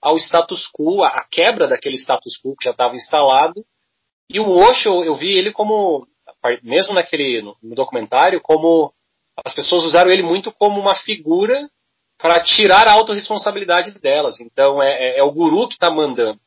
ao 0.00 0.16
status 0.16 0.70
quo, 0.72 1.02
a 1.02 1.26
quebra 1.28 1.66
daquele 1.66 1.96
status 1.96 2.38
quo 2.40 2.54
que 2.56 2.66
já 2.66 2.70
estava 2.70 2.94
instalado. 2.94 3.66
E 4.30 4.38
o 4.38 4.48
Osho, 4.48 5.02
eu 5.02 5.16
vi 5.16 5.36
ele 5.36 5.50
como, 5.50 6.06
mesmo 6.62 6.94
naquele 6.94 7.42
no 7.42 7.74
documentário, 7.74 8.40
como 8.40 8.92
as 9.44 9.52
pessoas 9.52 9.82
usaram 9.82 10.12
ele 10.12 10.22
muito 10.22 10.52
como 10.52 10.80
uma 10.80 10.94
figura 10.94 11.68
para 12.18 12.40
tirar 12.40 12.88
a 12.88 12.92
autorresponsabilidade 12.92 13.92
delas. 14.00 14.40
Então 14.40 14.82
é, 14.82 14.88
é, 14.88 15.20
é 15.20 15.24
o 15.24 15.32
guru 15.32 15.68
que 15.68 15.74
está 15.74 15.90
mandando. 15.90 16.40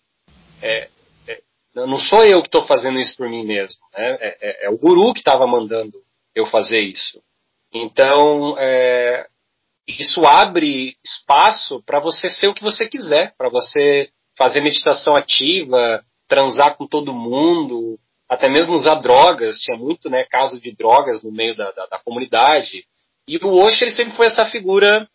É, 0.61 0.89
é, 1.27 1.41
não 1.75 1.99
sou 1.99 2.23
eu 2.25 2.41
que 2.41 2.47
estou 2.47 2.65
fazendo 2.65 2.99
isso 2.99 3.15
por 3.17 3.29
mim 3.29 3.45
mesmo. 3.45 3.81
Né? 3.93 4.17
É, 4.19 4.37
é, 4.41 4.65
é 4.65 4.69
o 4.69 4.77
guru 4.77 5.13
que 5.13 5.19
estava 5.19 5.45
mandando 5.45 5.97
eu 6.35 6.45
fazer 6.45 6.79
isso. 6.79 7.21
Então 7.73 8.55
isso 9.87 10.21
abre 10.25 10.95
espaço 11.03 11.81
para 11.83 11.99
você 11.99 12.29
ser 12.29 12.47
o 12.47 12.53
que 12.53 12.63
você 12.63 12.87
quiser, 12.87 13.33
para 13.37 13.49
você 13.49 14.09
fazer 14.37 14.61
meditação 14.61 15.15
ativa, 15.15 16.03
transar 16.27 16.77
com 16.77 16.87
todo 16.87 17.13
mundo, 17.13 17.99
até 18.29 18.47
mesmo 18.47 18.75
usar 18.75 18.95
drogas. 18.95 19.57
Tinha 19.57 19.77
muito 19.77 20.09
né, 20.09 20.23
caso 20.25 20.59
de 20.59 20.71
drogas 20.75 21.23
no 21.23 21.31
meio 21.31 21.55
da, 21.55 21.71
da, 21.71 21.85
da 21.87 21.99
comunidade. 21.99 22.85
E 23.27 23.37
o 23.37 23.57
Osho 23.57 23.83
ele 23.83 23.91
sempre 23.91 24.15
foi 24.15 24.27
essa 24.27 24.45
figura 24.45 25.09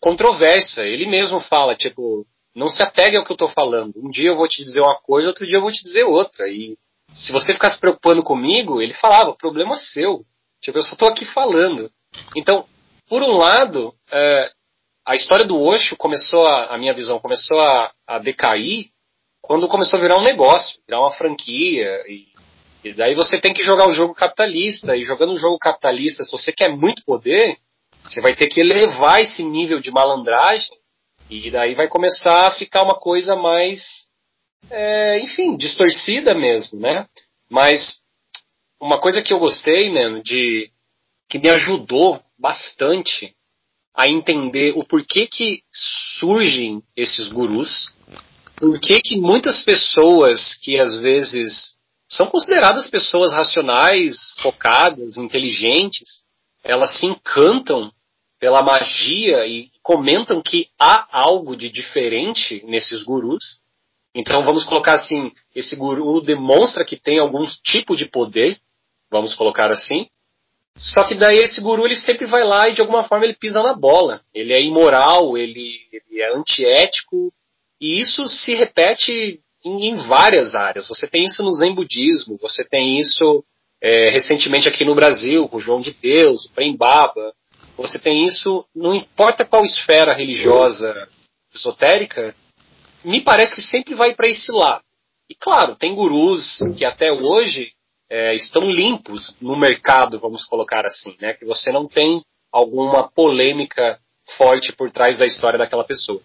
controversa. 0.00 0.84
Ele 0.84 1.06
mesmo 1.06 1.40
fala, 1.40 1.76
tipo, 1.76 2.26
não 2.54 2.68
se 2.68 2.82
apegue 2.82 3.16
ao 3.16 3.24
que 3.24 3.30
eu 3.30 3.34
estou 3.34 3.48
falando. 3.48 3.94
Um 3.96 4.10
dia 4.10 4.30
eu 4.30 4.36
vou 4.36 4.48
te 4.48 4.62
dizer 4.62 4.80
uma 4.80 4.96
coisa, 4.96 5.28
outro 5.28 5.46
dia 5.46 5.56
eu 5.56 5.62
vou 5.62 5.70
te 5.70 5.82
dizer 5.82 6.04
outra. 6.04 6.48
E 6.48 6.76
se 7.12 7.32
você 7.32 7.54
ficar 7.54 7.70
se 7.70 7.80
preocupando 7.80 8.22
comigo, 8.22 8.82
ele 8.82 8.94
falava, 8.94 9.34
problema 9.34 9.76
seu. 9.76 10.24
Tipo, 10.60 10.78
eu 10.78 10.82
só 10.82 10.92
estou 10.92 11.08
aqui 11.08 11.24
falando. 11.24 11.90
Então, 12.36 12.64
por 13.08 13.22
um 13.22 13.36
lado, 13.36 13.94
é, 14.10 14.50
a 15.06 15.14
história 15.14 15.46
do 15.46 15.60
Osho 15.60 15.96
começou, 15.96 16.46
a, 16.46 16.74
a 16.74 16.78
minha 16.78 16.92
visão, 16.92 17.18
começou 17.18 17.60
a, 17.60 17.92
a, 18.06 18.18
decair 18.18 18.90
quando 19.40 19.68
começou 19.68 19.98
a 19.98 20.02
virar 20.02 20.18
um 20.18 20.22
negócio, 20.22 20.80
virar 20.86 21.00
uma 21.00 21.12
franquia. 21.12 22.02
E, 22.06 22.26
e 22.84 22.92
daí 22.92 23.14
você 23.14 23.40
tem 23.40 23.54
que 23.54 23.62
jogar 23.62 23.88
o 23.88 23.92
jogo 23.92 24.14
capitalista. 24.14 24.96
E 24.96 25.04
jogando 25.04 25.32
o 25.32 25.38
jogo 25.38 25.58
capitalista, 25.58 26.22
se 26.22 26.32
você 26.32 26.52
quer 26.52 26.68
muito 26.68 27.02
poder, 27.04 27.56
você 28.08 28.20
vai 28.20 28.34
ter 28.34 28.48
que 28.48 28.60
elevar 28.60 29.20
esse 29.20 29.42
nível 29.42 29.80
de 29.80 29.90
malandragem 29.90 30.76
e 31.28 31.50
daí 31.50 31.74
vai 31.74 31.88
começar 31.88 32.46
a 32.46 32.50
ficar 32.50 32.82
uma 32.82 32.94
coisa 32.94 33.36
mais, 33.36 34.06
é, 34.70 35.20
enfim, 35.20 35.56
distorcida 35.56 36.34
mesmo, 36.34 36.80
né? 36.80 37.06
Mas 37.50 38.00
uma 38.80 38.98
coisa 38.98 39.22
que 39.22 39.32
eu 39.32 39.38
gostei, 39.38 39.90
né, 39.90 40.20
de 40.24 40.70
que 41.28 41.38
me 41.38 41.50
ajudou 41.50 42.22
bastante 42.38 43.34
a 43.94 44.08
entender 44.08 44.72
o 44.76 44.84
porquê 44.84 45.26
que 45.26 45.62
surgem 45.70 46.82
esses 46.96 47.28
gurus, 47.28 47.94
por 48.56 48.80
que 48.80 49.00
muitas 49.20 49.60
pessoas 49.60 50.54
que 50.54 50.78
às 50.78 50.98
vezes 50.98 51.76
são 52.08 52.26
consideradas 52.30 52.88
pessoas 52.88 53.34
racionais, 53.34 54.32
focadas, 54.40 55.18
inteligentes, 55.18 56.22
elas 56.64 56.96
se 56.96 57.06
encantam 57.06 57.92
pela 58.38 58.62
magia 58.62 59.46
e 59.46 59.70
comentam 59.82 60.40
que 60.42 60.68
há 60.78 61.06
algo 61.10 61.56
de 61.56 61.70
diferente 61.70 62.62
nesses 62.66 63.02
gurus. 63.02 63.60
Então 64.14 64.44
vamos 64.44 64.64
colocar 64.64 64.94
assim, 64.94 65.32
esse 65.54 65.76
guru 65.76 66.20
demonstra 66.20 66.84
que 66.84 66.96
tem 66.96 67.18
algum 67.18 67.46
tipo 67.62 67.96
de 67.96 68.06
poder, 68.06 68.58
vamos 69.10 69.34
colocar 69.34 69.70
assim. 69.70 70.08
Só 70.76 71.02
que 71.02 71.14
daí 71.14 71.38
esse 71.38 71.60
guru 71.60 71.84
ele 71.84 71.96
sempre 71.96 72.26
vai 72.26 72.44
lá 72.44 72.68
e 72.68 72.72
de 72.72 72.80
alguma 72.80 73.02
forma 73.02 73.24
ele 73.24 73.34
pisa 73.34 73.62
na 73.62 73.74
bola. 73.74 74.20
Ele 74.32 74.52
é 74.52 74.62
imoral, 74.62 75.36
ele, 75.36 75.76
ele 75.92 76.20
é 76.20 76.32
antiético 76.34 77.32
e 77.80 78.00
isso 78.00 78.28
se 78.28 78.54
repete 78.54 79.40
em, 79.64 79.88
em, 79.88 79.96
várias 80.06 80.54
áreas. 80.54 80.86
Você 80.88 81.08
tem 81.08 81.24
isso 81.24 81.42
no 81.42 81.52
Zen 81.52 81.74
budismo, 81.74 82.38
você 82.40 82.64
tem 82.64 82.98
isso 83.00 83.44
é, 83.80 84.10
recentemente 84.10 84.68
aqui 84.68 84.84
no 84.84 84.94
Brasil 84.94 85.48
com 85.48 85.56
o 85.56 85.60
João 85.60 85.80
de 85.80 85.92
Deus, 85.92 86.44
o 86.44 86.52
Prem 86.52 86.76
Baba. 86.76 87.34
Você 87.78 87.98
tem 87.98 88.24
isso, 88.24 88.66
não 88.74 88.92
importa 88.92 89.44
qual 89.44 89.64
esfera 89.64 90.12
religiosa 90.12 91.08
esotérica, 91.54 92.34
me 93.04 93.20
parece 93.20 93.54
que 93.54 93.62
sempre 93.62 93.94
vai 93.94 94.14
para 94.14 94.28
esse 94.28 94.52
lado. 94.52 94.82
E 95.30 95.34
claro, 95.34 95.76
tem 95.76 95.94
gurus 95.94 96.58
que 96.76 96.84
até 96.84 97.12
hoje 97.12 97.72
é, 98.10 98.34
estão 98.34 98.68
limpos 98.70 99.36
no 99.40 99.56
mercado, 99.56 100.18
vamos 100.18 100.44
colocar 100.44 100.84
assim, 100.84 101.14
né? 101.20 101.34
Que 101.34 101.44
você 101.44 101.70
não 101.70 101.84
tem 101.84 102.22
alguma 102.52 103.08
polêmica 103.08 103.98
forte 104.36 104.72
por 104.72 104.90
trás 104.90 105.18
da 105.18 105.26
história 105.26 105.58
daquela 105.58 105.84
pessoa. 105.84 106.20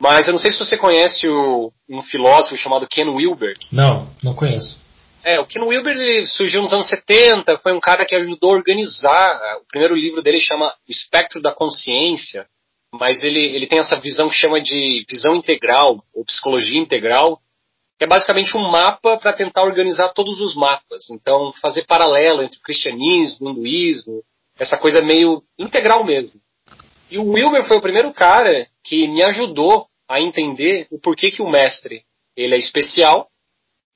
Mas 0.00 0.26
eu 0.26 0.32
não 0.32 0.38
sei 0.38 0.50
se 0.50 0.58
você 0.58 0.76
conhece 0.76 1.28
o, 1.28 1.72
um 1.88 2.02
filósofo 2.02 2.56
chamado 2.56 2.88
Ken 2.88 3.08
Wilber. 3.08 3.56
Não, 3.70 4.10
não 4.22 4.34
conheço. 4.34 4.78
É, 5.26 5.40
o 5.40 5.44
Ken 5.44 5.60
Wilber 5.60 5.96
ele 5.96 6.24
surgiu 6.24 6.62
nos 6.62 6.72
anos 6.72 6.88
70, 6.88 7.58
foi 7.58 7.72
um 7.72 7.80
cara 7.80 8.06
que 8.06 8.14
ajudou 8.14 8.52
a 8.52 8.54
organizar. 8.54 9.58
O 9.60 9.66
primeiro 9.66 9.96
livro 9.96 10.22
dele 10.22 10.40
chama 10.40 10.72
O 10.88 10.92
Espectro 10.92 11.42
da 11.42 11.52
Consciência, 11.52 12.46
mas 12.92 13.24
ele, 13.24 13.44
ele 13.44 13.66
tem 13.66 13.80
essa 13.80 13.98
visão 13.98 14.28
que 14.28 14.36
chama 14.36 14.60
de 14.60 15.04
visão 15.10 15.34
integral, 15.34 16.00
ou 16.14 16.24
psicologia 16.24 16.80
integral, 16.80 17.42
que 17.98 18.04
é 18.04 18.06
basicamente 18.06 18.56
um 18.56 18.70
mapa 18.70 19.16
para 19.16 19.32
tentar 19.32 19.64
organizar 19.64 20.10
todos 20.10 20.40
os 20.40 20.54
mapas. 20.54 21.10
Então, 21.10 21.52
fazer 21.60 21.84
paralelo 21.86 22.44
entre 22.44 22.60
o 22.60 22.62
cristianismo, 22.62 23.48
o 23.48 23.50
hinduísmo, 23.50 24.22
essa 24.56 24.78
coisa 24.78 25.02
meio 25.02 25.42
integral 25.58 26.04
mesmo. 26.04 26.40
E 27.10 27.18
o 27.18 27.32
Wilber 27.32 27.64
foi 27.64 27.78
o 27.78 27.82
primeiro 27.82 28.12
cara 28.12 28.68
que 28.84 29.08
me 29.08 29.24
ajudou 29.24 29.88
a 30.08 30.20
entender 30.20 30.86
o 30.88 31.00
porquê 31.00 31.32
que 31.32 31.42
o 31.42 31.50
mestre 31.50 32.04
ele 32.36 32.54
é 32.54 32.58
especial 32.58 33.28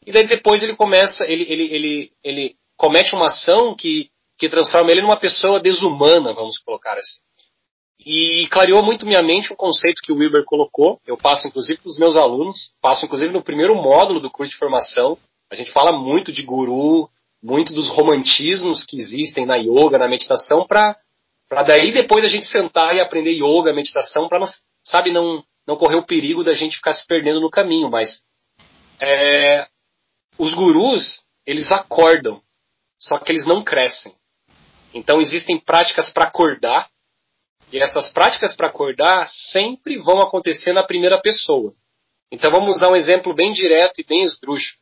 e 0.06 0.12
daí 0.12 0.26
depois 0.26 0.62
ele 0.62 0.74
começa, 0.74 1.24
ele, 1.24 1.44
ele, 1.48 1.74
ele, 1.74 2.12
ele 2.24 2.56
comete 2.76 3.14
uma 3.14 3.26
ação 3.26 3.74
que, 3.74 4.10
que 4.38 4.48
transforma 4.48 4.90
ele 4.90 5.02
numa 5.02 5.16
pessoa 5.16 5.60
desumana, 5.60 6.32
vamos 6.32 6.58
colocar 6.58 6.94
assim. 6.96 7.20
E 8.04 8.46
clareou 8.48 8.82
muito 8.82 9.04
minha 9.04 9.22
mente 9.22 9.52
o 9.52 9.56
conceito 9.56 10.00
que 10.02 10.10
o 10.10 10.16
Wilber 10.16 10.44
colocou. 10.46 10.98
Eu 11.06 11.18
passo 11.18 11.46
inclusive 11.46 11.80
para 11.80 11.90
os 11.90 11.98
meus 11.98 12.16
alunos, 12.16 12.70
passo 12.80 13.04
inclusive 13.04 13.32
no 13.32 13.42
primeiro 13.42 13.74
módulo 13.74 14.20
do 14.20 14.30
curso 14.30 14.50
de 14.50 14.58
formação. 14.58 15.18
A 15.50 15.54
gente 15.54 15.70
fala 15.70 15.92
muito 15.92 16.32
de 16.32 16.42
guru, 16.42 17.10
muito 17.42 17.74
dos 17.74 17.90
romantismos 17.90 18.84
que 18.84 18.98
existem 18.98 19.44
na 19.44 19.56
yoga, 19.56 19.98
na 19.98 20.08
meditação, 20.08 20.66
para 20.66 20.96
daí 21.66 21.92
depois 21.92 22.24
a 22.24 22.28
gente 22.28 22.46
sentar 22.46 22.94
e 22.94 23.00
aprender 23.00 23.32
yoga, 23.32 23.72
meditação, 23.72 24.28
para 24.28 24.38
não, 24.38 24.46
sabe, 24.82 25.12
não, 25.12 25.42
não 25.66 25.76
correr 25.76 25.96
o 25.96 26.06
perigo 26.06 26.42
da 26.42 26.54
gente 26.54 26.76
ficar 26.76 26.94
se 26.94 27.06
perdendo 27.06 27.40
no 27.40 27.50
caminho, 27.50 27.90
mas 27.90 28.22
é, 28.98 29.66
os 30.38 30.54
gurus, 30.54 31.20
eles 31.46 31.70
acordam, 31.72 32.42
só 32.98 33.18
que 33.18 33.32
eles 33.32 33.46
não 33.46 33.62
crescem. 33.62 34.14
Então 34.92 35.20
existem 35.20 35.58
práticas 35.58 36.10
para 36.10 36.24
acordar, 36.24 36.88
e 37.72 37.78
essas 37.78 38.12
práticas 38.12 38.54
para 38.56 38.66
acordar 38.66 39.28
sempre 39.28 39.96
vão 39.98 40.20
acontecer 40.20 40.72
na 40.72 40.82
primeira 40.82 41.20
pessoa. 41.20 41.72
Então 42.32 42.50
vamos 42.50 42.76
usar 42.76 42.90
um 42.90 42.96
exemplo 42.96 43.34
bem 43.34 43.52
direto 43.52 44.00
e 44.00 44.04
bem 44.04 44.22
esdrúxulo. 44.22 44.80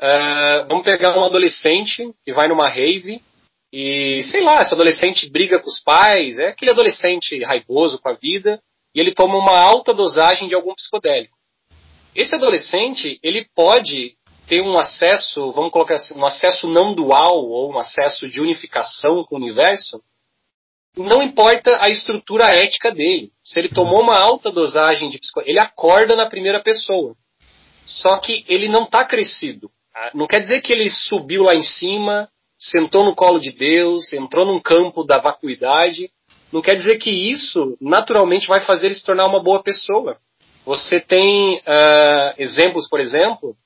Uh, 0.00 0.66
vamos 0.68 0.84
pegar 0.84 1.16
um 1.16 1.24
adolescente 1.24 2.12
que 2.24 2.32
vai 2.32 2.48
numa 2.48 2.68
rave 2.68 3.22
e, 3.72 4.22
sei 4.24 4.42
lá, 4.42 4.60
esse 4.60 4.74
adolescente 4.74 5.30
briga 5.30 5.58
com 5.58 5.68
os 5.68 5.80
pais, 5.80 6.38
é 6.38 6.48
aquele 6.48 6.72
adolescente 6.72 7.42
raivoso 7.42 7.98
com 7.98 8.10
a 8.10 8.14
vida, 8.14 8.60
e 8.94 9.00
ele 9.00 9.14
toma 9.14 9.38
uma 9.38 9.58
alta 9.58 9.94
dosagem 9.94 10.46
de 10.46 10.54
algum 10.54 10.74
psicodélico. 10.74 11.36
Esse 12.14 12.34
adolescente, 12.34 13.18
ele 13.22 13.48
pode 13.54 14.14
ter 14.46 14.60
um 14.60 14.78
acesso, 14.78 15.50
vamos 15.52 15.70
colocar 15.70 15.94
assim, 15.94 16.18
um 16.18 16.26
acesso 16.26 16.66
não 16.66 16.94
dual 16.94 17.44
ou 17.46 17.72
um 17.72 17.78
acesso 17.78 18.28
de 18.28 18.40
unificação 18.40 19.22
com 19.24 19.36
o 19.36 19.38
universo, 19.38 20.02
não 20.96 21.22
importa 21.22 21.78
a 21.80 21.88
estrutura 21.88 22.50
ética 22.50 22.90
dele. 22.92 23.32
Se 23.42 23.58
ele 23.58 23.68
tomou 23.68 24.02
uma 24.02 24.18
alta 24.18 24.50
dosagem 24.50 25.08
de 25.08 25.18
psicodélico, 25.18 25.50
ele 25.50 25.66
acorda 25.66 26.14
na 26.14 26.26
primeira 26.26 26.60
pessoa. 26.60 27.16
Só 27.84 28.18
que 28.18 28.44
ele 28.46 28.68
não 28.68 28.84
está 28.84 29.04
crescido. 29.04 29.70
Ah, 29.94 30.10
não 30.14 30.26
quer 30.26 30.40
dizer 30.40 30.60
que 30.60 30.72
ele 30.72 30.90
subiu 30.90 31.44
lá 31.44 31.54
em 31.54 31.62
cima, 31.62 32.28
sentou 32.58 33.04
no 33.04 33.14
colo 33.14 33.38
de 33.38 33.50
Deus, 33.52 34.12
entrou 34.12 34.46
num 34.46 34.60
campo 34.60 35.02
da 35.02 35.18
vacuidade. 35.18 36.10
Não 36.52 36.60
quer 36.60 36.76
dizer 36.76 36.98
que 36.98 37.10
isso 37.10 37.76
naturalmente 37.80 38.46
vai 38.46 38.60
fazer 38.60 38.86
ele 38.86 38.94
se 38.94 39.04
tornar 39.04 39.26
uma 39.26 39.42
boa 39.42 39.62
pessoa. 39.62 40.18
Você 40.64 41.00
tem 41.00 41.56
uh, 41.56 42.34
exemplos, 42.38 42.88
por 42.88 43.00
exemplo, 43.00 43.56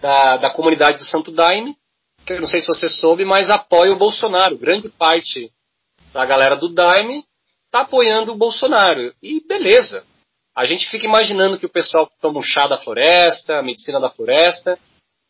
da, 0.00 0.36
da 0.36 0.50
comunidade 0.50 0.98
do 0.98 1.04
Santo 1.04 1.30
Daime, 1.30 1.76
que 2.24 2.32
eu 2.32 2.40
não 2.40 2.46
sei 2.46 2.60
se 2.60 2.66
você 2.66 2.88
soube, 2.88 3.24
mas 3.24 3.48
apoia 3.48 3.92
o 3.92 3.98
Bolsonaro. 3.98 4.58
Grande 4.58 4.88
parte 4.88 5.52
da 6.12 6.24
galera 6.24 6.56
do 6.56 6.68
Daime 6.68 7.24
está 7.66 7.82
apoiando 7.82 8.32
o 8.32 8.36
Bolsonaro. 8.36 9.14
E 9.22 9.40
beleza. 9.46 10.04
A 10.54 10.64
gente 10.64 10.88
fica 10.88 11.04
imaginando 11.04 11.58
que 11.58 11.66
o 11.66 11.70
pessoal 11.70 12.06
que 12.06 12.18
toma 12.18 12.38
um 12.38 12.42
chá 12.42 12.66
da 12.66 12.78
floresta, 12.78 13.58
a 13.58 13.62
medicina 13.62 14.00
da 14.00 14.10
floresta, 14.10 14.78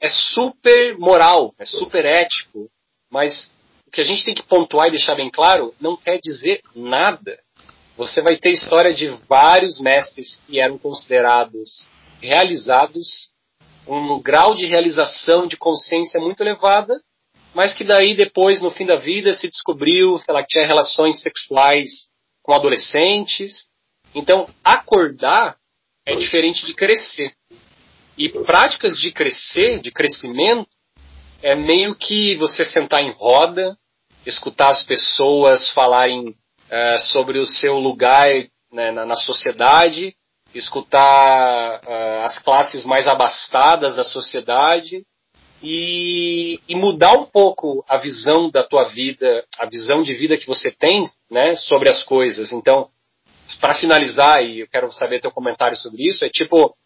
é 0.00 0.08
super 0.08 0.96
moral, 0.98 1.54
é 1.58 1.64
super 1.64 2.04
ético, 2.04 2.70
mas 3.10 3.52
o 3.86 3.90
que 3.90 4.00
a 4.00 4.04
gente 4.04 4.24
tem 4.24 4.34
que 4.34 4.44
pontuar 4.44 4.88
e 4.88 4.92
deixar 4.92 5.16
bem 5.16 5.30
claro 5.30 5.74
não 5.80 5.96
quer 5.96 6.18
dizer 6.20 6.62
nada. 6.74 7.38
Você 7.96 8.20
vai 8.22 8.36
ter 8.36 8.50
história 8.50 8.94
de 8.94 9.08
vários 9.28 9.80
mestres 9.80 10.42
que 10.46 10.60
eram 10.60 10.78
considerados 10.78 11.88
realizados, 12.20 13.30
um 13.86 14.20
grau 14.20 14.54
de 14.54 14.66
realização 14.66 15.46
de 15.46 15.56
consciência 15.56 16.20
muito 16.20 16.42
elevada, 16.42 17.00
mas 17.54 17.72
que 17.72 17.84
daí 17.84 18.14
depois, 18.14 18.60
no 18.60 18.70
fim 18.70 18.84
da 18.84 18.96
vida, 18.96 19.32
se 19.32 19.48
descobriu 19.48 20.18
sei 20.18 20.34
lá, 20.34 20.42
que 20.42 20.48
tinha 20.48 20.66
relações 20.66 21.20
sexuais 21.20 22.08
com 22.42 22.52
adolescentes. 22.52 23.68
Então, 24.14 24.48
acordar 24.62 25.56
é 26.04 26.14
diferente 26.14 26.64
de 26.64 26.74
crescer. 26.74 27.32
E 28.16 28.28
práticas 28.28 28.98
de 28.98 29.12
crescer, 29.12 29.80
de 29.80 29.90
crescimento, 29.90 30.68
é 31.42 31.54
meio 31.54 31.94
que 31.94 32.34
você 32.36 32.64
sentar 32.64 33.02
em 33.02 33.10
roda, 33.10 33.76
escutar 34.24 34.68
as 34.68 34.82
pessoas 34.82 35.68
falarem 35.68 36.28
uh, 36.30 37.00
sobre 37.00 37.38
o 37.38 37.46
seu 37.46 37.78
lugar 37.78 38.30
né, 38.72 38.90
na, 38.90 39.04
na, 39.04 39.16
sociedade, 39.16 40.15
escutar 40.58 41.80
uh, 41.80 42.24
as 42.24 42.38
classes 42.38 42.84
mais 42.84 43.06
abastadas 43.06 43.96
da 43.96 44.04
sociedade 44.04 45.04
e, 45.62 46.60
e, 46.68 46.74
mudar 46.74 47.12
um 47.12 47.24
pouco 47.24 47.84
a 47.88 47.96
visão 47.96 48.50
da 48.50 48.62
tua 48.62 48.84
vida, 48.84 49.44
a 49.58 49.66
visão 49.66 50.02
de 50.02 50.12
vida 50.12 50.36
que 50.36 50.46
você 50.46 50.70
tem 50.70 51.10
né, 51.30 51.56
sobre 51.56 51.90
as 51.90 52.02
coisas. 52.02 52.52
Então, 52.52 52.90
para 53.60 53.74
finalizar, 53.74 54.44
e 54.44 54.60
eu 54.60 54.68
quero 54.68 54.90
saber 54.92 55.20
teu 55.20 55.30
comentário 55.30 55.76
sobre 55.76 56.06
isso, 56.08 56.24
é 56.24 56.28
tipo, 56.28 56.76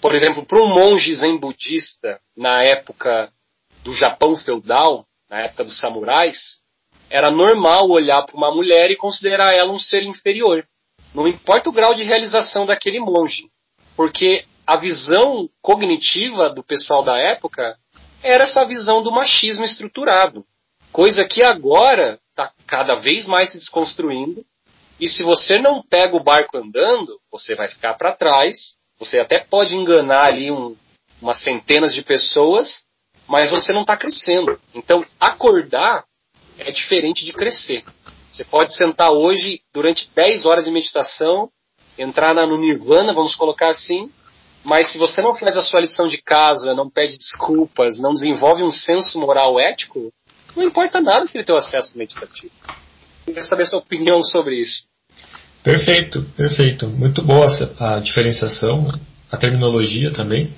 por 0.00 0.14
exemplo, 0.14 0.44
para 0.44 0.60
um 0.60 0.68
monge 0.68 1.14
zen 1.14 1.38
budista 1.38 2.20
na 2.36 2.62
época 2.62 3.32
do 3.82 3.94
Japão 3.94 4.36
feudal, 4.36 5.06
na 5.30 5.40
época 5.40 5.64
dos 5.64 5.78
samurais, 5.78 6.60
era 7.10 7.30
normal 7.30 7.88
olhar 7.90 8.22
para 8.22 8.36
uma 8.36 8.54
mulher 8.54 8.90
e 8.90 8.96
considerar 8.96 9.54
ela 9.54 9.72
um 9.72 9.78
ser 9.78 10.02
inferior. 10.02 10.66
Não 11.14 11.26
importa 11.26 11.70
o 11.70 11.72
grau 11.72 11.94
de 11.94 12.02
realização 12.02 12.66
daquele 12.66 13.00
monge, 13.00 13.50
porque 13.96 14.44
a 14.66 14.76
visão 14.76 15.48
cognitiva 15.62 16.50
do 16.50 16.62
pessoal 16.62 17.02
da 17.02 17.18
época 17.18 17.76
era 18.22 18.44
essa 18.44 18.64
visão 18.64 19.02
do 19.02 19.10
machismo 19.10 19.64
estruturado, 19.64 20.44
coisa 20.92 21.24
que 21.24 21.42
agora 21.42 22.20
está 22.30 22.52
cada 22.66 22.94
vez 22.96 23.26
mais 23.26 23.52
se 23.52 23.58
desconstruindo. 23.58 24.44
E 25.00 25.08
se 25.08 25.22
você 25.22 25.58
não 25.58 25.82
pega 25.82 26.16
o 26.16 26.22
barco 26.22 26.58
andando, 26.58 27.20
você 27.30 27.54
vai 27.54 27.68
ficar 27.68 27.94
para 27.94 28.16
trás 28.16 28.78
você 28.98 29.20
até 29.20 29.38
pode 29.38 29.76
enganar 29.76 30.24
ali 30.24 30.50
um, 30.50 30.76
umas 31.22 31.40
centenas 31.40 31.94
de 31.94 32.02
pessoas, 32.02 32.82
mas 33.28 33.50
você 33.50 33.72
não 33.72 33.82
está 33.82 33.96
crescendo. 33.96 34.60
Então, 34.74 35.04
acordar 35.20 36.04
é 36.58 36.72
diferente 36.72 37.24
de 37.24 37.32
crescer. 37.32 37.84
Você 38.30 38.44
pode 38.44 38.76
sentar 38.76 39.10
hoje 39.10 39.60
durante 39.72 40.10
10 40.14 40.44
horas 40.44 40.64
de 40.66 40.70
meditação, 40.70 41.48
entrar 41.96 42.34
no 42.34 42.58
nirvana, 42.58 43.12
vamos 43.12 43.34
colocar 43.34 43.70
assim, 43.70 44.10
mas 44.62 44.92
se 44.92 44.98
você 44.98 45.22
não 45.22 45.34
faz 45.34 45.56
a 45.56 45.60
sua 45.60 45.80
lição 45.80 46.06
de 46.06 46.18
casa, 46.18 46.74
não 46.74 46.90
pede 46.90 47.16
desculpas, 47.16 47.98
não 47.98 48.10
desenvolve 48.10 48.62
um 48.62 48.72
senso 48.72 49.18
moral 49.18 49.58
ético, 49.58 50.12
não 50.54 50.62
importa 50.62 51.00
nada 51.00 51.26
que 51.26 51.38
ele 51.38 51.44
tenha 51.44 51.58
acesso 51.58 51.96
meditativo. 51.96 52.52
Eu 52.66 53.34
queria 53.34 53.42
saber 53.42 53.66
sua 53.66 53.78
opinião 53.78 54.22
sobre 54.22 54.56
isso. 54.56 54.84
Perfeito, 55.62 56.22
perfeito. 56.36 56.88
Muito 56.88 57.22
boa 57.22 57.46
a 57.78 57.98
diferenciação, 57.98 58.88
a 59.30 59.36
terminologia 59.36 60.12
também. 60.12 60.52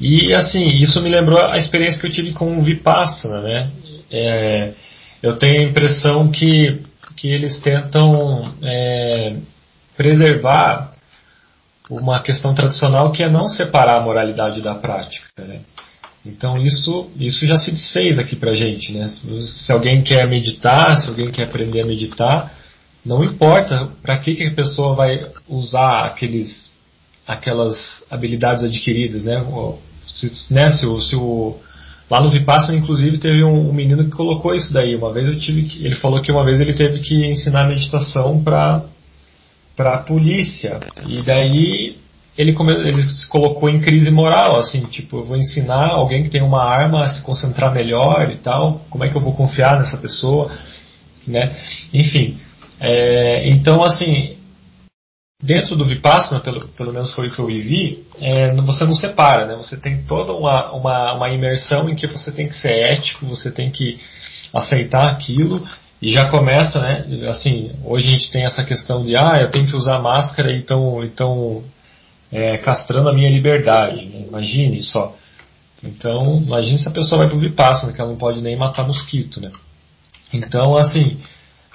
E 0.00 0.34
assim, 0.34 0.66
isso 0.66 1.00
me 1.02 1.10
lembrou 1.10 1.44
a 1.44 1.58
experiência 1.58 2.00
que 2.00 2.06
eu 2.06 2.12
tive 2.12 2.32
com 2.32 2.58
o 2.58 2.62
Vipassana, 2.62 3.42
né? 3.42 3.70
É, 4.10 4.72
eu 5.22 5.36
tenho 5.36 5.58
a 5.58 5.70
impressão 5.70 6.30
que, 6.30 6.80
que 7.20 7.28
eles 7.28 7.60
tentam 7.60 8.54
é, 8.62 9.36
preservar 9.94 10.94
uma 11.90 12.22
questão 12.22 12.54
tradicional 12.54 13.12
que 13.12 13.22
é 13.22 13.28
não 13.28 13.46
separar 13.46 14.00
a 14.00 14.02
moralidade 14.02 14.62
da 14.62 14.74
prática. 14.74 15.26
Né? 15.36 15.60
Então 16.24 16.56
isso, 16.56 17.10
isso 17.18 17.46
já 17.46 17.58
se 17.58 17.72
desfez 17.72 18.18
aqui 18.18 18.36
pra 18.36 18.54
gente. 18.54 18.92
Né? 18.94 19.06
Se 19.08 19.70
alguém 19.70 20.02
quer 20.02 20.26
meditar, 20.28 20.98
se 20.98 21.08
alguém 21.08 21.30
quer 21.30 21.42
aprender 21.42 21.82
a 21.82 21.86
meditar, 21.86 22.54
não 23.04 23.22
importa 23.22 23.90
para 24.00 24.16
que, 24.16 24.34
que 24.34 24.46
a 24.46 24.54
pessoa 24.54 24.94
vai 24.94 25.30
usar 25.46 26.06
aqueles, 26.06 26.72
aquelas 27.26 28.02
habilidades 28.10 28.64
adquiridas, 28.64 29.24
né? 29.24 29.44
Se, 30.06 30.52
né, 30.52 30.70
se, 30.70 30.86
se 31.02 31.16
o, 31.16 31.58
lá 32.10 32.20
no 32.20 32.28
Vipassana, 32.28 32.76
inclusive, 32.76 33.18
teve 33.18 33.44
um, 33.44 33.70
um, 33.70 33.72
menino 33.72 34.04
que 34.04 34.10
colocou 34.10 34.52
isso 34.52 34.72
daí. 34.72 34.96
Uma 34.96 35.12
vez 35.12 35.28
eu 35.28 35.38
tive 35.38 35.62
que, 35.62 35.84
ele 35.84 35.94
falou 35.94 36.20
que 36.20 36.32
uma 36.32 36.44
vez 36.44 36.60
ele 36.60 36.74
teve 36.74 36.98
que 36.98 37.14
ensinar 37.26 37.68
meditação 37.68 38.42
para 38.42 38.84
a 39.78 39.98
polícia 39.98 40.80
e 41.06 41.22
daí 41.22 41.96
ele, 42.36 42.52
come, 42.52 42.72
ele 42.72 43.00
se 43.00 43.28
colocou 43.28 43.68
em 43.70 43.80
crise 43.80 44.10
moral, 44.10 44.58
assim, 44.58 44.84
tipo, 44.86 45.18
eu 45.18 45.24
vou 45.24 45.36
ensinar 45.36 45.90
alguém 45.90 46.22
que 46.22 46.30
tem 46.30 46.42
uma 46.42 46.64
arma 46.64 47.04
a 47.04 47.08
se 47.08 47.22
concentrar 47.22 47.72
melhor 47.72 48.30
e 48.32 48.36
tal, 48.36 48.82
como 48.88 49.04
é 49.04 49.08
que 49.08 49.16
eu 49.16 49.20
vou 49.20 49.34
confiar 49.34 49.78
nessa 49.78 49.96
pessoa, 49.96 50.50
né? 51.26 51.54
Enfim, 51.92 52.38
é, 52.80 53.48
então, 53.50 53.82
assim, 53.84 54.36
dentro 55.42 55.74
do 55.74 55.84
Vipassana, 55.84 56.40
pelo, 56.40 56.68
pelo 56.68 56.92
menos 56.92 57.12
foi 57.12 57.28
o 57.28 57.30
que 57.32 57.38
eu 57.38 57.46
vivi, 57.46 58.04
é, 58.20 58.54
você 58.56 58.84
não 58.84 58.94
separa, 58.94 59.46
né? 59.46 59.56
Você 59.56 59.76
tem 59.76 60.02
toda 60.02 60.32
uma, 60.32 60.72
uma, 60.72 61.14
uma 61.14 61.30
imersão 61.30 61.88
em 61.88 61.94
que 61.94 62.06
você 62.06 62.30
tem 62.30 62.46
que 62.46 62.56
ser 62.56 62.84
ético, 62.84 63.26
você 63.26 63.50
tem 63.50 63.70
que 63.70 63.98
aceitar 64.52 65.08
aquilo 65.08 65.66
e 66.02 66.10
já 66.10 66.28
começa, 66.30 66.80
né? 66.80 67.28
Assim, 67.28 67.72
hoje 67.84 68.06
a 68.06 68.10
gente 68.10 68.30
tem 68.30 68.44
essa 68.44 68.64
questão 68.64 69.02
de, 69.02 69.16
ah, 69.16 69.38
eu 69.40 69.50
tenho 69.50 69.66
que 69.66 69.76
usar 69.76 69.98
máscara 69.98 70.52
e 70.52 70.60
estão 70.60 71.02
então, 71.04 71.62
é, 72.30 72.58
castrando 72.58 73.08
a 73.08 73.14
minha 73.14 73.30
liberdade. 73.30 74.06
Né? 74.06 74.26
Imagine 74.28 74.82
só. 74.82 75.16
Então, 75.82 76.42
imagine 76.42 76.78
se 76.78 76.88
a 76.88 76.92
pessoa 76.92 77.20
vai 77.20 77.28
pro 77.28 77.38
Vipassana, 77.38 77.92
que 77.92 78.00
ela 78.00 78.10
não 78.10 78.18
pode 78.18 78.42
nem 78.42 78.56
matar 78.56 78.86
mosquito, 78.86 79.40
né? 79.40 79.50
Então, 80.32 80.76
assim, 80.76 81.18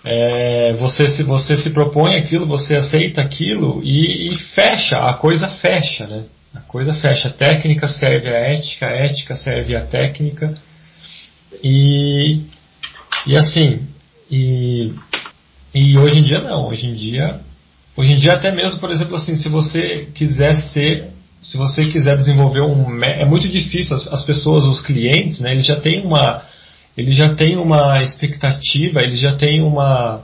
é, 0.05 0.73
você, 0.73 1.07
se, 1.07 1.23
você 1.23 1.57
se 1.57 1.71
propõe 1.71 2.17
aquilo, 2.17 2.45
você 2.45 2.77
aceita 2.77 3.21
aquilo 3.21 3.81
e, 3.83 4.29
e, 4.29 4.35
fecha, 4.35 4.99
a 4.99 5.13
coisa 5.15 5.47
fecha, 5.47 6.05
né? 6.05 6.23
A 6.53 6.59
coisa 6.61 6.93
fecha. 6.93 7.27
A 7.27 7.33
técnica 7.33 7.87
serve 7.87 8.29
à 8.29 8.37
ética, 8.37 8.85
a 8.85 8.91
ética 8.91 9.35
serve 9.35 9.75
à 9.75 9.85
técnica. 9.85 10.53
E, 11.63 12.41
e 13.25 13.35
assim, 13.35 13.79
e, 14.29 14.93
e 15.73 15.97
hoje 15.97 16.19
em 16.19 16.23
dia 16.23 16.39
não, 16.39 16.67
hoje 16.67 16.87
em 16.87 16.93
dia 16.93 17.41
hoje 17.97 18.13
em 18.13 18.17
dia 18.17 18.33
até 18.33 18.51
mesmo, 18.51 18.79
por 18.79 18.91
exemplo, 18.91 19.15
assim, 19.15 19.37
se 19.37 19.47
você 19.47 20.09
quiser 20.13 20.55
ser, 20.55 21.09
se 21.41 21.57
você 21.57 21.85
quiser 21.85 22.17
desenvolver 22.17 22.61
um, 22.61 23.01
é 23.03 23.25
muito 23.25 23.47
difícil 23.47 23.95
as, 23.95 24.07
as 24.07 24.23
pessoas, 24.23 24.67
os 24.67 24.81
clientes, 24.81 25.39
né? 25.39 25.51
Eles 25.51 25.65
já 25.65 25.79
têm 25.79 26.05
uma, 26.05 26.43
eles 26.97 27.15
já 27.15 27.33
têm 27.35 27.57
uma 27.57 28.01
expectativa, 28.01 28.99
eles 29.01 29.19
já 29.19 29.35
têm 29.35 29.61
uma 29.61 30.23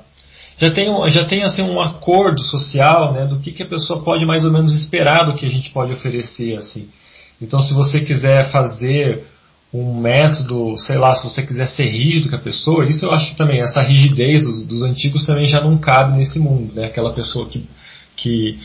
já 0.62 0.70
tem, 0.70 1.10
já 1.10 1.26
tem 1.26 1.42
assim, 1.42 1.64
um 1.64 1.82
acordo 1.82 2.40
social 2.44 3.14
né, 3.14 3.26
do 3.26 3.40
que, 3.40 3.52
que 3.52 3.64
a 3.64 3.68
pessoa 3.68 4.04
pode 4.04 4.28
mais 4.28 4.46
ou 4.46 4.52
menos 4.52 4.80
esperar 4.80 5.26
do 5.26 5.34
que 5.34 5.44
a 5.44 5.50
gente 5.50 5.72
pode 5.72 5.92
oferecer. 5.92 6.56
assim. 6.56 6.88
Então, 7.42 7.60
se 7.64 7.74
você 7.74 8.02
quiser 8.02 8.52
fazer 8.52 9.26
um 9.74 10.00
método, 10.00 10.78
sei 10.78 10.98
lá, 10.98 11.16
se 11.16 11.24
você 11.24 11.42
quiser 11.42 11.68
ser 11.68 11.90
rígido 11.90 12.30
com 12.30 12.36
a 12.36 12.40
pessoa, 12.40 12.86
isso 12.86 13.06
eu 13.06 13.12
acho 13.12 13.30
que 13.30 13.36
também, 13.36 13.60
essa 13.60 13.82
rigidez 13.82 14.44
dos, 14.44 14.68
dos 14.68 14.84
antigos 14.84 15.26
também 15.26 15.46
já 15.46 15.60
não 15.60 15.80
cabe 15.80 16.16
nesse 16.16 16.38
mundo, 16.38 16.74
né? 16.76 16.86
Aquela 16.86 17.14
pessoa 17.14 17.48
que, 17.48 17.68
que 18.16 18.60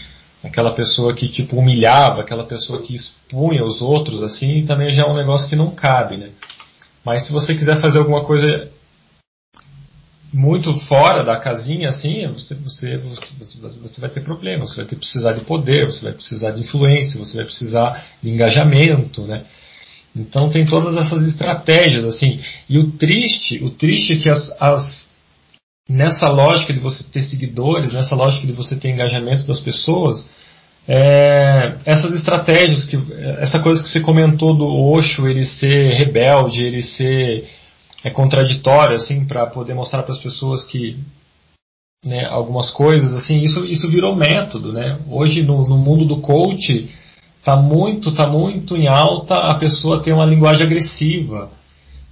aquela 0.45 0.73
pessoa 0.73 1.15
que 1.15 1.29
tipo 1.29 1.57
humilhava, 1.57 2.21
aquela 2.21 2.45
pessoa 2.45 2.83
que 2.83 2.95
expunha 2.95 3.65
os 3.65 3.81
outros 3.81 4.23
assim, 4.23 4.67
também 4.67 4.91
já 4.91 5.07
é 5.07 5.11
um 5.11 5.17
negócio 5.17 5.49
que 5.49 5.57
não 5.57 5.71
cabe, 5.71 6.19
né? 6.19 6.29
Mas 7.07 7.25
se 7.25 7.33
você 7.33 7.55
quiser 7.55 7.81
fazer 7.81 8.01
alguma 8.01 8.25
coisa 8.25 8.69
muito 10.35 10.77
fora 10.89 11.23
da 11.23 11.39
casinha, 11.39 11.91
assim, 11.91 12.27
você, 12.27 12.53
você, 12.57 12.97
você, 12.99 13.61
você 13.81 14.01
vai 14.01 14.11
ter 14.11 14.25
problemas, 14.25 14.71
você 14.71 14.79
vai 14.79 14.87
ter 14.87 14.97
precisar 14.97 15.33
de 15.35 15.45
poder, 15.45 15.87
você 15.87 16.03
vai 16.03 16.13
precisar 16.15 16.51
de 16.51 16.63
influência, 16.63 17.21
você 17.21 17.37
vai 17.37 17.45
precisar 17.45 18.05
de 18.21 18.29
engajamento, 18.29 19.23
né? 19.23 19.45
Então 20.17 20.51
tem 20.51 20.67
todas 20.67 20.97
essas 20.97 21.25
estratégias, 21.29 22.05
assim. 22.05 22.41
E 22.69 22.77
o 22.77 22.91
triste, 22.91 23.63
o 23.63 23.71
triste 23.71 24.15
é 24.15 24.17
que 24.17 24.29
as, 24.29 24.53
as 24.61 25.09
nessa 25.89 26.29
lógica 26.29 26.73
de 26.73 26.81
você 26.81 27.05
ter 27.05 27.23
seguidores, 27.23 27.93
nessa 27.93 28.17
lógica 28.17 28.45
de 28.49 28.53
você 28.53 28.75
ter 28.75 28.91
engajamento 28.91 29.47
das 29.47 29.61
pessoas, 29.61 30.29
é, 30.89 31.79
essas 31.85 32.15
estratégias, 32.15 32.85
que, 32.85 32.97
essa 33.39 33.61
coisa 33.61 33.83
que 33.83 33.89
você 33.89 34.01
comentou 34.01 34.57
do 34.57 34.67
Osho, 34.67 35.27
ele 35.27 35.45
ser 35.45 35.97
rebelde, 35.97 36.63
ele 36.63 36.83
ser 36.83 37.49
é 38.05 38.11
contraditório 38.11 38.97
assim 38.97 39.25
para 39.25 39.47
poder 39.47 39.75
mostrar 39.75 40.05
para 40.05 40.13
as 40.13 40.21
pessoas 40.21 40.65
que 40.65 40.97
né, 42.05 42.25
algumas 42.27 42.71
coisas 42.71 43.13
assim 43.13 43.41
isso 43.41 43.65
isso 43.65 43.89
virou 43.89 44.15
método 44.15 44.73
né? 44.73 44.99
Hoje 45.09 45.43
no, 45.43 45.67
no 45.67 45.77
mundo 45.77 46.05
do 46.05 46.21
coach 46.21 46.89
tá 47.43 47.57
muito 47.57 48.15
tá 48.15 48.29
muito 48.29 48.77
em 48.77 48.89
alta 48.89 49.35
a 49.35 49.59
pessoa 49.59 50.03
ter 50.03 50.13
uma 50.13 50.27
linguagem 50.27 50.65
agressiva 50.65 51.51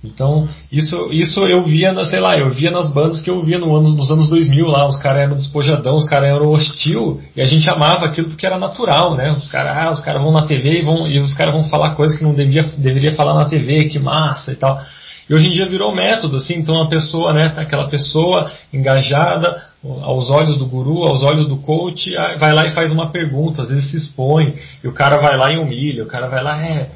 então 0.05 0.49
isso 0.71 1.09
isso 1.13 1.47
eu 1.47 1.63
via 1.63 1.95
sei 2.05 2.21
lá 2.21 2.35
eu 2.37 2.51
via 2.51 2.71
nas 2.71 2.93
bandas 2.93 3.21
que 3.21 3.31
eu 3.31 3.41
via 3.43 3.59
no 3.59 3.75
anos, 3.75 3.97
nos 3.97 4.11
anos 4.11 4.29
2000 4.29 4.67
lá 4.67 4.87
os 4.89 4.99
caras 4.99 5.23
eram 5.23 5.37
despojadão 5.37 5.95
os 5.95 6.05
caras 6.05 6.29
eram 6.31 6.51
hostil 6.51 7.21
e 7.37 7.41
a 7.41 7.47
gente 7.47 7.69
amava 7.69 8.07
aquilo 8.07 8.29
porque 8.29 8.47
era 8.47 8.59
natural 8.59 9.17
né 9.17 9.33
os 9.33 9.49
caras 9.49 9.77
ah, 9.77 9.91
os 9.91 10.01
caras 10.01 10.23
vão 10.23 10.33
na 10.33 10.47
TV 10.47 10.81
e 10.81 10.85
vão 10.85 11.09
e 11.09 11.19
os 11.21 11.35
caras 11.35 11.55
vão 11.55 11.65
falar 11.65 11.95
coisas 11.95 12.17
que 12.17 12.25
não 12.25 12.35
devia 12.35 12.63
deveria 12.77 13.13
falar 13.13 13.35
na 13.35 13.47
TV 13.47 13.89
que 13.89 13.99
massa 13.99 14.53
e 14.53 14.57
tal 14.57 14.81
e 15.29 15.35
hoje 15.35 15.49
em 15.49 15.53
dia 15.53 15.67
virou 15.67 15.95
método, 15.95 16.37
assim, 16.37 16.55
então 16.55 16.83
a 16.83 16.89
pessoa, 16.89 17.33
né, 17.33 17.49
tá 17.49 17.63
aquela 17.63 17.89
pessoa 17.89 18.51
engajada, 18.73 19.57
aos 20.03 20.31
olhos 20.31 20.59
do 20.59 20.67
guru, 20.67 21.03
aos 21.03 21.23
olhos 21.23 21.49
do 21.49 21.57
coach, 21.57 22.13
vai 22.39 22.53
lá 22.53 22.67
e 22.67 22.75
faz 22.75 22.93
uma 22.93 23.11
pergunta, 23.11 23.63
às 23.63 23.69
vezes 23.69 23.91
se 23.91 23.97
expõe, 23.97 24.55
e 24.83 24.89
o 24.89 24.93
cara 24.93 25.19
vai 25.19 25.37
lá 25.37 25.51
e 25.51 25.59
humilha, 25.59 26.05
o 26.05 26.07
cara 26.07 26.29
vai 26.29 26.43
lá, 26.43 26.63
é. 26.63 26.91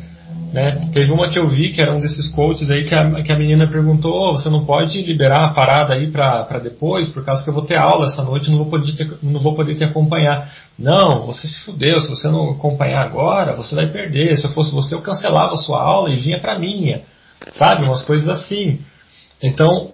Né? 0.52 0.88
Teve 0.92 1.12
uma 1.12 1.28
que 1.28 1.38
eu 1.38 1.46
vi 1.46 1.72
que 1.72 1.82
era 1.82 1.92
um 1.92 2.00
desses 2.00 2.30
coaches 2.30 2.70
aí 2.70 2.84
que 2.84 2.94
a, 2.94 3.22
que 3.22 3.30
a 3.30 3.38
menina 3.38 3.66
perguntou: 3.66 4.12
oh, 4.12 4.32
você 4.32 4.48
não 4.48 4.64
pode 4.64 5.02
liberar 5.02 5.44
a 5.44 5.54
parada 5.54 5.94
aí 5.94 6.10
para 6.10 6.58
depois, 6.58 7.08
por 7.08 7.24
causa 7.24 7.44
que 7.44 7.50
eu 7.50 7.54
vou 7.54 7.64
ter 7.64 7.76
aula 7.76 8.06
essa 8.06 8.22
noite 8.22 8.50
não 8.50 8.58
vou 8.58 8.66
poder 8.66 8.92
te, 8.92 9.14
não 9.22 9.40
vou 9.40 9.54
poder 9.54 9.74
te 9.74 9.84
acompanhar. 9.84 10.50
Não, 10.78 11.26
você 11.26 11.46
se 11.46 11.64
fudeu, 11.64 12.00
se 12.00 12.08
você 12.08 12.28
não 12.28 12.50
acompanhar 12.50 13.04
agora, 13.04 13.54
você 13.54 13.74
vai 13.74 13.88
perder. 13.88 14.36
Se 14.38 14.46
eu 14.46 14.50
fosse 14.50 14.72
você, 14.72 14.94
eu 14.94 15.02
cancelava 15.02 15.54
a 15.54 15.58
sua 15.58 15.82
aula 15.82 16.10
e 16.10 16.16
vinha 16.16 16.40
para 16.40 16.58
minha 16.58 17.02
sabe? 17.52 17.84
Umas 17.84 18.02
coisas 18.02 18.28
assim. 18.28 18.80
Então, 19.42 19.90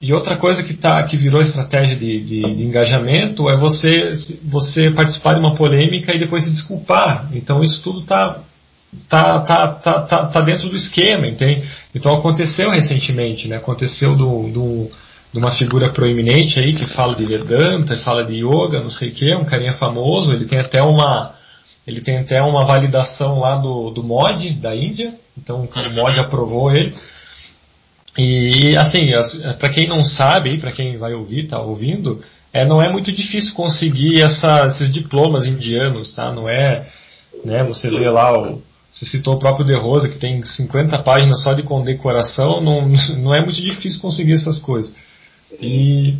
e 0.00 0.12
outra 0.12 0.38
coisa 0.38 0.62
que, 0.62 0.74
tá, 0.74 1.02
que 1.04 1.16
virou 1.16 1.42
estratégia 1.42 1.96
de, 1.96 2.20
de, 2.20 2.40
de, 2.40 2.64
engajamento 2.64 3.48
é 3.50 3.56
você, 3.56 4.12
você 4.44 4.90
participar 4.90 5.34
de 5.34 5.40
uma 5.40 5.54
polêmica 5.54 6.14
e 6.14 6.20
depois 6.20 6.44
se 6.44 6.50
desculpar. 6.50 7.28
Então 7.32 7.62
isso 7.62 7.82
tudo 7.82 8.00
está 8.00 8.40
tá, 9.08 9.40
tá, 9.40 9.66
tá, 9.68 10.02
tá, 10.02 10.26
tá 10.26 10.40
dentro 10.40 10.68
do 10.68 10.76
esquema, 10.76 11.26
entende? 11.26 11.68
Então 11.94 12.12
aconteceu 12.12 12.70
recentemente, 12.70 13.48
né? 13.48 13.56
Aconteceu 13.56 14.14
do, 14.16 14.48
do, 14.48 14.90
de 15.32 15.38
uma 15.38 15.52
figura 15.52 15.90
proeminente 15.90 16.58
aí 16.58 16.74
que 16.74 16.86
fala 16.86 17.14
de 17.14 17.24
Vedanta, 17.24 17.96
fala 17.98 18.24
de 18.24 18.36
yoga, 18.36 18.80
não 18.80 18.90
sei 18.90 19.10
o 19.10 19.12
que, 19.12 19.34
um 19.34 19.44
carinha 19.44 19.72
famoso, 19.74 20.32
ele 20.32 20.44
tem 20.44 20.58
até 20.58 20.82
uma 20.82 21.34
ele 21.86 22.02
tem 22.02 22.18
até 22.18 22.40
uma 22.42 22.64
validação 22.64 23.40
lá 23.40 23.56
do, 23.56 23.90
do 23.90 24.02
MOD 24.02 24.50
da 24.54 24.76
Índia, 24.76 25.14
então 25.36 25.62
o 25.64 25.94
MOD 25.94 26.20
aprovou 26.20 26.70
ele. 26.70 26.94
E 28.18 28.76
assim, 28.76 29.08
para 29.58 29.72
quem 29.72 29.88
não 29.88 30.02
sabe, 30.02 30.58
para 30.58 30.72
quem 30.72 30.96
vai 30.96 31.14
ouvir, 31.14 31.48
tá 31.48 31.60
ouvindo, 31.60 32.22
é, 32.52 32.64
não 32.64 32.82
é 32.82 32.88
muito 32.90 33.10
difícil 33.10 33.54
conseguir 33.54 34.20
essa, 34.20 34.66
esses 34.66 34.92
diplomas 34.92 35.46
indianos, 35.46 36.12
tá? 36.12 36.30
Não 36.30 36.48
é, 36.48 36.86
né, 37.44 37.64
você 37.64 37.88
lê 37.88 38.08
lá 38.10 38.38
o, 38.38 38.62
você 38.92 39.06
citou 39.06 39.34
o 39.34 39.38
próprio 39.38 39.66
De 39.66 39.76
Rosa, 39.76 40.08
que 40.08 40.18
tem 40.18 40.42
50 40.44 40.98
páginas 40.98 41.42
só 41.42 41.52
de 41.52 41.62
condecoração, 41.62 42.60
não, 42.60 42.88
não 43.18 43.34
é 43.34 43.40
muito 43.40 43.60
difícil 43.60 44.00
conseguir 44.00 44.34
essas 44.34 44.58
coisas. 44.58 44.92
E 45.60 46.14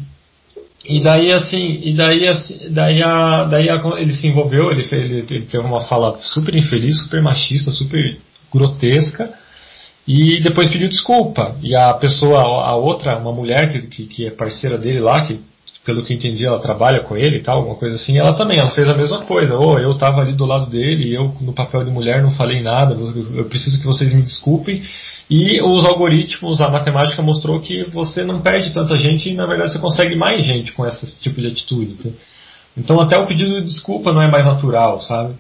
e 0.85 1.03
daí 1.03 1.31
assim, 1.31 1.79
e 1.83 1.95
daí, 1.95 2.27
assim, 2.27 2.59
daí, 2.71 3.03
a, 3.03 3.45
daí 3.45 3.69
a, 3.69 3.83
ele 3.99 4.13
se 4.15 4.27
envolveu, 4.27 4.71
ele, 4.71 4.87
ele, 4.91 5.27
ele 5.31 5.43
teve 5.43 5.59
uma 5.59 5.83
fala 5.83 6.19
super 6.19 6.55
infeliz, 6.57 7.03
super 7.03 7.21
machista, 7.21 7.71
super 7.71 8.17
grotesca, 8.53 9.31
e 10.09 10.41
depois 10.41 10.71
pediu 10.71 10.89
desculpa. 10.89 11.55
E 11.63 11.77
a 11.77 11.93
pessoa, 11.95 12.41
a 12.41 12.75
outra, 12.75 13.19
uma 13.19 13.33
mulher 13.33 13.71
que, 13.71 13.87
que, 13.87 14.07
que 14.07 14.27
é 14.27 14.31
parceira 14.31 14.79
dele 14.79 15.01
lá, 15.01 15.21
que 15.27 15.39
pelo 15.85 16.05
que 16.05 16.13
entendi 16.13 16.45
ela 16.45 16.61
trabalha 16.61 17.01
com 17.01 17.17
ele 17.17 17.39
e 17.39 17.43
tal, 17.43 17.59
alguma 17.59 17.77
coisa 17.77 17.95
assim, 17.95 18.19
ela 18.19 18.35
também, 18.35 18.59
ela 18.59 18.71
fez 18.71 18.89
a 18.89 18.95
mesma 18.95 19.25
coisa. 19.25 19.59
Oh, 19.59 19.79
eu 19.79 19.93
estava 19.93 20.21
ali 20.21 20.33
do 20.33 20.45
lado 20.45 20.71
dele 20.71 21.09
e 21.09 21.15
eu 21.15 21.35
no 21.41 21.53
papel 21.53 21.85
de 21.85 21.91
mulher 21.91 22.23
não 22.23 22.31
falei 22.31 22.63
nada, 22.63 22.95
eu 23.35 23.45
preciso 23.47 23.81
que 23.81 23.87
vocês 23.87 24.15
me 24.15 24.23
desculpem. 24.23 24.83
E 25.29 25.63
os 25.63 25.87
algoritmos, 25.87 26.61
a 26.61 26.69
matemática 26.69 27.23
mostrou 27.23 27.61
que 27.61 27.85
você 27.85 28.25
não 28.25 28.43
perde 28.43 28.75
tanta 28.75 28.97
gente 28.97 29.31
e 29.31 29.35
na 29.35 29.47
verdade 29.47 29.73
você 29.73 29.79
consegue 29.79 30.17
mais 30.17 30.45
gente 30.45 30.73
com 30.73 30.85
esse 30.85 31.21
tipo 31.21 31.41
de 31.41 31.47
atitude. 31.47 31.95
Tá? 32.03 32.11
Então 32.77 33.01
até 33.01 33.17
o 33.17 33.27
pedido 33.27 33.61
de 33.61 33.67
desculpa 33.67 34.13
não 34.13 34.21
é 34.21 34.29
mais 34.29 34.45
natural, 34.45 35.01
sabe? 35.01 35.35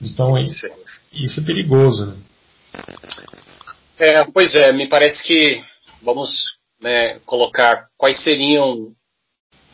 Então 0.00 0.38
isso, 0.38 0.66
isso 1.12 1.40
é 1.40 1.44
perigoso. 1.44 2.06
Né? 2.06 2.14
É, 3.98 4.24
pois 4.24 4.54
é, 4.54 4.72
me 4.72 4.88
parece 4.88 5.24
que 5.24 5.60
vamos 6.02 6.58
né, 6.80 7.18
colocar 7.26 7.88
quais 7.96 8.22
seriam 8.22 8.92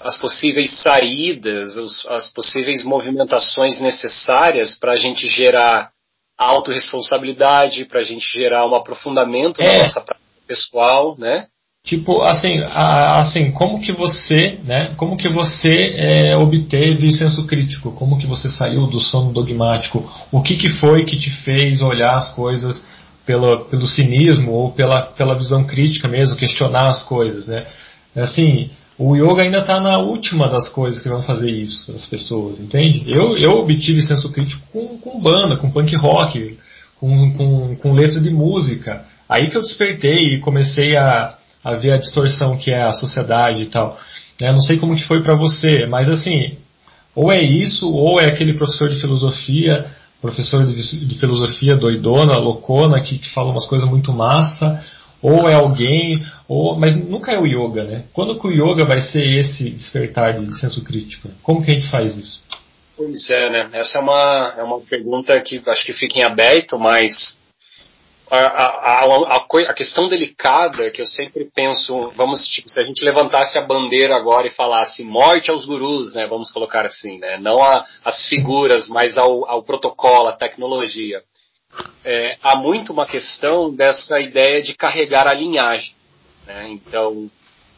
as 0.01 0.17
possíveis 0.17 0.71
saídas, 0.81 1.77
os, 1.77 2.07
as 2.07 2.33
possíveis 2.33 2.85
movimentações 2.85 3.81
necessárias 3.81 4.79
para 4.79 4.93
a 4.93 4.97
gente 4.97 5.27
gerar 5.27 5.91
autorresponsabilidade, 6.37 7.85
para 7.85 8.01
a 8.01 8.05
gente 8.05 8.27
gerar 8.33 8.67
um 8.67 8.75
aprofundamento 8.75 9.61
é. 9.61 9.65
da 9.65 9.79
nossa 9.83 10.01
prática 10.01 10.29
pessoal, 10.47 11.17
né? 11.19 11.47
Tipo, 11.85 12.23
assim, 12.23 12.61
a, 12.65 13.21
assim, 13.21 13.51
como 13.53 13.81
que 13.81 13.93
você, 13.93 14.59
né, 14.65 14.95
como 14.97 15.17
que 15.17 15.29
você 15.29 15.95
é, 15.97 16.37
obteve 16.37 17.13
senso 17.15 17.47
crítico? 17.47 17.93
Como 17.93 18.19
que 18.19 18.27
você 18.27 18.51
saiu 18.51 18.87
do 18.87 19.01
sono 19.01 19.33
dogmático? 19.33 20.09
O 20.31 20.43
que 20.43 20.57
que 20.57 20.69
foi 20.69 21.05
que 21.05 21.19
te 21.19 21.31
fez 21.45 21.81
olhar 21.81 22.15
as 22.15 22.29
coisas 22.35 22.85
pelo, 23.25 23.65
pelo 23.67 23.87
cinismo 23.87 24.53
ou 24.53 24.73
pela, 24.73 25.03
pela 25.03 25.35
visão 25.35 25.65
crítica 25.65 26.09
mesmo, 26.09 26.37
questionar 26.37 26.89
as 26.89 27.03
coisas, 27.03 27.47
né? 27.47 27.67
Assim, 28.15 28.71
o 28.99 29.15
yoga 29.15 29.45
ainda 29.45 29.59
está 29.59 29.81
na 29.81 30.01
última 30.01 30.49
das 30.51 30.69
coisas 30.69 31.01
que 31.01 31.09
vão 31.09 31.23
fazer 31.23 31.51
isso, 31.51 31.93
as 31.93 32.05
pessoas, 32.05 32.59
entende? 32.59 33.05
Eu, 33.07 33.37
eu 33.39 33.53
obtive 33.61 34.03
senso 34.03 34.31
crítico 34.33 34.61
com, 34.73 34.99
com 34.99 35.21
banda, 35.21 35.57
com 35.57 35.71
punk 35.71 35.95
rock, 35.95 36.59
com, 36.99 37.33
com, 37.35 37.77
com 37.77 37.93
letra 37.93 38.21
de 38.21 38.31
música. 38.31 39.05
Aí 39.29 39.51
que 39.51 39.57
eu 39.57 39.63
despertei 39.63 40.35
e 40.35 40.41
comecei 40.41 40.97
a, 40.97 41.35
a 41.63 41.75
ver 41.75 41.95
a 41.95 41.99
distorção 41.99 42.57
que 42.57 42.73
é 42.73 42.83
a 42.83 42.93
sociedade 42.93 43.63
e 43.63 43.67
tal. 43.67 43.97
É, 44.43 44.51
não 44.51 44.61
sei 44.61 44.79
como 44.79 44.97
que 44.97 45.07
foi 45.07 45.23
para 45.23 45.37
você, 45.37 45.87
mas 45.87 46.09
assim, 46.09 46.57
ou 47.15 47.33
é 47.33 47.41
isso, 47.41 47.93
ou 47.93 48.21
é 48.21 48.27
aquele 48.27 48.55
professor 48.55 48.89
de 48.89 49.01
filosofia, 49.01 49.87
professor 50.21 50.65
de, 50.65 51.07
de 51.07 51.19
filosofia 51.19 51.77
doidona, 51.77 52.37
loucona, 52.37 53.01
que, 53.01 53.19
que 53.19 53.33
fala 53.33 53.51
umas 53.51 53.67
coisas 53.67 53.89
muito 53.89 54.13
massa, 54.13 54.85
ou 55.23 55.49
é 55.49 55.55
alguém, 55.55 56.25
ou, 56.47 56.77
mas 56.77 56.97
nunca 56.97 57.33
é 57.33 57.39
o 57.39 57.47
yoga, 57.47 57.85
né? 57.85 58.05
Quando 58.13 58.39
que 58.39 58.47
o 58.47 58.51
yoga 58.51 58.85
vai 58.85 59.01
ser 59.01 59.25
esse 59.25 59.71
despertar 59.71 60.39
de 60.39 60.59
senso 60.59 60.83
crítico? 60.85 61.29
Como 61.43 61.65
que 61.65 61.71
a 61.71 61.75
gente 61.75 61.91
faz 61.91 62.17
isso? 62.17 62.43
Pois 62.97 63.31
é, 63.31 63.51
né? 63.51 63.69
Essa 63.73 63.99
é 63.99 64.01
uma, 64.01 64.55
é 64.59 64.63
uma 64.63 64.81
pergunta 64.81 65.41
que 65.41 65.63
acho 65.67 65.85
que 65.85 65.93
fica 65.93 66.19
em 66.19 66.23
aberto, 66.23 66.79
mas 66.79 67.39
a, 68.31 68.39
a, 68.39 69.37
a, 69.37 69.47
a, 69.71 69.75
questão 69.75 70.09
delicada 70.09 70.91
que 70.91 71.01
eu 71.01 71.07
sempre 71.07 71.49
penso, 71.55 72.11
vamos, 72.15 72.47
tipo, 72.47 72.69
se 72.69 72.79
a 72.79 72.85
gente 72.85 73.05
levantasse 73.05 73.59
a 73.59 73.63
bandeira 73.63 74.17
agora 74.17 74.47
e 74.47 74.51
falasse 74.51 75.03
morte 75.03 75.51
aos 75.51 75.65
gurus, 75.65 76.13
né, 76.15 76.27
vamos 76.27 76.51
colocar 76.51 76.85
assim, 76.85 77.19
né, 77.19 77.39
não 77.39 77.59
as 78.05 78.27
figuras, 78.27 78.89
mas 78.89 79.17
ao, 79.17 79.49
ao 79.49 79.63
protocolo, 79.63 80.29
à 80.29 80.33
tecnologia. 80.33 81.23
É, 82.05 82.39
há 82.43 82.57
muito 82.57 82.93
uma 82.93 83.07
questão 83.07 83.75
dessa 83.75 84.19
ideia 84.21 84.63
de 84.63 84.75
carregar 84.75 85.27
a 85.27 85.35
linhagem. 85.35 85.95
Né? 86.47 86.69
Então, 86.71 87.31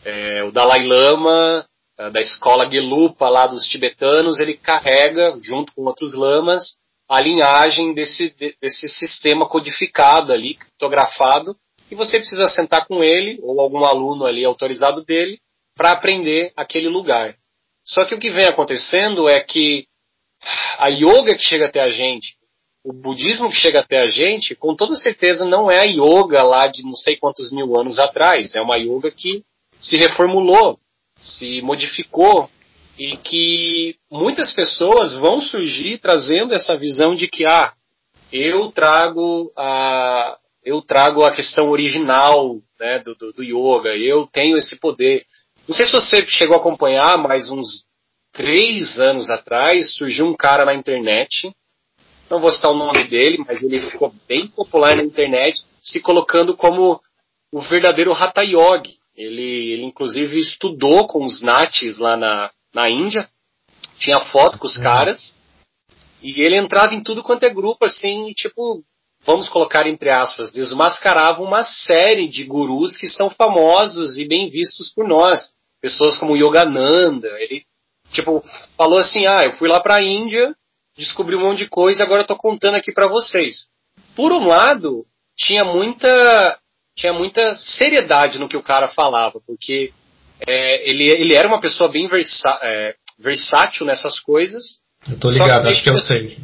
é, 0.05 0.44
o 0.44 0.53
Dalai 0.53 0.86
Lama, 0.86 1.66
é, 1.98 2.11
da 2.11 2.20
escola 2.20 2.70
Gelupa 2.70 3.28
lá 3.28 3.46
dos 3.46 3.64
tibetanos, 3.66 4.38
ele 4.38 4.55
carrega, 4.55 5.36
junto 5.42 5.72
com 5.74 5.82
outros 5.82 6.14
lamas, 6.14 6.78
a 7.09 7.20
linhagem 7.20 7.92
desse, 7.92 8.34
desse 8.61 8.88
sistema 8.88 9.46
codificado 9.48 10.32
ali, 10.32 10.55
criptografado, 10.55 11.57
e 11.90 11.96
você 11.96 12.18
precisa 12.18 12.48
sentar 12.48 12.86
com 12.86 13.03
ele, 13.03 13.40
ou 13.42 13.61
algum 13.61 13.84
aluno 13.84 14.24
ali 14.24 14.44
autorizado 14.44 15.05
dele, 15.05 15.40
para 15.76 15.90
aprender 15.90 16.53
aquele 16.57 16.88
lugar. 16.88 17.34
Só 17.84 18.05
que 18.05 18.14
o 18.14 18.18
que 18.18 18.30
vem 18.30 18.46
acontecendo 18.46 19.28
é 19.28 19.40
que 19.40 19.86
a 20.78 20.88
yoga 20.88 21.34
que 21.34 21.44
chega 21.44 21.66
até 21.66 21.80
a 21.80 21.90
gente, 21.90 22.36
o 22.83 22.93
budismo 22.93 23.51
que 23.51 23.57
chega 23.57 23.81
até 23.81 23.99
a 23.99 24.07
gente, 24.07 24.55
com 24.55 24.74
toda 24.74 24.97
certeza 24.97 25.47
não 25.47 25.70
é 25.70 25.81
a 25.81 25.85
yoga 25.85 26.43
lá 26.43 26.66
de 26.66 26.83
não 26.83 26.97
sei 26.97 27.16
quantos 27.16 27.53
mil 27.53 27.78
anos 27.78 27.99
atrás. 27.99 28.55
É 28.55 28.61
uma 28.61 28.76
yoga 28.76 29.11
que 29.11 29.45
se 29.78 29.97
reformulou, 29.97 30.78
se 31.20 31.61
modificou 31.62 32.49
e 32.99 33.16
que 33.16 33.97
muitas 34.11 34.53
pessoas 34.53 35.14
vão 35.14 35.41
surgir 35.41 35.99
trazendo 35.99 36.55
essa 36.55 36.76
visão 36.76 37.14
de 37.14 37.28
que 37.28 37.47
ah, 37.47 37.72
eu 38.33 38.70
trago 38.70 39.53
a 39.57 40.37
eu 40.62 40.83
trago 40.83 41.24
a 41.24 41.31
questão 41.31 41.70
original 41.70 42.61
né, 42.78 42.99
do, 42.99 43.14
do, 43.14 43.33
do 43.33 43.43
yoga, 43.43 43.97
eu 43.97 44.26
tenho 44.26 44.59
esse 44.59 44.78
poder. 44.78 45.24
Não 45.66 45.74
sei 45.74 45.87
se 45.87 45.93
você 45.93 46.24
chegou 46.26 46.57
a 46.57 46.61
acompanhar, 46.61 47.16
mas 47.16 47.51
uns 47.51 47.85
três 48.31 49.01
anos 49.01 49.31
atrás 49.31 49.95
surgiu 49.97 50.26
um 50.26 50.37
cara 50.37 50.66
na 50.66 50.74
internet, 50.74 51.51
não 52.31 52.41
vou 52.41 52.53
citar 52.53 52.70
o 52.70 52.76
nome 52.76 53.09
dele, 53.09 53.43
mas 53.45 53.61
ele 53.61 53.81
ficou 53.81 54.14
bem 54.28 54.47
popular 54.47 54.95
na 54.97 55.03
internet, 55.03 55.66
se 55.83 56.01
colocando 56.01 56.57
como 56.57 57.01
o 57.53 57.61
verdadeiro 57.61 58.12
Hatha 58.12 58.43
Yogi. 58.43 58.99
Ele, 59.16 59.72
ele 59.72 59.85
inclusive 59.85 60.39
estudou 60.39 61.07
com 61.09 61.24
os 61.24 61.43
natis 61.43 61.99
lá 61.99 62.16
na, 62.16 62.51
na 62.72 62.89
Índia, 62.89 63.28
tinha 63.99 64.20
foto 64.20 64.59
com 64.59 64.66
os 64.66 64.76
uhum. 64.76 64.85
caras, 64.85 65.37
e 66.22 66.41
ele 66.41 66.57
entrava 66.57 66.95
em 66.95 67.03
tudo 67.03 67.22
quanto 67.22 67.45
é 67.45 67.51
grupo, 67.51 67.85
assim, 67.85 68.28
e, 68.28 68.35
tipo, 68.35 68.83
vamos 69.24 69.49
colocar 69.49 69.87
entre 69.87 70.11
aspas, 70.11 70.53
desmascarava 70.53 71.43
uma 71.43 71.64
série 71.64 72.28
de 72.28 72.45
gurus 72.45 72.97
que 72.97 73.09
são 73.09 73.28
famosos 73.31 74.16
e 74.16 74.24
bem 74.24 74.49
vistos 74.49 74.91
por 74.95 75.07
nós. 75.07 75.53
Pessoas 75.81 76.16
como 76.16 76.37
Yogananda, 76.37 77.28
ele, 77.41 77.64
tipo, 78.12 78.43
falou 78.76 78.99
assim, 78.99 79.26
ah, 79.26 79.45
eu 79.45 79.53
fui 79.53 79.68
lá 79.68 79.81
pra 79.81 80.03
Índia, 80.03 80.55
descobri 81.01 81.34
um 81.34 81.40
monte 81.40 81.59
de 81.59 81.68
coisa 81.68 82.01
e 82.01 82.05
agora 82.05 82.22
eu 82.22 82.26
tô 82.26 82.36
contando 82.36 82.76
aqui 82.76 82.92
para 82.92 83.09
vocês. 83.09 83.66
Por 84.14 84.32
um 84.32 84.46
lado, 84.46 85.07
tinha 85.36 85.64
muita, 85.64 86.59
tinha 86.94 87.12
muita 87.12 87.55
seriedade 87.55 88.38
no 88.38 88.48
que 88.48 88.57
o 88.57 88.62
cara 88.62 88.88
falava, 88.88 89.40
porque 89.46 89.92
é, 90.46 90.88
ele, 90.88 91.09
ele 91.09 91.34
era 91.34 91.48
uma 91.48 91.61
pessoa 91.61 91.90
bem 91.90 92.07
versa, 92.07 92.59
é, 92.62 92.94
versátil 93.18 93.86
nessas 93.86 94.20
coisas. 94.20 94.80
Eu 95.09 95.18
tô 95.18 95.30
ligado, 95.30 95.64
que, 95.64 95.72
acho 95.72 95.82
que 95.82 95.90
eu 95.90 95.98
sei. 95.98 96.38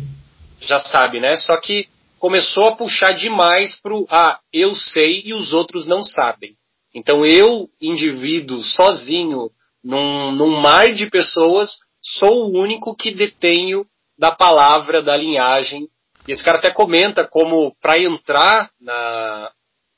Já 0.61 0.81
sabe, 0.81 1.21
né? 1.21 1.37
Só 1.37 1.57
que 1.59 1.89
começou 2.19 2.69
a 2.69 2.77
puxar 2.77 3.13
demais 3.13 3.79
pro 3.79 4.07
ah, 4.11 4.41
eu 4.53 4.75
sei 4.75 5.23
e 5.25 5.35
os 5.35 5.53
outros 5.53 5.87
não 5.87 6.03
sabem. 6.03 6.57
Então 6.95 7.27
eu, 7.27 7.69
indivíduo, 7.81 8.63
sozinho, 8.63 9.51
num, 9.85 10.33
num 10.33 10.59
mar 10.59 10.95
de 10.95 11.11
pessoas, 11.11 11.79
sou 12.01 12.47
o 12.47 12.59
único 12.59 12.97
que 12.97 13.11
detenho 13.11 13.87
da 14.19 14.31
palavra, 14.31 15.03
da 15.03 15.17
linhagem. 15.17 15.89
E 16.27 16.33
esse 16.33 16.45
cara 16.45 16.59
até 16.59 16.71
comenta 16.71 17.27
como 17.27 17.75
para 17.81 17.99
entrar 17.99 18.71
na, 18.81 19.51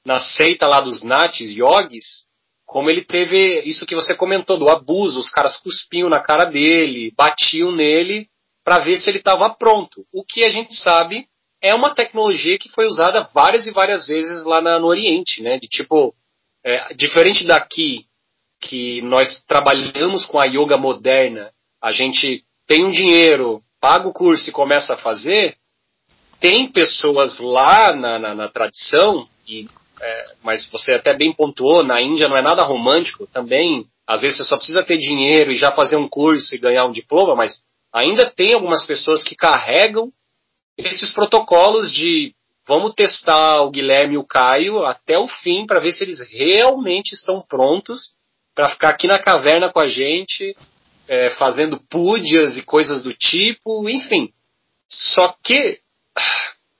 na 0.04 0.18
seita 0.18 0.66
lá 0.66 0.80
dos 0.80 1.02
natis, 1.02 1.56
yogis, 1.56 2.26
como 2.66 2.90
ele 2.90 3.02
teve 3.02 3.62
isso 3.62 3.86
que 3.86 3.94
você 3.94 4.14
comentou, 4.14 4.58
do 4.58 4.68
abuso, 4.68 5.18
os 5.18 5.30
caras 5.30 5.56
cuspiam 5.56 6.10
na 6.10 6.20
cara 6.20 6.44
dele, 6.44 7.12
batiam 7.16 7.72
nele 7.72 8.28
para 8.62 8.78
ver 8.80 8.96
se 8.96 9.08
ele 9.08 9.18
estava 9.18 9.48
pronto. 9.48 10.06
O 10.12 10.22
que 10.22 10.44
a 10.44 10.50
gente 10.50 10.74
sabe 10.76 11.26
é 11.62 11.74
uma 11.74 11.94
tecnologia 11.94 12.58
que 12.58 12.68
foi 12.68 12.84
usada 12.84 13.28
várias 13.34 13.66
e 13.66 13.70
várias 13.70 14.06
vezes 14.06 14.44
lá 14.44 14.60
na, 14.60 14.78
no 14.78 14.86
Oriente, 14.86 15.42
né? 15.42 15.58
De 15.58 15.66
tipo, 15.66 16.14
é, 16.62 16.92
diferente 16.94 17.46
daqui, 17.46 18.04
que 18.60 19.00
nós 19.02 19.42
trabalhamos 19.46 20.26
com 20.26 20.38
a 20.38 20.44
yoga 20.44 20.76
moderna, 20.76 21.50
a 21.80 21.90
gente 21.92 22.44
tem 22.66 22.84
um 22.84 22.90
dinheiro, 22.90 23.62
paga 23.80 24.08
o 24.08 24.12
curso 24.12 24.48
e 24.48 24.52
começa 24.52 24.94
a 24.94 24.96
fazer, 24.96 25.56
tem 26.40 26.70
pessoas 26.70 27.38
lá 27.38 27.94
na, 27.94 28.18
na, 28.18 28.34
na 28.34 28.48
tradição, 28.48 29.28
e 29.46 29.68
é, 30.00 30.34
mas 30.42 30.68
você 30.70 30.92
até 30.92 31.14
bem 31.14 31.32
pontuou, 31.32 31.82
na 31.82 32.00
Índia 32.00 32.28
não 32.28 32.36
é 32.36 32.42
nada 32.42 32.62
romântico, 32.62 33.26
também, 33.26 33.86
às 34.06 34.20
vezes 34.22 34.38
você 34.38 34.44
só 34.44 34.56
precisa 34.56 34.82
ter 34.82 34.96
dinheiro 34.96 35.50
e 35.50 35.56
já 35.56 35.72
fazer 35.72 35.96
um 35.96 36.08
curso 36.08 36.54
e 36.54 36.58
ganhar 36.58 36.84
um 36.84 36.92
diploma, 36.92 37.34
mas 37.34 37.60
ainda 37.92 38.30
tem 38.30 38.54
algumas 38.54 38.86
pessoas 38.86 39.22
que 39.22 39.34
carregam 39.34 40.12
esses 40.76 41.12
protocolos 41.12 41.92
de 41.92 42.32
vamos 42.66 42.94
testar 42.94 43.62
o 43.62 43.70
Guilherme 43.70 44.14
e 44.14 44.18
o 44.18 44.26
Caio 44.26 44.84
até 44.84 45.18
o 45.18 45.26
fim 45.26 45.66
para 45.66 45.80
ver 45.80 45.90
se 45.92 46.04
eles 46.04 46.20
realmente 46.30 47.12
estão 47.12 47.40
prontos 47.40 48.12
para 48.54 48.68
ficar 48.68 48.90
aqui 48.90 49.06
na 49.06 49.18
caverna 49.18 49.70
com 49.72 49.80
a 49.80 49.86
gente, 49.86 50.56
é, 51.08 51.30
fazendo 51.30 51.80
púdias 51.80 52.56
e 52.56 52.62
coisas 52.62 53.02
do 53.02 53.12
tipo, 53.14 53.88
enfim. 53.88 54.32
Só 54.88 55.34
que 55.42 55.80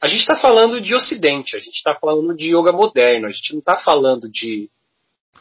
a 0.01 0.07
gente 0.07 0.21
está 0.21 0.37
falando 0.37 0.81
de 0.81 0.95
Ocidente, 0.95 1.57
a 1.57 1.59
gente 1.59 1.75
está 1.75 1.95
falando 1.95 2.35
de 2.35 2.55
yoga 2.55 2.73
moderno, 2.73 3.27
a 3.27 3.31
gente 3.31 3.53
não 3.53 3.59
está 3.59 3.77
falando 3.77 4.31
de, 4.31 4.71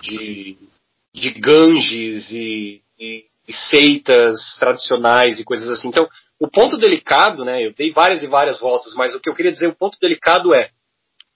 de, 0.01 0.57
de 1.13 1.31
Ganges 1.39 2.31
e, 2.31 2.81
e, 2.99 3.25
e, 3.47 3.53
seitas 3.53 4.57
tradicionais 4.57 5.39
e 5.39 5.43
coisas 5.43 5.69
assim. 5.69 5.89
Então, 5.89 6.09
o 6.39 6.47
ponto 6.47 6.77
delicado, 6.77 7.45
né, 7.45 7.65
eu 7.65 7.73
dei 7.73 7.91
várias 7.91 8.23
e 8.23 8.27
várias 8.27 8.59
voltas, 8.59 8.95
mas 8.95 9.13
o 9.13 9.19
que 9.19 9.29
eu 9.29 9.35
queria 9.35 9.51
dizer, 9.51 9.67
o 9.67 9.75
ponto 9.75 9.97
delicado 9.99 10.55
é 10.55 10.71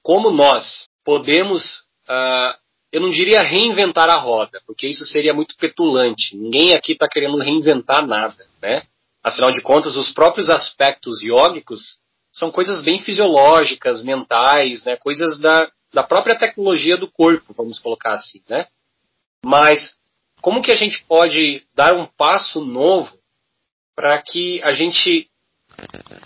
como 0.02 0.32
nós 0.32 0.88
podemos, 1.04 1.82
uh, 2.10 2.58
eu 2.92 3.00
não 3.00 3.10
diria 3.10 3.42
reinventar 3.42 4.10
a 4.10 4.18
roda, 4.18 4.62
porque 4.66 4.86
isso 4.86 5.06
seria 5.06 5.34
muito 5.34 5.56
petulante. 5.56 6.36
Ninguém 6.36 6.74
aqui 6.74 6.92
está 6.92 7.08
querendo 7.08 7.38
reinventar 7.38 8.06
nada, 8.06 8.46
né? 8.62 8.84
Afinal 9.24 9.52
de 9.52 9.62
contas, 9.62 9.96
os 9.96 10.12
próprios 10.12 10.50
aspectos 10.50 11.22
iógicos 11.22 12.00
são 12.32 12.52
coisas 12.52 12.84
bem 12.84 13.00
fisiológicas, 13.00 14.04
mentais, 14.04 14.84
né? 14.84 14.98
Coisas 14.98 15.40
da, 15.40 15.72
da 15.94 16.04
própria 16.04 16.38
tecnologia 16.38 16.98
do 16.98 17.10
corpo, 17.10 17.54
vamos 17.56 17.80
colocar 17.80 18.14
assim, 18.14 18.42
né? 18.50 18.68
Mas 19.44 19.98
como 20.42 20.62
que 20.62 20.72
a 20.72 20.76
gente 20.76 21.04
pode 21.06 21.66
dar 21.74 21.94
um 21.96 22.06
passo 22.06 22.62
novo 22.62 23.18
para 23.96 24.22
que 24.22 24.62
a 24.64 24.74
gente 24.74 25.30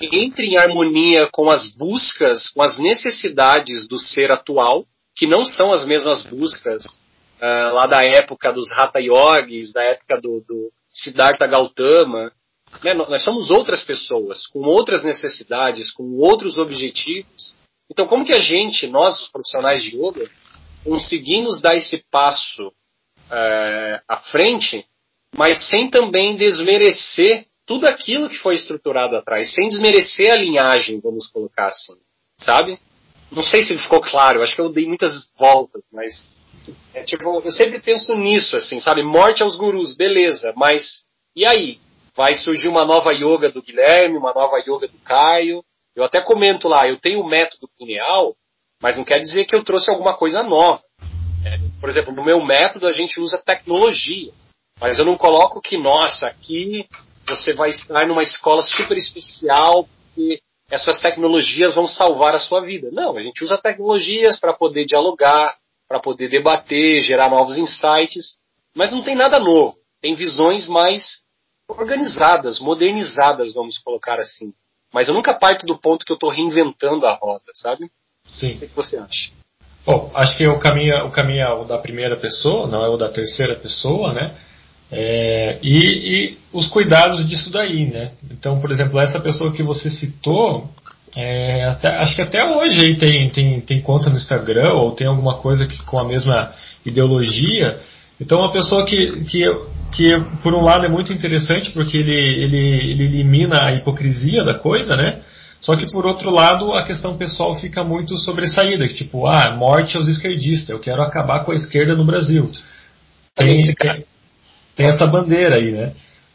entre 0.01 0.47
em 0.47 0.57
harmonia 0.57 1.29
com 1.31 1.49
as 1.49 1.69
buscas, 1.69 2.49
com 2.49 2.61
as 2.61 2.79
necessidades 2.79 3.87
do 3.87 3.99
ser 3.99 4.31
atual, 4.31 4.85
que 5.15 5.27
não 5.27 5.45
são 5.45 5.71
as 5.71 5.85
mesmas 5.85 6.23
buscas 6.23 6.85
uh, 6.85 7.73
lá 7.73 7.87
da 7.87 8.03
época 8.03 8.51
dos 8.51 8.71
Hatha 8.71 8.99
Yogis, 8.99 9.71
da 9.71 9.83
época 9.83 10.19
do, 10.19 10.41
do 10.41 10.71
Siddhartha 10.89 11.47
Gautama, 11.47 12.31
né? 12.83 12.93
Nós 12.93 13.23
somos 13.23 13.49
outras 13.49 13.83
pessoas, 13.83 14.47
com 14.47 14.59
outras 14.59 15.03
necessidades, 15.03 15.91
com 15.91 16.17
outros 16.17 16.57
objetivos. 16.57 17.55
Então, 17.89 18.07
como 18.07 18.25
que 18.25 18.33
a 18.33 18.39
gente, 18.39 18.87
nós, 18.87 19.21
os 19.21 19.29
profissionais 19.29 19.83
de 19.83 19.95
yoga, 19.95 20.29
conseguimos 20.83 21.61
dar 21.61 21.75
esse 21.75 22.03
passo 22.11 22.71
é, 23.31 24.01
à 24.07 24.17
frente, 24.17 24.85
mas 25.35 25.67
sem 25.67 25.89
também 25.89 26.35
desmerecer 26.35 27.45
tudo 27.65 27.87
aquilo 27.87 28.29
que 28.29 28.37
foi 28.37 28.55
estruturado 28.55 29.15
atrás, 29.15 29.53
sem 29.53 29.67
desmerecer 29.67 30.31
a 30.31 30.37
linhagem, 30.37 30.99
vamos 30.99 31.27
colocar 31.27 31.67
assim, 31.67 31.97
sabe? 32.37 32.79
Não 33.31 33.43
sei 33.43 33.61
se 33.63 33.77
ficou 33.77 34.01
claro, 34.01 34.41
acho 34.41 34.55
que 34.55 34.61
eu 34.61 34.71
dei 34.71 34.87
muitas 34.87 35.29
voltas, 35.37 35.81
mas 35.91 36.29
é 36.93 37.03
tipo, 37.03 37.41
eu 37.43 37.51
sempre 37.51 37.79
penso 37.79 38.15
nisso, 38.15 38.55
assim, 38.55 38.79
sabe? 38.79 39.03
Morte 39.03 39.43
aos 39.43 39.57
gurus, 39.57 39.95
beleza, 39.95 40.53
mas 40.55 41.03
e 41.35 41.45
aí? 41.45 41.79
vai 42.15 42.33
surgir 42.33 42.69
uma 42.69 42.85
nova 42.85 43.11
yoga 43.13 43.51
do 43.51 43.61
Guilherme, 43.61 44.17
uma 44.17 44.33
nova 44.33 44.57
yoga 44.59 44.87
do 44.87 44.97
Caio. 45.03 45.63
Eu 45.95 46.03
até 46.03 46.21
comento 46.21 46.67
lá, 46.67 46.87
eu 46.87 46.97
tenho 46.97 47.21
o 47.21 47.27
método 47.27 47.69
pineal, 47.77 48.35
mas 48.81 48.97
não 48.97 49.03
quer 49.03 49.19
dizer 49.19 49.45
que 49.45 49.55
eu 49.55 49.63
trouxe 49.63 49.89
alguma 49.89 50.15
coisa 50.15 50.41
nova. 50.41 50.81
É, 51.45 51.57
por 51.79 51.89
exemplo, 51.89 52.13
no 52.13 52.23
meu 52.23 52.43
método 52.43 52.87
a 52.87 52.91
gente 52.91 53.19
usa 53.19 53.41
tecnologias, 53.45 54.49
mas 54.79 54.97
eu 54.97 55.05
não 55.05 55.17
coloco 55.17 55.61
que, 55.61 55.77
nossa, 55.77 56.27
aqui 56.27 56.87
você 57.27 57.53
vai 57.53 57.69
estar 57.69 58.07
numa 58.07 58.23
escola 58.23 58.61
super 58.61 58.97
especial, 58.97 59.87
porque 60.05 60.39
essas 60.69 60.99
tecnologias 61.01 61.75
vão 61.75 61.87
salvar 61.87 62.35
a 62.35 62.39
sua 62.39 62.61
vida. 62.61 62.89
Não, 62.91 63.15
a 63.17 63.21
gente 63.21 63.43
usa 63.43 63.57
tecnologias 63.57 64.39
para 64.39 64.53
poder 64.53 64.85
dialogar, 64.85 65.55
para 65.87 65.99
poder 65.99 66.29
debater, 66.29 67.01
gerar 67.01 67.29
novos 67.29 67.57
insights, 67.57 68.37
mas 68.75 68.91
não 68.91 69.03
tem 69.03 69.15
nada 69.15 69.39
novo. 69.39 69.77
Tem 70.01 70.15
visões 70.15 70.67
mais 70.67 71.21
organizadas, 71.67 72.59
modernizadas, 72.59 73.53
vamos 73.53 73.77
colocar 73.77 74.19
assim. 74.19 74.53
Mas 74.93 75.07
eu 75.07 75.13
nunca 75.13 75.33
parto 75.33 75.65
do 75.65 75.77
ponto 75.77 76.05
que 76.05 76.11
eu 76.11 76.15
estou 76.15 76.29
reinventando 76.29 77.05
a 77.05 77.13
roda, 77.13 77.51
sabe? 77.53 77.89
Sim. 78.25 78.55
O 78.55 78.59
que 78.59 78.75
você 78.75 78.97
acha? 78.97 79.31
Bom, 79.85 80.09
acho 80.15 80.37
que 80.37 80.47
o 80.47 80.59
caminho, 80.59 81.05
o 81.05 81.11
caminho 81.11 81.41
é 81.41 81.53
o 81.53 81.63
da 81.63 81.77
primeira 81.77 82.17
pessoa, 82.17 82.67
não 82.67 82.83
é 82.83 82.89
o 82.89 82.97
da 82.97 83.09
terceira 83.09 83.55
pessoa, 83.55 84.13
né? 84.13 84.35
É, 84.91 85.57
e, 85.63 85.77
e, 85.77 86.37
os 86.53 86.67
cuidados 86.67 87.27
disso 87.27 87.51
daí, 87.51 87.85
né? 87.85 88.11
Então, 88.31 88.59
por 88.59 88.71
exemplo, 88.71 88.99
essa 88.99 89.19
pessoa 89.19 89.51
que 89.51 89.63
você 89.63 89.89
citou, 89.89 90.69
é, 91.15 91.65
até, 91.65 91.89
acho 91.97 92.15
que 92.15 92.21
até 92.21 92.45
hoje 92.45 92.81
aí 92.81 92.95
tem, 92.95 93.29
tem, 93.29 93.61
tem 93.61 93.81
conta 93.81 94.09
no 94.09 94.15
Instagram 94.15 94.73
ou 94.73 94.91
tem 94.91 95.07
alguma 95.07 95.37
coisa 95.37 95.65
que, 95.65 95.81
com 95.83 95.97
a 95.97 96.03
mesma 96.03 96.51
ideologia. 96.85 97.79
Então, 98.19 98.39
uma 98.39 98.51
pessoa 98.51 98.85
que, 98.85 99.23
que, 99.25 99.43
que, 99.91 100.19
por 100.43 100.53
um 100.53 100.61
lado, 100.61 100.85
é 100.85 100.89
muito 100.89 101.11
interessante 101.11 101.71
porque 101.71 101.97
ele, 101.97 102.13
ele, 102.13 102.91
ele 102.91 103.03
elimina 103.03 103.65
a 103.65 103.73
hipocrisia 103.73 104.43
da 104.43 104.53
coisa, 104.53 104.95
né? 104.95 105.21
Só 105.59 105.75
que 105.75 105.85
por 105.91 106.05
outro 106.05 106.29
lado, 106.29 106.73
a 106.73 106.83
questão 106.83 107.17
pessoal 107.17 107.55
fica 107.55 107.83
muito 107.83 108.15
sobressaída, 108.19 108.87
que 108.87 108.93
tipo, 108.93 109.25
ah, 109.25 109.55
morte 109.57 109.97
aos 109.97 110.07
esquerdistas, 110.07 110.69
eu 110.69 110.79
quero 110.79 111.01
acabar 111.01 111.43
com 111.43 111.51
a 111.51 111.55
esquerda 111.55 111.95
no 111.95 112.05
Brasil. 112.05 112.51
Tem, 113.35 113.73
tem, 113.73 114.05
tem 114.75 114.87
essa 114.87 115.05
bandeira 115.07 115.57
aí, 115.57 115.71
né? 115.71 115.93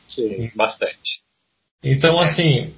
Sim, 0.09 0.51
bastante. 0.57 1.21
Então, 1.83 2.19
assim, 2.19 2.73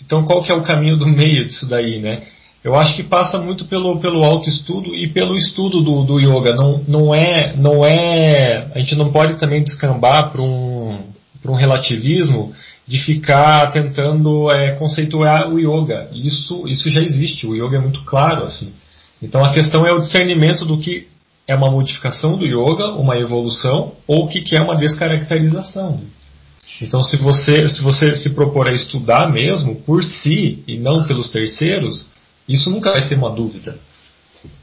então 0.00 0.24
qual 0.24 0.42
que 0.42 0.52
é 0.52 0.54
o 0.54 0.64
caminho 0.64 0.96
do 0.96 1.06
meio 1.06 1.44
disso 1.44 1.68
daí, 1.68 2.00
né? 2.00 2.22
Eu 2.62 2.74
acho 2.74 2.96
que 2.96 3.02
passa 3.02 3.38
muito 3.38 3.66
pelo, 3.66 4.00
pelo 4.00 4.24
autoestudo 4.24 4.94
e 4.94 5.06
pelo 5.08 5.36
estudo 5.36 5.82
do, 5.82 6.02
do 6.02 6.18
yoga. 6.18 6.54
Não, 6.54 6.82
não, 6.88 7.14
é, 7.14 7.54
não 7.56 7.84
é. 7.84 8.70
A 8.74 8.78
gente 8.78 8.96
não 8.96 9.12
pode 9.12 9.38
também 9.38 9.62
descambar 9.62 10.32
para 10.32 10.40
um, 10.40 10.98
um 11.44 11.54
relativismo 11.54 12.54
de 12.86 12.98
ficar 12.98 13.70
tentando 13.70 14.50
é, 14.50 14.72
conceituar 14.76 15.52
o 15.52 15.58
yoga. 15.58 16.08
Isso, 16.14 16.64
isso 16.66 16.88
já 16.88 17.02
existe, 17.02 17.46
o 17.46 17.54
yoga 17.54 17.76
é 17.76 17.80
muito 17.80 18.02
claro. 18.04 18.44
assim. 18.44 18.72
Então 19.22 19.44
a 19.44 19.52
questão 19.52 19.86
é 19.86 19.90
o 19.90 19.98
discernimento 19.98 20.64
do 20.64 20.78
que 20.78 21.06
é 21.46 21.54
uma 21.54 21.70
modificação 21.70 22.38
do 22.38 22.46
yoga, 22.46 22.92
uma 22.92 23.18
evolução, 23.18 23.92
ou 24.06 24.24
o 24.24 24.28
que, 24.28 24.40
que 24.40 24.56
é 24.56 24.62
uma 24.62 24.76
descaracterização. 24.76 26.00
Então 26.80 27.02
se 27.02 27.16
você, 27.16 27.68
se 27.68 27.82
você 27.82 28.16
se 28.16 28.30
propor 28.30 28.66
a 28.66 28.72
estudar 28.72 29.30
mesmo 29.30 29.76
por 29.76 30.02
si 30.02 30.62
e 30.66 30.76
não 30.78 31.06
pelos 31.06 31.28
terceiros, 31.28 32.06
isso 32.48 32.70
nunca 32.70 32.92
vai 32.92 33.02
ser 33.02 33.16
uma 33.16 33.30
dúvida. 33.30 33.78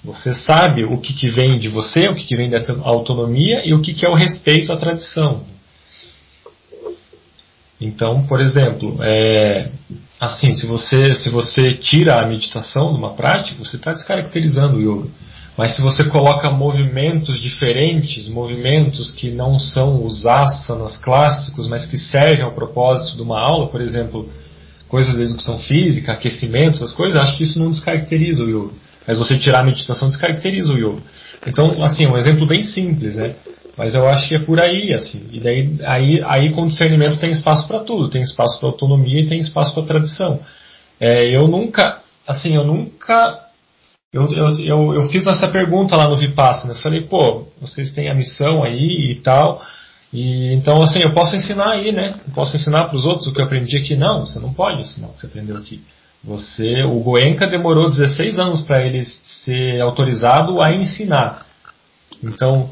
Você 0.03 0.33
sabe 0.33 0.83
o 0.83 0.97
que, 0.97 1.13
que 1.13 1.27
vem 1.27 1.57
de 1.57 1.69
você, 1.69 2.01
o 2.01 2.15
que, 2.15 2.25
que 2.25 2.35
vem 2.35 2.49
da 2.49 2.59
autonomia 2.83 3.61
e 3.65 3.73
o 3.73 3.81
que, 3.81 3.93
que 3.93 4.05
é 4.05 4.09
o 4.09 4.15
respeito 4.15 4.71
à 4.71 4.77
tradição. 4.77 5.43
Então, 7.79 8.23
por 8.27 8.41
exemplo, 8.41 8.97
é, 9.01 9.69
assim, 10.19 10.53
se 10.53 10.67
você, 10.67 11.15
se 11.15 11.29
você 11.29 11.73
tira 11.73 12.21
a 12.21 12.27
meditação 12.27 12.91
de 12.91 12.97
uma 12.99 13.13
prática, 13.13 13.57
você 13.57 13.77
está 13.77 13.91
descaracterizando 13.91 14.77
o 14.77 14.81
yoga. 14.81 15.09
Mas 15.57 15.75
se 15.75 15.81
você 15.81 16.03
coloca 16.05 16.49
movimentos 16.49 17.39
diferentes, 17.39 18.27
movimentos 18.29 19.11
que 19.11 19.29
não 19.29 19.59
são 19.59 20.05
os 20.05 20.25
asanas 20.25 20.97
clássicos, 20.97 21.67
mas 21.67 21.85
que 21.85 21.97
servem 21.97 22.41
ao 22.41 22.51
propósito 22.51 23.17
de 23.17 23.21
uma 23.21 23.39
aula, 23.39 23.67
por 23.67 23.81
exemplo, 23.81 24.29
coisas 24.87 25.15
de 25.15 25.23
educação 25.23 25.59
física, 25.59 26.13
aquecimento, 26.13 26.75
essas 26.75 26.93
coisas, 26.93 27.19
acho 27.19 27.37
que 27.37 27.43
isso 27.43 27.59
não 27.59 27.71
descaracteriza 27.71 28.43
o 28.43 28.49
yoga. 28.49 28.73
Mas 29.07 29.17
você 29.17 29.37
tirar 29.37 29.59
a 29.59 29.63
meditação 29.63 30.07
descaracteriza 30.07 30.73
o 30.73 30.77
yoga. 30.77 31.01
Então, 31.45 31.83
assim, 31.83 32.05
um 32.07 32.17
exemplo 32.17 32.45
bem 32.45 32.63
simples, 32.63 33.15
né? 33.15 33.35
Mas 33.77 33.95
eu 33.95 34.07
acho 34.07 34.27
que 34.27 34.35
é 34.35 34.39
por 34.39 34.61
aí, 34.61 34.93
assim. 34.93 35.27
E 35.31 35.39
daí, 35.39 35.77
aí, 35.85 36.21
aí 36.25 36.51
com 36.51 36.67
discernimento 36.67 37.19
tem 37.19 37.31
espaço 37.31 37.67
para 37.67 37.79
tudo. 37.79 38.09
Tem 38.09 38.21
espaço 38.21 38.59
para 38.59 38.69
autonomia 38.69 39.21
e 39.21 39.27
tem 39.27 39.39
espaço 39.39 39.73
para 39.73 39.83
tradição. 39.83 40.39
É, 40.99 41.35
eu 41.35 41.47
nunca, 41.47 41.99
assim, 42.27 42.55
eu 42.55 42.65
nunca... 42.65 43.40
Eu, 44.13 44.29
eu, 44.29 44.59
eu, 44.59 44.93
eu, 44.95 45.09
fiz 45.09 45.25
essa 45.25 45.47
pergunta 45.47 45.95
lá 45.95 46.05
no 46.05 46.17
Vipassana. 46.17 46.73
Eu 46.73 46.77
falei, 46.77 47.01
pô, 47.01 47.47
vocês 47.61 47.93
têm 47.93 48.11
a 48.11 48.13
missão 48.13 48.61
aí 48.61 49.11
e 49.11 49.15
tal. 49.15 49.61
E 50.11 50.53
então, 50.53 50.81
assim, 50.81 50.99
eu 51.01 51.13
posso 51.13 51.33
ensinar 51.37 51.71
aí, 51.71 51.93
né? 51.93 52.15
Eu 52.27 52.33
posso 52.33 52.57
ensinar 52.57 52.87
para 52.87 52.97
os 52.97 53.05
outros 53.05 53.27
o 53.27 53.33
que 53.33 53.39
eu 53.39 53.45
aprendi 53.45 53.77
aqui. 53.77 53.95
Não, 53.95 54.25
você 54.25 54.37
não 54.37 54.53
pode 54.53 54.81
ensinar 54.81 55.07
o 55.07 55.13
que 55.13 55.21
você 55.21 55.27
aprendeu 55.27 55.55
aqui. 55.55 55.81
Você, 56.21 56.83
o 56.83 56.99
Goenka 56.99 57.47
demorou 57.47 57.89
16 57.89 58.37
anos 58.37 58.61
para 58.61 58.85
ele 58.85 59.03
ser 59.05 59.79
autorizado 59.79 60.61
a 60.61 60.73
ensinar. 60.73 61.45
Então, 62.21 62.69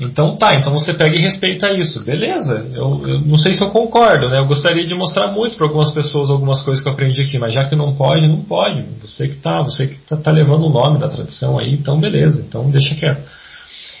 então 0.00 0.36
tá, 0.36 0.54
então 0.54 0.72
você 0.72 0.94
pega 0.94 1.14
e 1.18 1.22
respeita 1.22 1.72
isso. 1.72 2.02
Beleza, 2.02 2.66
eu, 2.72 3.06
eu 3.06 3.20
não 3.20 3.36
sei 3.36 3.54
se 3.54 3.62
eu 3.62 3.70
concordo, 3.70 4.28
né? 4.28 4.36
Eu 4.40 4.46
gostaria 4.46 4.86
de 4.86 4.94
mostrar 4.94 5.28
muito 5.28 5.56
para 5.56 5.66
algumas 5.66 5.92
pessoas 5.92 6.30
algumas 6.30 6.62
coisas 6.62 6.82
que 6.82 6.88
eu 6.88 6.92
aprendi 6.92 7.20
aqui, 7.22 7.38
mas 7.38 7.52
já 7.52 7.64
que 7.64 7.76
não 7.76 7.94
pode, 7.94 8.26
não 8.26 8.40
pode. 8.40 8.82
Você 9.02 9.28
que 9.28 9.36
tá, 9.36 9.60
você 9.62 9.88
que 9.88 9.96
tá, 10.00 10.16
tá 10.16 10.30
levando 10.30 10.66
o 10.66 10.70
nome 10.70 10.98
da 10.98 11.08
tradição 11.08 11.58
aí, 11.58 11.72
então 11.72 12.00
beleza, 12.00 12.44
então 12.46 12.70
deixa 12.70 12.94
quieto. 12.94 13.22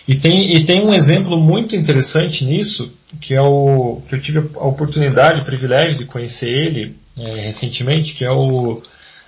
E 0.08 0.14
tem, 0.16 0.56
e 0.56 0.64
tem 0.64 0.82
um 0.82 0.92
exemplo 0.92 1.38
muito 1.38 1.76
interessante 1.76 2.44
nisso, 2.44 2.92
que 3.20 3.34
é 3.34 3.42
o 3.42 4.02
que 4.08 4.14
eu 4.14 4.20
tive 4.20 4.38
a 4.56 4.66
oportunidade, 4.66 5.42
o 5.42 5.44
privilégio 5.44 5.98
de 5.98 6.06
conhecer 6.06 6.48
ele 6.48 6.96
é, 7.18 7.34
recentemente, 7.46 8.14
que 8.14 8.24
é 8.24 8.30
o 8.30 8.82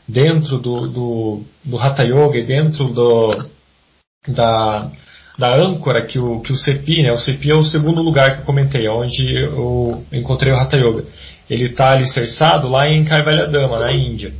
dentro 0.09 0.59
do, 0.59 0.89
do, 0.89 1.43
do 1.65 1.79
Hatha 1.79 2.05
Yoga 2.05 2.39
e 2.39 2.45
dentro 2.45 2.87
do, 2.89 3.45
da, 4.29 4.91
da 5.43 5.57
âncora 5.57 6.03
que 6.03 6.21
o, 6.21 6.39
que 6.39 6.53
o 6.53 6.57
CEPI, 6.57 7.03
né, 7.03 7.11
o 7.11 7.19
CEPI 7.19 7.51
é 7.51 7.59
o 7.59 7.65
segundo 7.65 8.01
lugar 8.01 8.33
que 8.33 8.43
eu 8.43 8.45
comentei, 8.45 8.89
onde 8.89 9.35
eu 9.37 10.05
encontrei 10.13 10.53
o 10.53 10.57
Hatha 10.57 10.77
Yoga. 10.77 11.05
Ele 11.51 11.65
está 11.65 11.91
alicerçado 11.91 12.69
lá 12.69 12.89
em 12.89 13.05
Kaivalyadama, 13.05 13.81
na 13.81 13.93
Índia. 13.93 14.33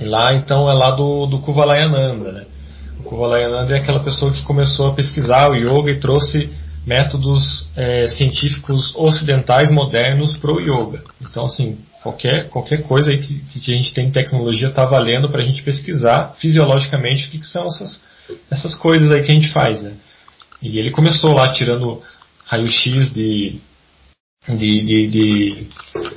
E 0.00 0.04
lá, 0.06 0.32
então, 0.32 0.70
é 0.70 0.72
lá 0.72 0.92
do, 0.92 1.26
do 1.26 1.40
Kuvalayananda, 1.40 2.32
né. 2.32 2.44
O 3.00 3.02
Kuvalayananda 3.02 3.74
é 3.74 3.80
aquela 3.80 4.00
pessoa 4.00 4.32
que 4.32 4.42
começou 4.44 4.88
a 4.88 4.94
pesquisar 4.94 5.50
o 5.50 5.54
yoga 5.54 5.90
e 5.90 6.00
trouxe 6.00 6.48
métodos 6.86 7.68
é, 7.76 8.08
científicos 8.08 8.96
ocidentais 8.96 9.70
modernos 9.70 10.38
para 10.38 10.52
o 10.52 10.58
yoga. 10.58 11.02
Então, 11.20 11.44
assim, 11.44 11.76
qualquer, 12.02 12.48
qualquer 12.48 12.82
coisa 12.82 13.10
aí 13.10 13.18
que, 13.18 13.60
que 13.60 13.74
a 13.74 13.76
gente 13.76 13.92
tem 13.92 14.10
tecnologia 14.10 14.68
está 14.68 14.86
valendo 14.86 15.28
para 15.28 15.42
a 15.42 15.44
gente 15.44 15.62
pesquisar 15.62 16.34
fisiologicamente 16.38 17.28
o 17.28 17.30
que, 17.30 17.40
que 17.40 17.46
são 17.46 17.66
essas, 17.66 18.00
essas 18.50 18.74
coisas 18.74 19.12
aí 19.12 19.22
que 19.22 19.30
a 19.30 19.34
gente 19.34 19.52
faz. 19.52 19.82
Né? 19.82 19.92
E 20.64 20.78
ele 20.78 20.90
começou 20.90 21.34
lá 21.34 21.52
tirando 21.52 22.00
raio-x 22.46 23.12
de, 23.12 23.60
de, 24.48 24.80
de, 24.80 25.06
de, 25.08 25.66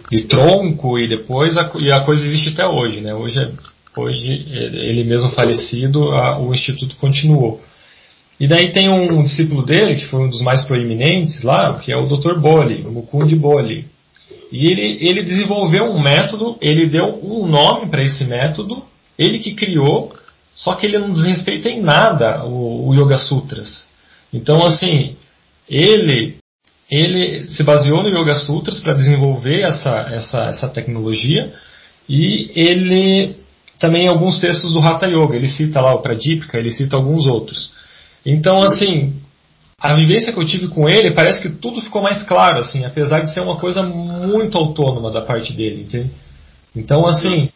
de, 0.09 0.21
tronco 0.23 0.97
e 0.97 1.05
depois 1.05 1.57
a, 1.57 1.69
e 1.75 1.91
a 1.91 1.99
coisa 1.99 2.25
existe 2.25 2.49
até 2.49 2.65
hoje. 2.65 3.01
Né? 3.01 3.13
Hoje, 3.13 3.41
é, 3.41 3.49
hoje 3.99 4.31
ele 4.49 5.03
mesmo 5.03 5.31
falecido, 5.31 6.13
a, 6.13 6.39
o 6.39 6.53
instituto 6.53 6.95
continuou. 6.95 7.61
E 8.39 8.47
daí 8.47 8.71
tem 8.71 8.89
um 8.89 9.21
discípulo 9.21 9.65
dele, 9.65 9.97
que 9.97 10.05
foi 10.05 10.21
um 10.21 10.29
dos 10.29 10.41
mais 10.41 10.63
proeminentes 10.63 11.43
lá, 11.43 11.77
que 11.79 11.91
é 11.91 11.97
o 11.97 12.07
Dr. 12.07 12.39
Boli, 12.39 12.83
o 12.87 12.91
Mukundi 12.91 13.35
Boli. 13.35 13.85
E 14.49 14.67
ele, 14.67 14.97
ele 15.01 15.23
desenvolveu 15.23 15.83
um 15.85 16.01
método, 16.01 16.55
ele 16.61 16.85
deu 16.85 17.19
um 17.21 17.47
nome 17.47 17.89
para 17.89 18.03
esse 18.03 18.23
método, 18.23 18.81
ele 19.19 19.39
que 19.39 19.55
criou, 19.55 20.15
só 20.55 20.75
que 20.75 20.85
ele 20.85 20.99
não 20.99 21.11
desrespeita 21.11 21.67
em 21.67 21.81
nada 21.81 22.45
o, 22.45 22.87
o 22.87 22.95
Yoga 22.95 23.17
Sutras. 23.17 23.87
Então, 24.33 24.65
assim, 24.65 25.15
ele, 25.69 26.37
ele 26.89 27.47
se 27.47 27.63
baseou 27.63 28.03
no 28.03 28.09
Yoga 28.09 28.35
Sutras 28.35 28.79
para 28.79 28.93
desenvolver 28.93 29.61
essa, 29.61 30.07
essa, 30.11 30.45
essa 30.45 30.69
tecnologia 30.69 31.53
e 32.07 32.51
ele 32.55 33.35
também 33.79 34.07
alguns 34.07 34.39
textos 34.39 34.73
do 34.73 34.79
Hatha 34.79 35.07
Yoga, 35.07 35.35
ele 35.35 35.47
cita 35.47 35.81
lá 35.81 35.93
o 35.93 36.01
Pradipika, 36.01 36.57
ele 36.57 36.71
cita 36.71 36.95
alguns 36.95 37.25
outros. 37.25 37.73
Então, 38.25 38.63
assim, 38.63 39.13
a 39.79 39.93
vivência 39.93 40.33
que 40.33 40.39
eu 40.39 40.45
tive 40.45 40.67
com 40.67 40.89
ele 40.89 41.11
parece 41.11 41.41
que 41.41 41.49
tudo 41.49 41.81
ficou 41.81 42.01
mais 42.01 42.23
claro, 42.23 42.59
assim, 42.59 42.83
apesar 42.83 43.21
de 43.21 43.31
ser 43.31 43.41
uma 43.41 43.57
coisa 43.57 43.83
muito 43.83 44.57
autônoma 44.57 45.11
da 45.11 45.21
parte 45.21 45.53
dele, 45.53 45.83
entende? 45.83 46.11
Então, 46.75 47.05
assim, 47.07 47.49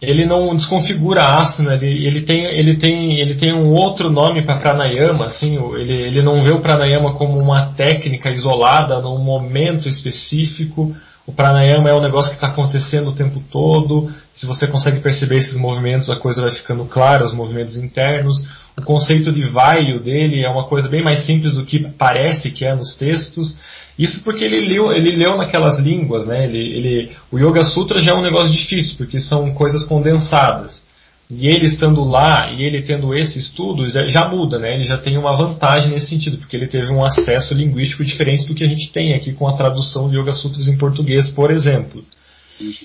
ele 0.00 0.24
não 0.24 0.54
desconfigura 0.54 1.22
a 1.22 1.42
asana, 1.42 1.74
ele, 1.74 2.06
ele, 2.06 2.22
tem, 2.22 2.44
ele, 2.46 2.76
tem, 2.76 3.20
ele 3.20 3.34
tem 3.34 3.52
um 3.52 3.72
outro 3.72 4.10
nome 4.10 4.42
para 4.44 4.58
pranayama, 4.58 5.26
assim, 5.26 5.56
ele, 5.74 5.92
ele 5.92 6.22
não 6.22 6.42
vê 6.42 6.50
o 6.50 6.60
pranayama 6.60 7.14
como 7.14 7.38
uma 7.38 7.72
técnica 7.76 8.30
isolada 8.30 9.00
num 9.00 9.18
momento 9.18 9.88
específico 9.88 10.94
o 11.30 11.32
pranayama 11.32 11.88
é 11.88 11.94
um 11.94 12.00
negócio 12.00 12.30
que 12.30 12.38
está 12.38 12.48
acontecendo 12.48 13.10
o 13.10 13.14
tempo 13.14 13.40
todo. 13.52 14.12
Se 14.34 14.46
você 14.46 14.66
consegue 14.66 14.98
perceber 14.98 15.38
esses 15.38 15.56
movimentos, 15.56 16.10
a 16.10 16.16
coisa 16.16 16.42
vai 16.42 16.50
ficando 16.50 16.84
clara, 16.86 17.24
os 17.24 17.32
movimentos 17.32 17.76
internos. 17.76 18.34
O 18.76 18.82
conceito 18.82 19.30
de 19.30 19.42
vaio 19.42 20.00
dele 20.00 20.44
é 20.44 20.48
uma 20.48 20.64
coisa 20.64 20.88
bem 20.88 21.04
mais 21.04 21.20
simples 21.20 21.54
do 21.54 21.64
que 21.64 21.88
parece 21.90 22.50
que 22.50 22.64
é 22.64 22.74
nos 22.74 22.96
textos. 22.96 23.54
Isso 24.00 24.24
porque 24.24 24.46
ele 24.46 24.60
leu, 24.60 24.90
ele 24.92 25.14
leu 25.14 25.36
naquelas 25.36 25.78
línguas, 25.78 26.26
né? 26.26 26.44
Ele, 26.44 26.58
ele, 26.58 27.10
o 27.30 27.38
Yoga 27.38 27.66
Sutra 27.66 28.02
já 28.02 28.12
é 28.12 28.14
um 28.14 28.22
negócio 28.22 28.50
difícil, 28.50 28.96
porque 28.96 29.20
são 29.20 29.52
coisas 29.52 29.84
condensadas. 29.84 30.82
E 31.30 31.46
ele 31.46 31.66
estando 31.66 32.02
lá 32.02 32.50
e 32.50 32.62
ele 32.62 32.80
tendo 32.80 33.14
esse 33.14 33.38
estudo 33.38 33.86
já, 33.90 34.04
já, 34.04 34.26
muda, 34.26 34.58
né? 34.58 34.74
Ele 34.74 34.84
já 34.84 34.96
tem 34.96 35.18
uma 35.18 35.36
vantagem 35.36 35.90
nesse 35.90 36.06
sentido, 36.06 36.38
porque 36.38 36.56
ele 36.56 36.66
teve 36.66 36.90
um 36.90 37.04
acesso 37.04 37.52
linguístico 37.52 38.02
diferente 38.02 38.46
do 38.46 38.54
que 38.54 38.64
a 38.64 38.66
gente 38.66 38.90
tem 38.90 39.12
aqui 39.12 39.34
com 39.34 39.46
a 39.46 39.52
tradução 39.52 40.08
de 40.08 40.18
Yoga 40.18 40.32
Sutras 40.32 40.66
em 40.66 40.78
português, 40.78 41.28
por 41.28 41.50
exemplo. 41.50 42.02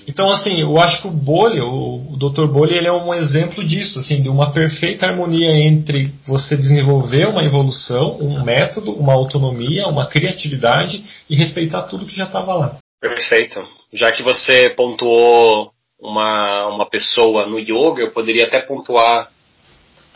Então, 0.08 0.30
assim, 0.30 0.60
eu 0.60 0.78
acho 0.78 1.02
que 1.02 1.08
o 1.08 1.10
Bolli, 1.10 1.60
o, 1.60 2.16
Dr. 2.16 2.46
Bolli, 2.46 2.76
ele 2.76 2.88
é 2.88 2.92
um 2.92 3.12
exemplo 3.12 3.64
disso, 3.64 3.98
assim, 3.98 4.22
de 4.22 4.28
uma 4.28 4.52
perfeita 4.52 5.06
harmonia 5.06 5.50
entre 5.50 6.12
você 6.26 6.56
desenvolver 6.56 7.26
uma 7.28 7.44
evolução, 7.44 8.18
um 8.20 8.42
método, 8.42 8.92
uma 8.92 9.12
autonomia, 9.12 9.86
uma 9.86 10.06
criatividade 10.06 11.04
e 11.28 11.36
respeitar 11.36 11.82
tudo 11.82 12.06
que 12.06 12.16
já 12.16 12.24
estava 12.24 12.54
lá. 12.54 12.78
Perfeito. 13.00 13.62
Já 13.92 14.10
que 14.10 14.22
você 14.22 14.70
pontuou 14.70 15.70
uma, 16.00 16.68
uma 16.68 16.86
pessoa 16.86 17.46
no 17.46 17.58
yoga, 17.58 18.02
eu 18.02 18.12
poderia 18.12 18.46
até 18.46 18.60
pontuar 18.60 19.30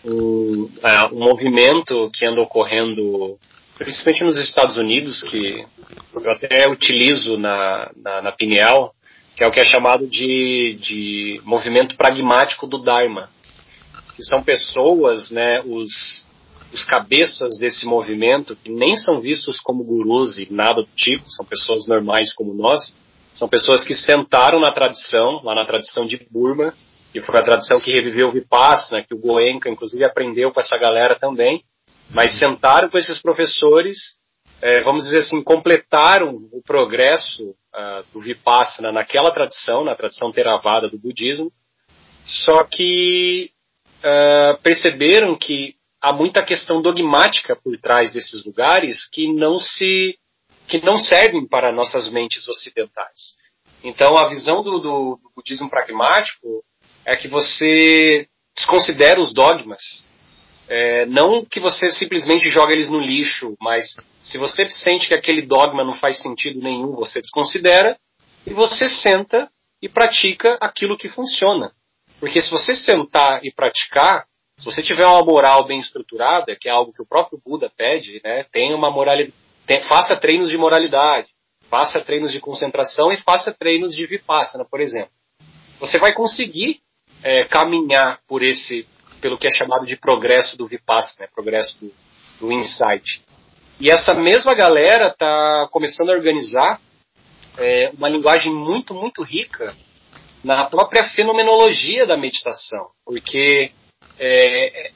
um, 0.05 0.71
é, 0.83 1.07
um 1.15 1.19
movimento 1.19 2.11
que 2.13 2.25
anda 2.27 2.41
ocorrendo, 2.41 3.39
principalmente 3.77 4.25
nos 4.25 4.41
Estados 4.41 4.77
Unidos, 4.77 5.23
que 5.23 5.65
eu 6.15 6.31
até 6.31 6.69
utilizo 6.69 7.39
na, 7.39 7.91
na, 7.97 8.23
na 8.23 8.33
Pineal, 8.33 8.93
que 9.41 9.45
é 9.45 9.47
o 9.47 9.51
que 9.51 9.61
é 9.61 9.64
chamado 9.64 10.07
de, 10.07 10.74
de 10.82 11.41
movimento 11.45 11.97
pragmático 11.97 12.66
do 12.66 12.76
Dharma. 12.76 13.30
Que 14.14 14.22
são 14.22 14.43
pessoas, 14.43 15.30
né, 15.30 15.62
os, 15.62 16.28
os 16.70 16.84
cabeças 16.84 17.57
desse 17.59 17.86
movimento, 17.86 18.55
que 18.55 18.70
nem 18.70 18.95
são 18.97 19.18
vistos 19.18 19.59
como 19.59 19.82
gurus 19.82 20.36
e 20.36 20.47
nada 20.53 20.82
do 20.82 20.88
tipo, 20.95 21.24
são 21.30 21.47
pessoas 21.47 21.86
normais 21.86 22.34
como 22.34 22.53
nós, 22.53 22.95
são 23.32 23.49
pessoas 23.49 23.82
que 23.82 23.95
sentaram 23.95 24.61
na 24.61 24.70
tradição, 24.70 25.41
lá 25.43 25.55
na 25.55 25.64
tradição 25.64 26.05
de 26.05 26.18
Burma, 26.30 26.74
e 27.14 27.22
foi 27.22 27.38
a 27.38 27.43
tradição 27.43 27.80
que 27.80 27.91
reviveu 27.91 28.28
o 28.28 28.32
Vipassana, 28.32 29.03
que 29.03 29.14
o 29.14 29.18
Goenka, 29.18 29.70
inclusive, 29.70 30.05
aprendeu 30.05 30.53
com 30.53 30.61
essa 30.61 30.76
galera 30.76 31.14
também, 31.14 31.64
mas 32.11 32.36
sentaram 32.36 32.91
com 32.91 32.99
esses 32.99 33.22
professores, 33.22 34.16
é, 34.61 34.81
vamos 34.83 35.05
dizer 35.05 35.21
assim, 35.21 35.43
completaram 35.43 36.49
o 36.53 36.63
progresso 36.63 37.51
uh, 37.51 38.05
do 38.13 38.21
Vipassana 38.21 38.93
naquela 38.93 39.31
tradição, 39.31 39.85
na 39.85 39.95
tradição 39.95 40.31
Theravada 40.31 40.89
do 40.89 40.99
budismo, 40.99 41.53
só 42.25 42.65
que 42.65 43.51
uh, 43.99 44.59
perceberam 44.63 45.37
que 45.37 45.77
há 46.01 46.13
muita 46.13 46.43
questão 46.43 46.83
dogmática 46.83 47.57
por 47.57 47.79
trás 47.79 48.13
desses 48.13 48.45
lugares 48.45 49.09
que 49.09 49.33
não 49.33 49.59
se 49.59 50.19
que 50.67 50.85
não 50.85 50.99
servem 50.99 51.45
para 51.49 51.73
nossas 51.73 52.13
mentes 52.13 52.47
ocidentais. 52.47 53.35
Então, 53.83 54.17
a 54.17 54.29
visão 54.29 54.63
do, 54.63 54.79
do, 54.79 55.17
do 55.17 55.33
budismo 55.35 55.69
pragmático 55.69 56.65
é 57.05 57.17
que 57.17 57.27
você 57.27 58.29
desconsidera 58.55 59.21
os 59.21 59.33
dogmas. 59.33 60.05
É, 60.73 61.05
não 61.07 61.45
que 61.45 61.59
você 61.59 61.91
simplesmente 61.91 62.49
joga 62.49 62.73
eles 62.73 62.89
no 62.89 63.01
lixo, 63.01 63.57
mas 63.61 63.97
se 64.23 64.39
você 64.39 64.68
sente 64.71 65.09
que 65.09 65.14
aquele 65.14 65.43
dogma 65.43 65.85
não 65.85 65.95
faz 65.95 66.18
sentido 66.18 66.61
nenhum, 66.61 66.93
você 66.93 67.21
desconsidera 67.21 67.99
e 68.47 68.55
você 68.55 68.89
senta 68.89 69.51
e 69.83 69.89
pratica 69.89 70.57
aquilo 70.61 70.97
que 70.97 71.09
funciona. 71.09 71.73
Porque 72.21 72.41
se 72.41 72.51
você 72.51 72.75
sentar 72.75 73.45
e 73.45 73.53
praticar, 73.53 74.27
se 74.57 74.64
você 74.64 74.81
tiver 74.81 75.07
uma 75.07 75.25
moral 75.25 75.66
bem 75.66 75.81
estruturada, 75.81 76.55
que 76.55 76.68
é 76.68 76.73
algo 76.73 76.93
que 76.93 77.03
o 77.03 77.07
próprio 77.07 77.41
Buda 77.45 77.68
pede, 77.77 78.21
né, 78.23 78.45
tem 78.53 78.73
uma 78.73 78.91
moralidade 78.91 79.35
faça 79.79 80.16
treinos 80.16 80.51
de 80.51 80.59
moralidade, 80.59 81.29
faça 81.68 82.01
treinos 82.01 82.33
de 82.33 82.41
concentração 82.41 83.12
e 83.12 83.18
faça 83.18 83.53
treinos 83.53 83.95
de 83.95 84.05
vipassana, 84.07 84.64
por 84.64 84.81
exemplo. 84.81 85.12
Você 85.79 85.99
vai 85.99 86.12
conseguir 86.12 86.81
é, 87.23 87.45
caminhar 87.45 88.21
por 88.27 88.43
esse, 88.43 88.87
pelo 89.21 89.39
que 89.39 89.47
é 89.47 89.51
chamado 89.51 89.87
de 89.87 89.97
progresso 89.97 90.57
do 90.57 90.66
vipassana, 90.66 91.27
né, 91.27 91.29
progresso 91.35 91.79
do, 91.81 91.93
do 92.41 92.53
insight. 92.53 93.23
E 93.79 93.91
essa 93.91 94.14
mesma 94.14 94.55
galera 94.55 95.09
está 95.09 95.68
começando 95.71 96.11
a 96.11 96.14
organizar 96.14 96.81
é, 97.59 97.91
uma 97.97 98.09
linguagem 98.09 98.53
muito, 98.53 98.95
muito 98.95 99.23
rica 99.23 99.75
na 100.43 100.66
própria 100.66 101.05
fenomenologia 101.05 102.07
da 102.07 102.16
meditação, 102.16 102.91
porque 103.05 103.73
é, 104.18 104.91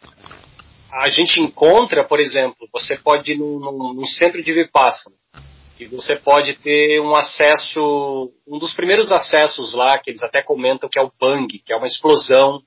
a 0.93 1.11
gente 1.11 1.41
encontra, 1.41 2.05
por 2.05 2.21
exemplo, 2.21 2.69
você 2.73 2.97
pode 2.97 3.33
ir 3.33 3.39
num, 3.39 3.59
num, 3.59 3.95
num 3.95 4.07
centro 4.07 4.43
de 4.43 4.53
Vipassana 4.53 5.17
e 5.79 5.87
você 5.87 6.17
pode 6.17 6.55
ter 6.55 7.01
um 7.01 7.15
acesso, 7.15 8.33
um 8.47 8.59
dos 8.59 8.75
primeiros 8.75 9.11
acessos 9.11 9.75
lá, 9.75 9.99
que 9.99 10.11
eles 10.11 10.23
até 10.23 10.41
comentam 10.41 10.89
que 10.89 10.99
é 10.99 11.03
o 11.03 11.13
bang, 11.21 11.59
que 11.59 11.73
é 11.73 11.77
uma 11.77 11.87
explosão 11.87 12.63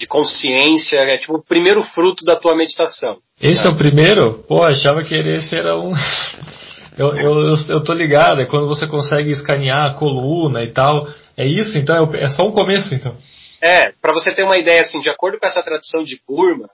de 0.00 0.06
consciência, 0.06 0.98
é 0.98 1.16
tipo 1.16 1.36
o 1.36 1.42
primeiro 1.42 1.82
fruto 1.82 2.24
da 2.24 2.36
tua 2.36 2.54
meditação. 2.54 3.18
Esse 3.40 3.66
é 3.66 3.70
o 3.70 3.76
primeiro? 3.76 4.44
Pô, 4.48 4.62
achava 4.62 5.02
que 5.02 5.14
esse 5.14 5.54
era 5.56 5.76
um. 5.76 5.92
eu, 6.96 7.14
eu, 7.16 7.48
eu, 7.48 7.54
eu, 7.68 7.84
tô 7.84 7.92
ligado, 7.92 8.40
é 8.40 8.46
quando 8.46 8.66
você 8.66 8.86
consegue 8.86 9.30
escanear 9.30 9.86
a 9.86 9.94
coluna 9.94 10.62
e 10.62 10.70
tal. 10.72 11.06
É 11.36 11.44
isso, 11.44 11.76
então? 11.76 12.14
É, 12.14 12.22
é 12.22 12.30
só 12.30 12.46
um 12.46 12.52
começo, 12.52 12.94
então. 12.94 13.16
É, 13.60 13.92
para 14.00 14.12
você 14.12 14.34
ter 14.34 14.44
uma 14.44 14.56
ideia, 14.56 14.82
assim, 14.82 15.00
de 15.00 15.10
acordo 15.10 15.38
com 15.38 15.46
essa 15.46 15.62
tradição 15.62 16.02
de 16.02 16.20
Burma, 16.26 16.68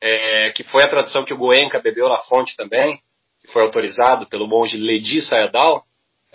é, 0.00 0.50
que 0.50 0.64
foi 0.64 0.82
a 0.82 0.88
tradução 0.88 1.24
que 1.24 1.32
o 1.32 1.38
Goenka 1.38 1.80
bebeu 1.80 2.08
na 2.08 2.18
fonte 2.18 2.56
também, 2.56 2.98
que 3.40 3.52
foi 3.52 3.62
autorizado 3.62 4.26
pelo 4.26 4.46
monge 4.46 4.76
Ledi 4.76 5.20
Sayadaw, 5.20 5.84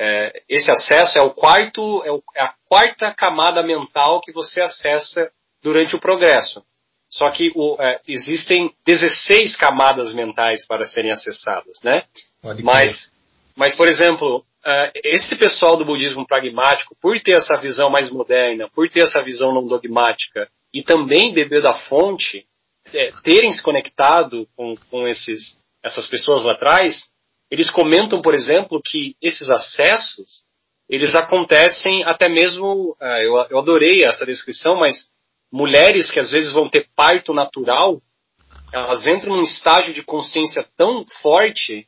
é, 0.02 0.44
esse 0.48 0.72
acesso 0.72 1.18
é 1.18 1.22
o 1.22 1.32
quarto, 1.32 2.02
é, 2.06 2.12
o, 2.12 2.24
é, 2.34 2.42
a 2.42 2.54
quarta 2.70 3.14
camada 3.14 3.62
mental 3.62 4.22
que 4.22 4.32
você 4.32 4.62
acessa 4.62 5.30
durante 5.62 5.96
o 5.96 6.00
progresso. 6.00 6.64
Só 7.10 7.30
que 7.32 7.52
o, 7.56 7.76
é, 7.82 8.00
existem 8.08 8.74
16 8.86 9.56
camadas 9.56 10.14
mentais 10.14 10.66
para 10.68 10.86
serem 10.86 11.12
acessadas, 11.12 11.82
né? 11.84 12.04
Mas, 12.64 13.12
mas, 13.56 13.76
por 13.76 13.88
exemplo, 13.88 14.38
uh, 14.38 14.92
esse 15.04 15.36
pessoal 15.36 15.76
do 15.76 15.86
budismo 15.86 16.26
pragmático, 16.28 16.96
por 17.02 17.20
ter 17.20 17.34
essa 17.34 17.56
visão 17.58 17.90
mais 17.90 18.12
moderna, 18.12 18.70
por 18.70 18.88
ter 18.90 19.04
essa 19.04 19.22
visão 19.22 19.54
não 19.54 19.68
dogmática 19.68 20.48
e 20.72 20.84
também 20.84 21.34
beber 21.34 21.64
da 21.64 21.74
fonte, 21.74 22.46
é, 22.94 23.12
terem 23.24 23.52
se 23.52 23.62
conectado 23.62 24.48
com, 24.56 24.76
com 24.90 25.08
esses, 25.08 25.60
essas 25.84 26.08
pessoas 26.08 26.44
lá 26.44 26.54
atrás, 26.54 27.10
eles 27.50 27.72
comentam, 27.72 28.22
por 28.22 28.36
exemplo, 28.36 28.80
que 28.84 29.16
esses 29.20 29.50
acessos 29.50 30.48
eles 30.88 31.14
acontecem 31.14 32.04
até 32.04 32.28
mesmo, 32.28 32.96
uh, 33.00 33.22
eu, 33.22 33.36
eu 33.50 33.60
adorei 33.60 34.04
essa 34.04 34.26
descrição, 34.26 34.76
mas 34.76 35.10
mulheres 35.52 36.10
que 36.10 36.20
às 36.20 36.32
vezes 36.32 36.54
vão 36.54 36.70
ter 36.70 36.88
parto 36.96 37.34
natural, 37.34 38.02
elas 38.72 39.06
entram 39.08 39.36
num 39.36 39.44
estágio 39.44 39.94
de 39.94 40.04
consciência 40.04 40.66
tão 40.78 41.06
forte 41.22 41.88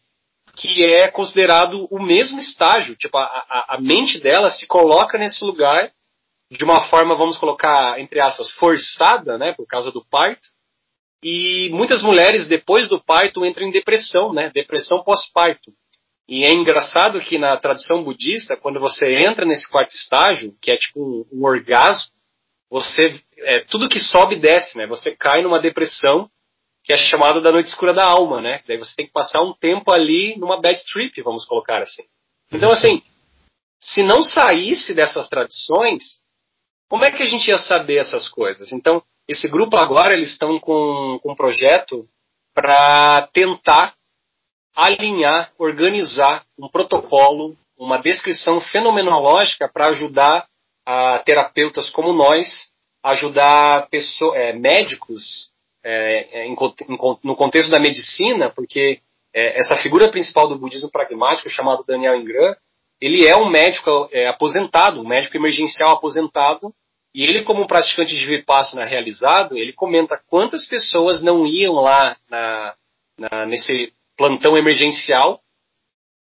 que 0.56 0.84
é 0.84 1.08
considerado 1.08 1.88
o 1.90 2.02
mesmo 2.02 2.40
estágio. 2.40 2.96
Tipo, 2.96 3.18
a, 3.18 3.24
a, 3.24 3.76
a 3.76 3.82
mente 3.82 4.20
dela 4.20 4.50
se 4.50 4.68
coloca 4.68 5.18
nesse 5.18 5.44
lugar 5.46 5.92
de 6.52 6.64
uma 6.66 6.82
forma, 6.90 7.16
vamos 7.16 7.38
colocar, 7.38 8.00
entre 8.00 8.20
aspas, 8.20 8.52
forçada, 8.52 9.38
né, 9.38 9.54
por 9.54 9.66
causa 9.66 9.90
do 9.90 10.04
parto, 10.06 10.50
e 11.24 11.70
muitas 11.72 12.02
mulheres, 12.02 12.48
depois 12.48 12.90
do 12.90 13.00
parto, 13.00 13.46
entram 13.46 13.68
em 13.68 13.72
depressão, 13.72 14.34
né? 14.34 14.50
Depressão 14.50 15.04
pós-parto. 15.04 15.72
E 16.28 16.44
é 16.44 16.52
engraçado 16.52 17.22
que 17.22 17.38
na 17.38 17.56
tradição 17.58 18.04
budista, 18.04 18.58
quando 18.58 18.80
você 18.80 19.18
entra 19.18 19.46
nesse 19.46 19.70
quarto 19.70 19.94
estágio, 19.94 20.58
que 20.60 20.72
é 20.72 20.78
tipo 20.78 21.00
um, 21.00 21.26
um 21.32 21.46
orgasmo, 21.46 22.11
você 22.72 23.22
é, 23.40 23.60
tudo 23.60 23.90
que 23.90 24.00
sobe 24.00 24.38
desce, 24.38 24.78
né? 24.78 24.88
Você 24.88 25.14
cai 25.14 25.42
numa 25.42 25.60
depressão 25.60 26.32
que 26.84 26.94
é 26.94 26.98
chamada 26.98 27.42
da 27.42 27.52
noite 27.52 27.68
escura 27.68 27.94
da 27.94 28.06
alma, 28.06 28.42
né? 28.42 28.64
Daí 28.66 28.78
você 28.78 28.96
tem 28.96 29.06
que 29.06 29.12
passar 29.12 29.44
um 29.44 29.54
tempo 29.54 29.92
ali 29.92 30.36
numa 30.40 30.60
bad 30.62 30.82
trip, 30.92 31.22
vamos 31.22 31.46
colocar 31.46 31.82
assim. 31.84 32.04
Então 32.50 32.72
assim, 32.72 33.04
se 33.78 34.02
não 34.02 34.24
saísse 34.24 34.94
dessas 34.94 35.28
tradições, 35.28 36.22
como 36.90 37.04
é 37.04 37.12
que 37.12 37.22
a 37.22 37.26
gente 37.26 37.50
ia 37.50 37.60
saber 37.60 37.98
essas 37.98 38.30
coisas? 38.30 38.72
Então 38.72 39.04
esse 39.28 39.50
grupo 39.50 39.76
agora 39.76 40.14
eles 40.14 40.32
estão 40.32 40.58
com, 40.58 41.20
com 41.22 41.34
um 41.34 41.36
projeto 41.36 42.08
para 42.54 43.28
tentar 43.34 43.96
alinhar, 44.74 45.52
organizar 45.58 46.46
um 46.58 46.70
protocolo, 46.70 47.56
uma 47.78 47.98
descrição 47.98 48.62
fenomenológica 48.62 49.70
para 49.72 49.90
ajudar 49.90 50.48
a 50.92 51.20
terapeutas 51.20 51.90
como 51.90 52.12
nós, 52.12 52.70
ajudar 53.04 53.88
pessoas, 53.90 54.36
é, 54.36 54.54
médicos 54.54 55.50
é, 55.84 56.42
é 56.42 56.48
em, 56.48 56.54
em, 56.54 56.98
no 57.24 57.36
contexto 57.36 57.72
da 57.72 57.80
medicina, 57.80 58.50
porque 58.50 59.00
é, 59.34 59.60
essa 59.60 59.78
figura 59.78 60.10
principal 60.10 60.48
do 60.48 60.58
budismo 60.58 60.92
pragmático, 60.92 61.50
chamado 61.50 61.86
Daniel 61.86 62.18
Ingram, 62.18 62.56
ele 63.00 63.26
é 63.26 63.36
um 63.36 63.50
médico 63.50 64.10
é, 64.12 64.28
aposentado, 64.28 65.02
um 65.02 65.08
médico 65.08 65.38
emergencial 65.38 65.92
aposentado, 65.92 66.74
e 67.16 67.24
ele, 67.24 67.44
como 67.44 67.68
praticante 67.68 68.16
de 68.16 68.26
Vipassana 68.26 68.86
realizado, 68.86 69.58
ele 69.58 69.74
comenta 69.74 70.22
quantas 70.28 70.66
pessoas 70.66 71.22
não 71.22 71.46
iam 71.46 71.76
lá 71.76 72.16
na, 72.30 72.74
na, 73.18 73.46
nesse 73.46 73.94
plantão 74.16 74.56
emergencial 74.58 75.42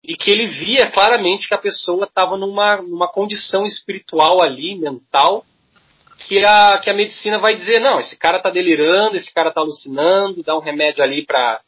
e 0.04 0.16
que 0.16 0.30
ele 0.30 0.48
via 0.48 0.92
claramente 0.92 1.48
que 1.48 1.56
a 1.56 1.60
pessoa 1.60 2.06
estava 2.06 2.36
numa, 2.38 2.78
numa 2.78 3.08
condição 3.08 3.66
espiritual 3.66 4.44
ali, 4.44 4.76
mental, 4.76 5.46
que 6.28 6.46
a, 6.46 6.78
que 6.80 6.90
a 6.90 6.94
medicina 6.94 7.40
vai 7.40 7.56
dizer, 7.56 7.80
não, 7.80 8.00
esse 8.00 8.18
cara 8.18 8.38
está 8.38 8.50
delirando, 8.50 9.16
esse 9.16 9.34
cara 9.34 9.50
está 9.50 9.62
alucinando, 9.62 10.44
dá 10.44 10.56
um 10.58 10.62
remédio 10.62 11.04
ali 11.04 11.26
para, 11.26 11.62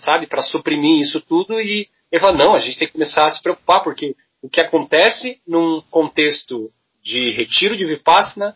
sabe, 0.00 0.26
para 0.26 0.42
suprimir 0.42 1.00
isso 1.00 1.20
tudo, 1.20 1.60
e 1.60 1.88
ele 2.12 2.20
fala, 2.20 2.36
não, 2.36 2.54
a 2.54 2.58
gente 2.58 2.78
tem 2.78 2.86
que 2.86 2.92
começar 2.92 3.26
a 3.26 3.30
se 3.30 3.42
preocupar, 3.42 3.82
porque 3.82 4.14
o 4.42 4.48
que 4.48 4.60
acontece 4.60 5.40
num 5.46 5.80
contexto 5.90 6.70
de 7.02 7.30
retiro 7.30 7.76
de 7.76 7.84
Vipassana 7.84 8.54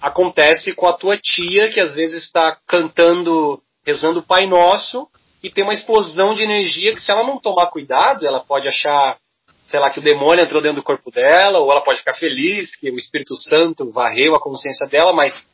acontece 0.00 0.74
com 0.74 0.86
a 0.86 0.92
tua 0.92 1.16
tia, 1.16 1.70
que 1.70 1.80
às 1.80 1.94
vezes 1.94 2.24
está 2.24 2.56
cantando, 2.66 3.62
rezando 3.84 4.20
o 4.20 4.22
Pai 4.22 4.46
Nosso, 4.46 5.08
e 5.42 5.50
tem 5.50 5.64
uma 5.64 5.74
explosão 5.74 6.34
de 6.34 6.42
energia 6.42 6.94
que 6.94 7.00
se 7.00 7.10
ela 7.10 7.24
não 7.24 7.38
tomar 7.38 7.66
cuidado, 7.66 8.26
ela 8.26 8.40
pode 8.40 8.68
achar, 8.68 9.18
sei 9.66 9.78
lá, 9.78 9.90
que 9.90 10.00
o 10.00 10.02
demônio 10.02 10.44
entrou 10.44 10.60
dentro 10.60 10.76
do 10.76 10.84
corpo 10.84 11.10
dela, 11.10 11.58
ou 11.60 11.70
ela 11.70 11.80
pode 11.80 12.00
ficar 12.00 12.14
feliz 12.14 12.74
que 12.76 12.90
o 12.90 12.98
Espírito 12.98 13.36
Santo 13.36 13.90
varreu 13.90 14.34
a 14.34 14.40
consciência 14.40 14.86
dela, 14.86 15.12
mas 15.12 15.46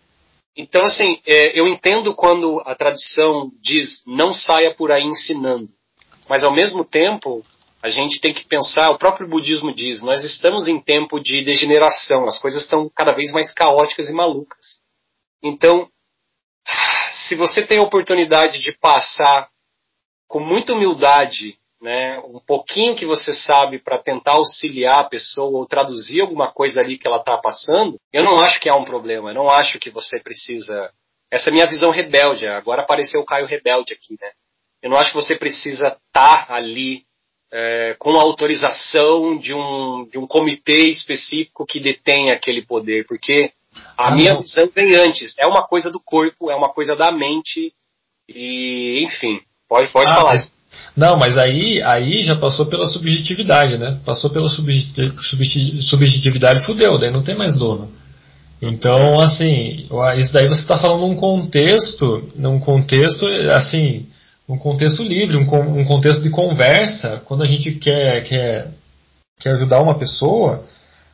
então 0.57 0.85
assim, 0.85 1.21
é, 1.27 1.59
eu 1.59 1.67
entendo 1.67 2.15
quando 2.15 2.63
a 2.65 2.75
tradição 2.75 3.51
diz 3.61 4.03
não 4.07 4.33
saia 4.33 4.73
por 4.73 4.93
aí 4.93 5.03
ensinando, 5.03 5.69
mas 6.29 6.45
ao 6.45 6.53
mesmo 6.53 6.85
tempo 6.85 7.45
a 7.83 7.91
gente 7.91 8.19
tem 8.19 8.33
que 8.33 8.47
pensar, 8.47 8.89
o 8.89 8.97
próprio 8.97 9.29
budismo 9.29 9.75
diz, 9.75 10.01
nós 10.01 10.25
estamos 10.25 10.69
em 10.69 10.81
tempo 10.81 11.21
de 11.21 11.45
degeneração, 11.45 12.27
as 12.27 12.41
coisas 12.41 12.63
estão 12.63 12.91
cada 12.95 13.13
vez 13.13 13.31
mais 13.31 13.53
caóticas 13.53 14.09
e 14.09 14.13
malucas. 14.15 14.81
Então, 15.43 15.87
se 17.11 17.35
você 17.35 17.67
tem 17.67 17.81
a 17.81 17.83
oportunidade 17.83 18.59
de 18.59 18.73
passar 18.73 19.51
com 20.29 20.41
muita 20.41 20.73
humildade, 20.73 21.59
né, 21.81 22.19
um 22.21 22.41
pouquinho 22.41 22.97
que 22.97 23.05
você 23.05 23.33
sabe 23.33 23.79
para 23.79 23.99
tentar 23.99 24.33
auxiliar 24.33 25.01
a 25.01 25.09
pessoa 25.09 25.59
ou 25.59 25.67
traduzir 25.67 26.23
alguma 26.23 26.51
coisa 26.51 26.81
ali 26.81 26.97
que 26.97 27.07
ela 27.07 27.19
está 27.19 27.37
passando, 27.37 28.01
eu 28.13 28.25
não 28.25 28.41
acho 28.41 28.59
que 28.61 28.69
há 28.69 28.75
um 28.75 28.85
problema. 28.85 29.31
Eu 29.31 29.35
não 29.35 29.51
acho 29.51 29.79
que 29.79 29.91
você 29.91 30.19
precisa. 30.19 30.91
Essa 31.31 31.49
é 31.49 31.51
a 31.51 31.55
minha 31.55 31.67
visão 31.67 31.91
rebelde. 31.91 32.47
Agora 32.47 32.83
apareceu 32.83 33.21
o 33.21 33.27
Caio 33.27 33.47
rebelde 33.47 33.93
aqui, 33.93 34.17
né? 34.21 34.31
Eu 34.83 34.91
não 34.91 34.97
acho 34.97 35.11
que 35.11 35.17
você 35.17 35.37
precisa 35.37 35.89
estar 35.89 36.47
tá 36.47 36.55
ali 36.55 37.05
é, 37.53 37.95
com 37.99 38.19
a 38.19 38.23
autorização 38.23 39.39
de 39.39 39.55
um, 39.55 40.09
de 40.11 40.19
um 40.19 40.27
comitê 40.27 40.89
específico 40.89 41.65
que 41.65 41.81
detém 41.81 42.31
aquele 42.31 42.67
poder, 42.67 43.07
porque 43.07 43.53
a 43.97 44.09
ah, 44.09 44.11
minha 44.15 44.35
não. 44.35 44.41
visão 44.41 44.69
vem 44.75 44.95
antes. 44.97 45.35
É 45.39 45.47
uma 45.47 45.67
coisa 45.67 45.91
do 45.91 46.01
corpo, 46.01 46.51
é 46.51 46.55
uma 46.55 46.69
coisa 46.69 46.97
da 46.97 47.13
mente, 47.13 47.73
e 48.29 49.01
enfim. 49.05 49.41
Pode, 49.69 49.89
pode 49.89 50.11
ah, 50.11 50.15
falar. 50.15 50.43
Não, 50.97 51.17
mas 51.17 51.37
aí, 51.37 51.83
aí 51.83 52.23
já 52.23 52.37
passou 52.37 52.67
pela 52.67 52.87
subjetividade, 52.87 53.79
né? 53.79 53.99
Passou 54.05 54.31
pela 54.31 54.49
subjetividade, 54.49 56.65
fudeu, 56.65 56.99
daí 56.99 57.11
não 57.11 57.23
tem 57.23 57.37
mais 57.37 57.57
dono. 57.57 57.91
Então, 58.63 59.21
assim, 59.21 59.87
isso 60.17 60.33
daí 60.33 60.49
você 60.49 60.61
está 60.61 60.79
falando 60.79 61.01
num 61.01 61.17
contexto, 61.17 62.31
num 62.37 62.59
contexto, 62.59 63.27
assim, 63.53 64.07
um 64.49 64.57
contexto 64.57 65.03
livre, 65.03 65.37
um, 65.37 65.81
um 65.81 65.85
contexto 65.85 66.23
de 66.23 66.31
conversa, 66.31 67.21
quando 67.25 67.43
a 67.43 67.47
gente 67.47 67.73
quer, 67.73 68.25
quer, 68.25 68.71
quer 69.41 69.51
ajudar 69.51 69.83
uma 69.83 69.99
pessoa, 69.99 70.65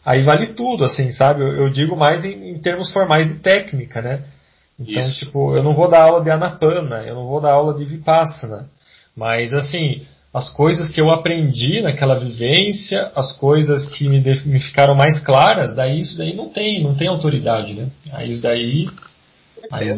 aí 0.05 0.23
vale 0.23 0.49
tudo, 0.49 0.85
assim, 0.85 1.13
sabe? 1.13 1.43
Eu, 1.43 1.63
eu 1.63 1.71
digo 1.71 1.97
mais 1.97 2.25
em, 2.25 2.51
em, 2.51 2.59
termos 2.59 2.93
formais 2.93 3.27
de 3.27 3.41
técnica, 3.41 4.03
né? 4.03 4.23
Então, 4.81 4.99
Isso. 4.99 5.26
tipo, 5.26 5.55
eu 5.55 5.62
não 5.62 5.74
vou 5.74 5.89
dar 5.89 6.05
aula 6.05 6.24
de 6.24 6.31
Anapana, 6.31 7.03
eu 7.07 7.14
não 7.14 7.26
vou 7.26 7.41
dar 7.41 7.53
aula 7.53 7.74
de 7.74 7.85
Vipassana. 7.85 8.70
Mas, 9.14 9.53
assim, 9.53 10.07
as 10.33 10.49
coisas 10.49 10.91
que 10.91 11.01
eu 11.01 11.11
aprendi 11.11 11.83
naquela 11.83 12.18
vivência, 12.18 13.12
as 13.14 13.37
coisas 13.37 13.87
que 13.89 14.09
me, 14.09 14.20
me 14.20 14.61
ficaram 14.61 14.95
mais 14.95 15.20
claras, 15.20 15.76
daí 15.76 16.01
isso 16.01 16.16
daí 16.16 16.35
não 16.35 16.49
tem, 16.49 16.83
não 16.83 16.97
tem 16.97 17.09
autoridade, 17.09 17.74
né? 17.74 17.91
Aí 18.12 18.33
isso 18.33 18.41
daí. 18.41 18.89
Aí, 19.70 19.89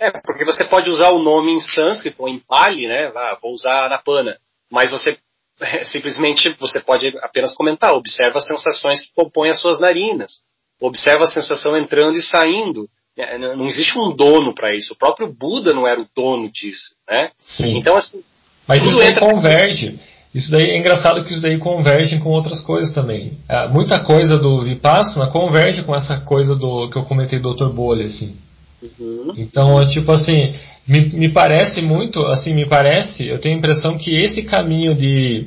é, 0.00 0.10
porque 0.24 0.46
você 0.46 0.64
pode 0.64 0.88
usar 0.88 1.10
o 1.10 1.22
nome 1.22 1.52
em 1.52 1.60
sânscrito 1.60 2.22
ou 2.22 2.28
em 2.28 2.38
pali, 2.38 2.86
né? 2.86 3.12
Ah, 3.14 3.36
vou 3.40 3.52
usar 3.52 3.84
Anapana. 3.84 4.38
Mas 4.72 4.90
você 4.90 5.18
simplesmente 5.84 6.48
você 6.58 6.80
pode 6.80 7.08
apenas 7.18 7.54
comentar, 7.54 7.92
observa 7.92 8.38
as 8.38 8.46
sensações 8.46 9.02
que 9.02 9.12
compõem 9.14 9.50
as 9.50 9.60
suas 9.60 9.78
narinas. 9.78 10.40
Observa 10.80 11.24
a 11.24 11.28
sensação 11.28 11.76
entrando 11.76 12.16
e 12.16 12.22
saindo. 12.22 12.88
É, 13.20 13.38
não 13.38 13.66
existe 13.66 13.98
um 13.98 14.14
dono 14.14 14.54
para 14.54 14.74
isso. 14.74 14.94
O 14.94 14.96
próprio 14.96 15.32
Buda 15.32 15.72
não 15.72 15.86
era 15.86 16.00
o 16.00 16.06
dono 16.14 16.50
disso, 16.50 16.94
né? 17.08 17.30
Sim. 17.38 17.78
Então 17.78 17.96
assim. 17.96 18.22
Mas 18.66 18.82
isso 18.82 18.96
daí 18.96 19.14
converge. 19.18 19.98
Isso 20.32 20.50
daí 20.50 20.70
é 20.70 20.78
engraçado 20.78 21.24
que 21.24 21.32
isso 21.32 21.42
daí 21.42 21.58
converge 21.58 22.20
com 22.20 22.30
outras 22.30 22.60
coisas 22.60 22.94
também. 22.94 23.32
É, 23.48 23.66
muita 23.68 23.98
coisa 24.00 24.36
do 24.36 24.62
Vipassana 24.62 25.30
converge 25.30 25.82
com 25.82 25.94
essa 25.94 26.20
coisa 26.20 26.54
do 26.54 26.88
que 26.88 26.96
eu 26.96 27.04
comentei 27.04 27.40
do 27.40 27.52
Dr. 27.52 27.68
Bolha, 27.70 28.06
assim. 28.06 28.36
Uhum. 28.80 29.34
Então, 29.36 29.86
tipo 29.88 30.12
assim, 30.12 30.38
me, 30.86 31.00
me 31.10 31.32
parece 31.32 31.82
muito, 31.82 32.24
assim, 32.26 32.54
me 32.54 32.68
parece, 32.68 33.26
eu 33.26 33.38
tenho 33.38 33.56
a 33.56 33.58
impressão 33.58 33.98
que 33.98 34.14
esse 34.14 34.42
caminho 34.42 34.94
de 34.94 35.46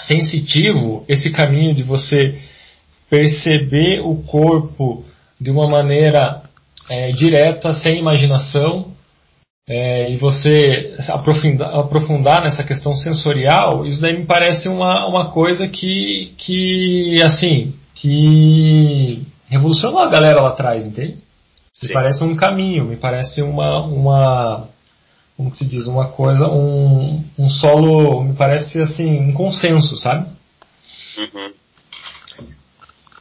sensitivo, 0.00 1.04
esse 1.08 1.30
caminho 1.30 1.74
de 1.74 1.82
você 1.82 2.38
perceber 3.10 4.00
o 4.00 4.16
corpo 4.22 5.04
de 5.40 5.50
uma 5.50 5.66
maneira 5.66 6.42
é, 6.88 7.12
direta, 7.12 7.74
sem 7.74 7.98
imaginação, 7.98 8.92
é, 9.68 10.10
e 10.10 10.16
você 10.16 10.94
aprofundar, 11.08 11.78
aprofundar, 11.78 12.42
nessa 12.42 12.64
questão 12.64 12.96
sensorial, 12.96 13.84
isso 13.84 14.00
daí 14.00 14.16
me 14.18 14.24
parece 14.24 14.68
uma, 14.68 15.06
uma 15.06 15.30
coisa 15.30 15.68
que, 15.68 16.32
que, 16.38 17.22
assim, 17.22 17.74
que 17.94 19.22
revolucionou 19.48 20.00
a 20.00 20.08
galera 20.08 20.40
lá 20.40 20.48
atrás, 20.48 20.84
entende? 20.84 21.18
Me 21.82 21.92
parece 21.92 22.24
um 22.24 22.34
caminho, 22.34 22.86
me 22.86 22.96
parece 22.96 23.42
uma, 23.42 23.84
uma 23.84 24.68
como 25.38 25.54
se 25.54 25.64
diz, 25.64 25.86
uma 25.86 26.08
coisa, 26.08 26.48
um, 26.48 27.24
um 27.38 27.48
solo, 27.48 28.24
me 28.24 28.34
parece 28.34 28.80
assim, 28.80 29.20
um 29.20 29.32
consenso, 29.32 29.96
sabe? 29.96 30.28
Uhum. 31.16 31.52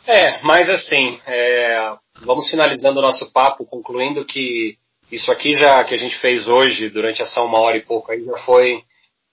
É, 0.07 0.41
mas 0.41 0.67
assim, 0.67 1.19
é, 1.27 1.91
vamos 2.21 2.49
finalizando 2.49 2.99
o 2.99 3.01
nosso 3.01 3.31
papo, 3.31 3.65
concluindo 3.65 4.25
que 4.25 4.77
isso 5.11 5.31
aqui 5.31 5.53
já 5.53 5.83
que 5.83 5.93
a 5.93 5.97
gente 5.97 6.17
fez 6.17 6.47
hoje, 6.47 6.89
durante 6.89 7.21
essa 7.21 7.41
uma 7.41 7.59
hora 7.59 7.77
e 7.77 7.81
pouco 7.81 8.11
aí, 8.11 8.23
já 8.23 8.37
foi, 8.39 8.83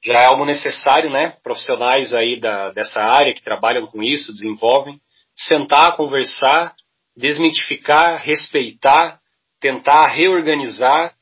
já 0.05 0.21
é 0.21 0.27
algo 0.27 0.45
necessário, 0.45 1.11
né? 1.11 1.37
Profissionais 1.43 2.15
aí 2.15 2.39
da, 2.39 2.71
dessa 2.71 3.03
área 3.03 3.35
que 3.35 3.43
trabalham 3.43 3.87
com 3.87 4.03
isso, 4.03 4.33
desenvolvem, 4.33 5.01
sentar, 5.35 5.97
conversar, 5.97 6.75
desmitificar, 7.17 8.23
respeitar, 8.23 9.21
tentar 9.61 10.07
reorganizar. 10.07 11.15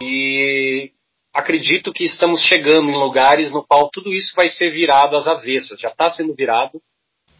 E 0.00 0.92
acredito 1.32 1.92
que 1.92 2.04
estamos 2.04 2.42
chegando 2.42 2.90
em 2.90 2.98
lugares 2.98 3.52
no 3.52 3.64
qual 3.64 3.88
tudo 3.88 4.12
isso 4.12 4.34
vai 4.36 4.48
ser 4.48 4.70
virado 4.70 5.16
às 5.16 5.26
avessas, 5.26 5.80
já 5.80 5.88
está 5.88 6.10
sendo 6.10 6.34
virado. 6.34 6.80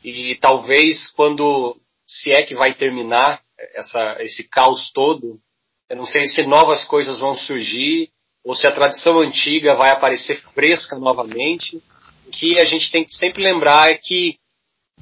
E 0.03 0.35
talvez 0.37 1.11
quando 1.11 1.77
se 2.07 2.31
é 2.33 2.43
que 2.43 2.55
vai 2.55 2.75
terminar 2.75 3.44
essa, 3.75 4.17
esse 4.21 4.49
caos 4.49 4.91
todo, 4.93 5.41
eu 5.89 5.97
não 5.97 6.07
sei 6.07 6.27
se 6.27 6.43
novas 6.45 6.85
coisas 6.85 7.19
vão 7.19 7.35
surgir 7.35 8.11
ou 8.45 8.55
se 8.55 8.67
a 8.67 8.73
tradição 8.73 9.21
antiga 9.21 9.75
vai 9.75 9.91
aparecer 9.91 10.43
fresca 10.53 10.97
novamente. 10.99 11.83
O 12.27 12.31
que 12.31 12.61
a 12.61 12.65
gente 12.65 12.91
tem 12.91 13.05
que 13.05 13.15
sempre 13.15 13.43
lembrar 13.43 13.91
é 13.91 13.95
que 13.95 14.39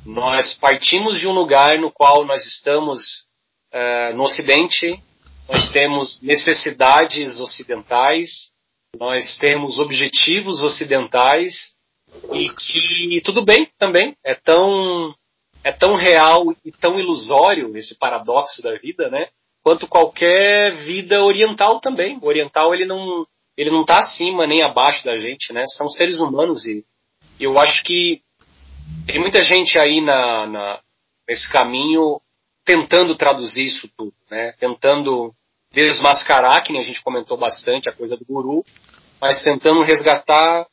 nós 0.04 0.54
partimos 0.54 1.18
de 1.18 1.26
um 1.26 1.32
lugar 1.32 1.78
no 1.78 1.90
qual 1.90 2.24
nós 2.24 2.44
estamos 2.44 3.26
uh, 3.72 4.14
no 4.14 4.24
Ocidente, 4.24 5.02
nós 5.48 5.70
temos 5.70 6.20
necessidades 6.22 7.38
ocidentais, 7.38 8.50
nós 8.98 9.36
temos 9.36 9.78
objetivos 9.78 10.62
ocidentais 10.62 11.74
e 12.32 12.48
que 12.50 13.20
tudo 13.22 13.44
bem 13.44 13.68
também 13.78 14.16
é 14.24 14.34
tão 14.34 15.14
é 15.64 15.72
tão 15.72 15.94
real 15.94 16.54
e 16.64 16.72
tão 16.72 16.98
ilusório 16.98 17.76
esse 17.76 17.96
paradoxo 17.98 18.62
da 18.62 18.76
vida, 18.76 19.08
né? 19.08 19.28
Quanto 19.62 19.86
qualquer 19.86 20.74
vida 20.84 21.22
oriental 21.22 21.80
também. 21.80 22.18
O 22.18 22.26
oriental 22.26 22.74
ele 22.74 22.84
não 22.84 23.26
ele 23.56 23.70
não 23.70 23.82
está 23.82 23.98
acima 23.98 24.46
nem 24.46 24.62
abaixo 24.62 25.04
da 25.04 25.18
gente, 25.18 25.52
né? 25.52 25.64
São 25.66 25.88
seres 25.88 26.18
humanos 26.18 26.64
e 26.64 26.84
eu 27.38 27.58
acho 27.58 27.84
que 27.84 28.22
tem 29.06 29.20
muita 29.20 29.42
gente 29.44 29.78
aí 29.78 30.00
na, 30.00 30.46
na, 30.46 30.80
nesse 31.28 31.50
caminho 31.50 32.20
tentando 32.64 33.16
traduzir 33.16 33.64
isso 33.64 33.88
tudo, 33.96 34.14
né? 34.30 34.52
Tentando 34.58 35.34
desmascarar, 35.72 36.62
que 36.62 36.72
nem 36.72 36.80
a 36.80 36.84
gente 36.84 37.02
comentou 37.02 37.36
bastante, 37.36 37.88
a 37.88 37.92
coisa 37.92 38.16
do 38.16 38.24
guru, 38.24 38.64
mas 39.20 39.42
tentando 39.42 39.82
resgatar 39.82 40.66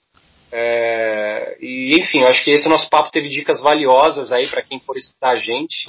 É, 0.52 1.58
e 1.62 1.96
enfim, 2.00 2.24
acho 2.24 2.44
que 2.44 2.52
esse 2.52 2.68
nosso 2.68 2.90
papo 2.90 3.12
teve 3.12 3.30
dicas 3.30 3.62
valiosas 3.62 4.32
aí 4.32 4.48
para 4.48 4.62
quem 4.62 4.80
for 4.80 4.98
escutar 4.98 5.32
a 5.32 5.36
gente. 5.36 5.88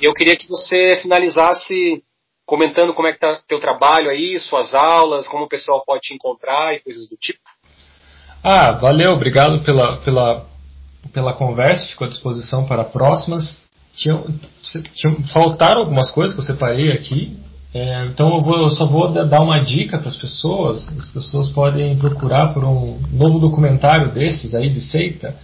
E 0.00 0.04
eu 0.04 0.12
queria 0.12 0.36
que 0.36 0.48
você 0.48 0.96
finalizasse 0.96 2.02
comentando 2.46 2.94
como 2.94 3.08
é 3.08 3.12
que 3.12 3.20
tá 3.20 3.40
teu 3.48 3.58
trabalho 3.58 4.10
aí, 4.10 4.38
suas 4.38 4.74
aulas, 4.74 5.26
como 5.26 5.44
o 5.44 5.48
pessoal 5.48 5.82
pode 5.84 6.02
te 6.02 6.14
encontrar 6.14 6.74
e 6.74 6.80
coisas 6.80 7.08
do 7.08 7.16
tipo. 7.16 7.40
Ah, 8.42 8.72
valeu, 8.72 9.12
obrigado 9.12 9.62
pela, 9.64 9.96
pela, 9.98 10.46
pela 11.12 11.32
conversa, 11.32 11.88
fico 11.88 12.04
à 12.04 12.08
disposição 12.08 12.66
para 12.66 12.84
próximas. 12.84 13.58
Tinha, 13.94 14.22
tinha, 14.92 15.14
faltaram 15.32 15.80
algumas 15.80 16.10
coisas 16.10 16.34
que 16.34 16.40
eu 16.40 16.44
separei 16.44 16.92
aqui, 16.92 17.38
é, 17.74 18.04
então 18.04 18.36
eu, 18.36 18.40
vou, 18.40 18.56
eu, 18.58 18.70
só 18.70 18.86
vou 18.86 19.12
dar 19.12 19.40
uma 19.40 19.58
dica 19.58 19.98
para 19.98 20.06
as 20.06 20.16
pessoas. 20.16 20.86
As 20.96 21.08
pessoas 21.08 21.48
podem 21.48 21.96
procurar 21.96 22.54
por 22.54 22.64
um 22.64 23.00
novo 23.12 23.40
documentário 23.40 24.12
desses 24.12 24.54
aí 24.54 24.70
de 24.70 24.80
seita, 24.80 25.34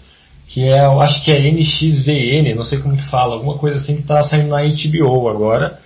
que 0.46 0.62
é, 0.62 0.86
eu 0.86 1.00
acho 1.00 1.24
que 1.24 1.32
é 1.32 1.50
NXVN, 1.50 2.54
não 2.54 2.62
sei 2.62 2.78
como 2.78 2.96
que 2.96 3.10
fala, 3.10 3.34
alguma 3.34 3.58
coisa 3.58 3.78
assim 3.78 3.96
que 3.96 4.02
está 4.02 4.22
saindo 4.22 4.48
na 4.48 4.62
HBO 4.62 5.28
agora. 5.28 5.80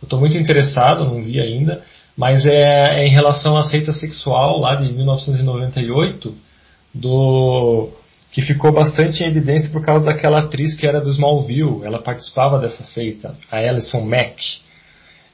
Eu 0.00 0.06
estou 0.06 0.18
muito 0.18 0.38
interessado, 0.38 1.04
não 1.04 1.22
vi 1.22 1.38
ainda, 1.38 1.82
mas 2.16 2.46
é, 2.46 3.02
é, 3.02 3.04
em 3.04 3.10
relação 3.10 3.54
à 3.54 3.62
seita 3.62 3.92
sexual 3.92 4.58
lá 4.58 4.76
de 4.76 4.90
1998, 4.90 6.34
do 6.94 7.90
que 8.32 8.40
ficou 8.40 8.72
bastante 8.72 9.22
em 9.22 9.28
evidência 9.28 9.68
por 9.70 9.84
causa 9.84 10.06
daquela 10.06 10.38
atriz 10.38 10.74
que 10.74 10.86
era 10.86 11.00
do 11.00 11.10
Smallville. 11.10 11.84
Ela 11.84 11.98
participava 11.98 12.58
dessa 12.58 12.84
seita, 12.84 13.34
a 13.52 13.58
Alison 13.58 14.00
Mack. 14.00 14.69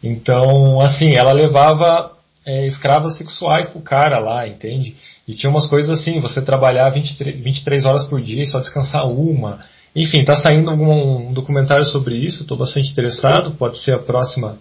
Então, 0.03 0.81
assim, 0.81 1.11
ela 1.15 1.33
levava 1.33 2.13
é, 2.45 2.67
escravas 2.67 3.17
sexuais 3.17 3.69
pro 3.69 3.81
cara 3.81 4.19
lá, 4.19 4.47
entende? 4.47 4.97
E 5.27 5.35
tinha 5.35 5.51
umas 5.51 5.67
coisas 5.67 5.91
assim, 5.91 6.21
você 6.21 6.41
trabalhar 6.41 6.91
23, 6.91 7.41
23 7.41 7.85
horas 7.85 8.05
por 8.07 8.21
dia 8.21 8.43
e 8.43 8.47
só 8.47 8.61
descansar 8.61 9.09
uma. 9.09 9.59
Enfim, 9.95 10.25
tá 10.25 10.37
saindo 10.37 10.71
algum 10.71 11.29
um 11.29 11.33
documentário 11.33 11.85
sobre 11.87 12.17
isso, 12.17 12.43
estou 12.43 12.57
bastante 12.57 12.91
interessado, 12.91 13.53
pode 13.53 13.79
ser 13.79 13.95
a 13.95 13.99
próxima, 13.99 14.59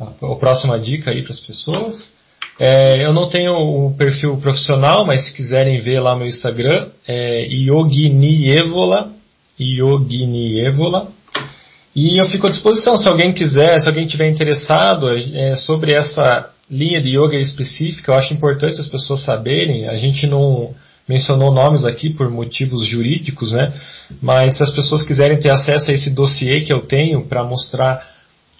a, 0.00 0.04
a 0.04 0.36
próxima 0.36 0.78
dica 0.80 1.10
aí 1.10 1.22
para 1.22 1.32
as 1.32 1.40
pessoas. 1.40 2.10
É, 2.58 3.04
eu 3.04 3.12
não 3.12 3.28
tenho 3.28 3.52
o 3.52 3.94
perfil 3.94 4.36
profissional, 4.38 5.04
mas 5.06 5.26
se 5.26 5.34
quiserem 5.34 5.80
ver 5.80 6.00
lá 6.00 6.16
no 6.16 6.26
Instagram, 6.26 6.88
é 7.06 7.46
Yoginievola, 7.46 9.12
Yoginievola, 9.60 11.08
e 11.94 12.20
eu 12.20 12.26
fico 12.26 12.46
à 12.46 12.50
disposição, 12.50 12.96
se 12.96 13.06
alguém 13.06 13.34
quiser, 13.34 13.80
se 13.80 13.88
alguém 13.88 14.06
tiver 14.06 14.30
interessado 14.30 15.08
é, 15.12 15.56
sobre 15.56 15.92
essa 15.92 16.50
linha 16.70 17.02
de 17.02 17.10
yoga 17.10 17.36
específica, 17.36 18.12
eu 18.12 18.16
acho 18.16 18.32
importante 18.32 18.80
as 18.80 18.88
pessoas 18.88 19.22
saberem. 19.22 19.88
A 19.88 19.96
gente 19.96 20.26
não 20.26 20.74
mencionou 21.06 21.52
nomes 21.52 21.84
aqui 21.84 22.08
por 22.08 22.30
motivos 22.30 22.86
jurídicos, 22.86 23.52
né? 23.52 23.72
Mas 24.22 24.56
se 24.56 24.62
as 24.62 24.70
pessoas 24.70 25.02
quiserem 25.02 25.38
ter 25.38 25.50
acesso 25.50 25.90
a 25.90 25.94
esse 25.94 26.10
dossiê 26.10 26.62
que 26.62 26.72
eu 26.72 26.80
tenho 26.80 27.26
para 27.26 27.44
mostrar 27.44 28.10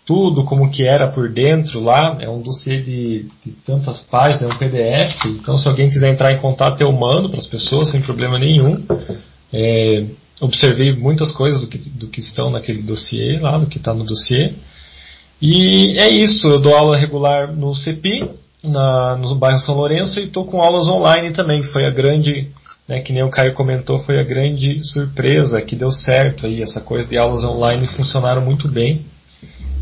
tudo 0.04 0.44
como 0.44 0.70
que 0.70 0.86
era 0.86 1.10
por 1.12 1.30
dentro 1.30 1.80
lá, 1.80 2.18
é 2.20 2.28
um 2.28 2.42
dossiê 2.42 2.82
de, 2.82 3.26
de, 3.46 3.52
tantas 3.64 4.00
páginas, 4.00 4.42
é 4.42 4.54
um 4.54 4.58
PDF. 4.58 5.24
Então, 5.26 5.56
se 5.56 5.68
alguém 5.68 5.88
quiser 5.88 6.12
entrar 6.12 6.32
em 6.32 6.38
contato, 6.38 6.80
eu 6.80 6.92
mando 6.92 7.30
para 7.30 7.38
as 7.38 7.46
pessoas 7.46 7.90
sem 7.90 8.02
problema 8.02 8.38
nenhum. 8.38 8.84
É, 9.52 10.04
observei 10.40 10.92
muitas 10.92 11.32
coisas 11.32 11.60
do 11.60 11.66
que, 11.66 11.78
do 11.78 12.08
que 12.08 12.20
estão 12.20 12.50
naquele 12.50 12.82
dossiê 12.82 13.38
lá, 13.38 13.58
do 13.58 13.66
que 13.66 13.78
está 13.78 13.94
no 13.94 14.04
dossiê. 14.04 14.54
E 15.40 15.98
é 15.98 16.08
isso, 16.08 16.46
eu 16.46 16.60
dou 16.60 16.76
aula 16.76 16.96
regular 16.96 17.52
no 17.52 17.74
CEPI, 17.74 18.30
na, 18.62 19.16
no 19.16 19.34
bairro 19.34 19.58
São 19.58 19.74
Lourenço, 19.74 20.20
e 20.20 20.24
estou 20.24 20.44
com 20.44 20.62
aulas 20.62 20.88
online 20.88 21.32
também, 21.32 21.62
foi 21.62 21.84
a 21.84 21.90
grande, 21.90 22.48
né, 22.86 23.00
que 23.00 23.12
nem 23.12 23.24
o 23.24 23.30
Caio 23.30 23.54
comentou, 23.54 23.98
foi 23.98 24.20
a 24.20 24.22
grande 24.22 24.82
surpresa 24.84 25.60
que 25.60 25.74
deu 25.74 25.90
certo 25.90 26.46
aí, 26.46 26.62
essa 26.62 26.80
coisa 26.80 27.08
de 27.08 27.18
aulas 27.18 27.42
online 27.42 27.86
funcionaram 27.88 28.42
muito 28.42 28.68
bem. 28.68 29.04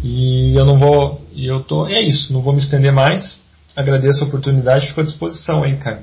E 0.03 0.59
eu 0.59 0.65
não 0.65 0.79
vou, 0.79 1.21
e 1.35 1.47
eu 1.47 1.61
tô, 1.61 1.87
é 1.87 2.01
isso, 2.01 2.33
não 2.33 2.41
vou 2.41 2.55
me 2.55 2.61
estender 2.61 2.93
mais. 2.93 3.39
Agradeço 3.77 4.25
a 4.25 4.27
oportunidade, 4.27 4.89
fico 4.89 5.01
à 5.01 5.05
disposição 5.05 5.63
aí, 5.63 5.77
Caio. 5.77 6.01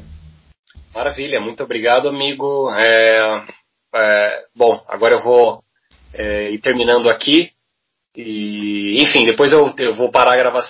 Maravilha, 0.94 1.40
muito 1.42 1.64
obrigado, 1.64 2.08
amigo. 2.08 2.72
É, 2.72 3.42
é, 3.94 4.46
bom, 4.56 4.84
agora 4.88 5.16
eu 5.16 5.24
vou 5.24 5.64
é, 6.14 6.52
ir 6.52 6.60
terminando 6.60 7.10
aqui. 7.10 7.52
E, 8.16 9.02
enfim, 9.04 9.26
depois 9.26 9.52
eu, 9.52 9.74
eu 9.78 9.94
vou 9.94 10.10
parar 10.10 10.34
a 10.34 10.38
gravação 10.38 10.66